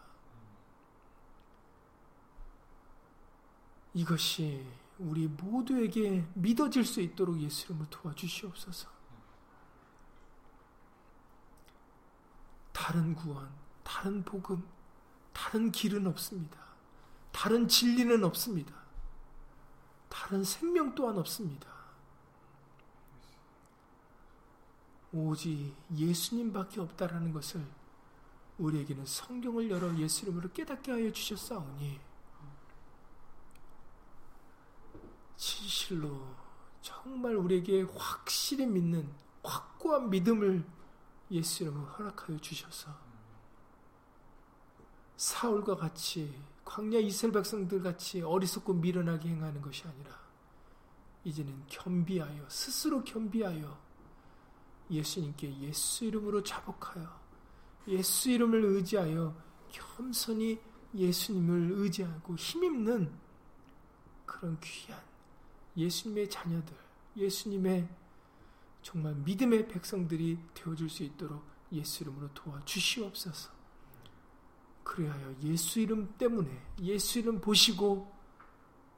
이것이 3.94 4.66
우리 4.98 5.26
모두에게 5.28 6.26
믿어질 6.34 6.84
수 6.84 7.00
있도록 7.00 7.40
예수 7.40 7.66
이름을 7.66 7.86
도와주시옵소서. 7.90 8.88
다른 12.72 13.14
구원, 13.14 13.48
다른 13.82 14.22
복음, 14.24 14.62
다른 15.32 15.70
길은 15.72 16.06
없습니다. 16.08 16.58
다른 17.32 17.66
진리는 17.66 18.22
없습니다. 18.24 18.74
다른 20.08 20.44
생명 20.44 20.94
또한 20.94 21.18
없습니다. 21.18 21.72
오직 25.12 25.74
예수님밖에 25.94 26.80
없다라는 26.80 27.32
것을 27.32 27.64
우리에게는 28.58 29.06
성경을 29.06 29.70
열어 29.70 29.96
예수 29.98 30.24
이름으로 30.24 30.50
깨닫게 30.52 30.90
하여 30.90 31.12
주셨사오니 31.12 32.00
진실로 35.36 36.26
정말 36.80 37.34
우리에게 37.36 37.82
확실히 37.94 38.66
믿는 38.66 39.10
확고한 39.42 40.10
믿음을 40.10 40.64
예수 41.30 41.62
이름으로 41.62 41.86
허락하여 41.86 42.38
주셔서 42.38 42.90
사울과 45.16 45.76
같이 45.76 46.34
광야 46.64 46.98
이스라엘 46.98 47.32
백성들 47.32 47.82
같이 47.82 48.20
어리석고 48.22 48.74
미련하게 48.74 49.30
행하는 49.30 49.60
것이 49.60 49.86
아니라 49.86 50.18
이제는 51.24 51.64
겸비하여 51.68 52.48
스스로 52.48 53.02
겸비하여 53.02 53.82
예수님께 54.90 55.60
예수 55.60 56.04
이름으로 56.04 56.42
자복하여 56.42 57.20
예수 57.88 58.30
이름을 58.30 58.64
의지하여 58.64 59.34
겸손히 59.70 60.60
예수님을 60.94 61.72
의지하고 61.72 62.36
힘입는 62.36 63.12
그런 64.26 64.58
귀한 64.60 65.00
예수님의 65.76 66.30
자녀들, 66.30 66.76
예수님의 67.16 67.88
정말 68.82 69.14
믿음의 69.14 69.68
백성들이 69.68 70.38
되어줄 70.54 70.88
수 70.90 71.02
있도록 71.02 71.44
예수 71.72 72.02
이름으로 72.04 72.32
도와주시옵소서. 72.34 73.50
그리하여 74.84 75.34
예수 75.42 75.80
이름 75.80 76.14
때문에 76.18 76.50
예수 76.82 77.18
이름 77.18 77.40
보시고 77.40 78.12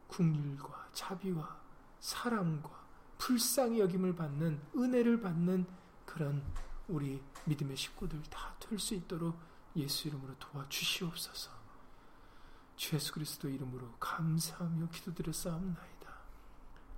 국률과 0.08 0.88
자비와 0.92 1.60
사랑과 2.00 2.84
불쌍히 3.18 3.80
여김을 3.80 4.16
받는 4.16 4.60
은혜를 4.76 5.20
받는 5.20 5.66
그런 6.04 6.42
우리 6.88 7.22
믿음의 7.44 7.76
식구들 7.76 8.22
다 8.24 8.56
될 8.58 8.78
수 8.78 8.94
있도록 8.94 9.38
예수 9.76 10.08
이름으로 10.08 10.34
도와주시옵소서. 10.38 11.50
주 12.76 12.96
예수 12.96 13.12
그리스도 13.12 13.48
이름으로 13.48 13.92
감사하며 14.00 14.88
기도드렸사옵나이다. 14.90 15.95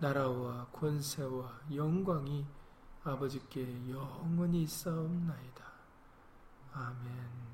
나라와 0.00 0.66
권세와 0.72 1.60
영광이 1.74 2.46
아버지께 3.04 3.90
영원히 3.90 4.62
있사옵나이다. 4.62 5.64
아멘 6.72 7.47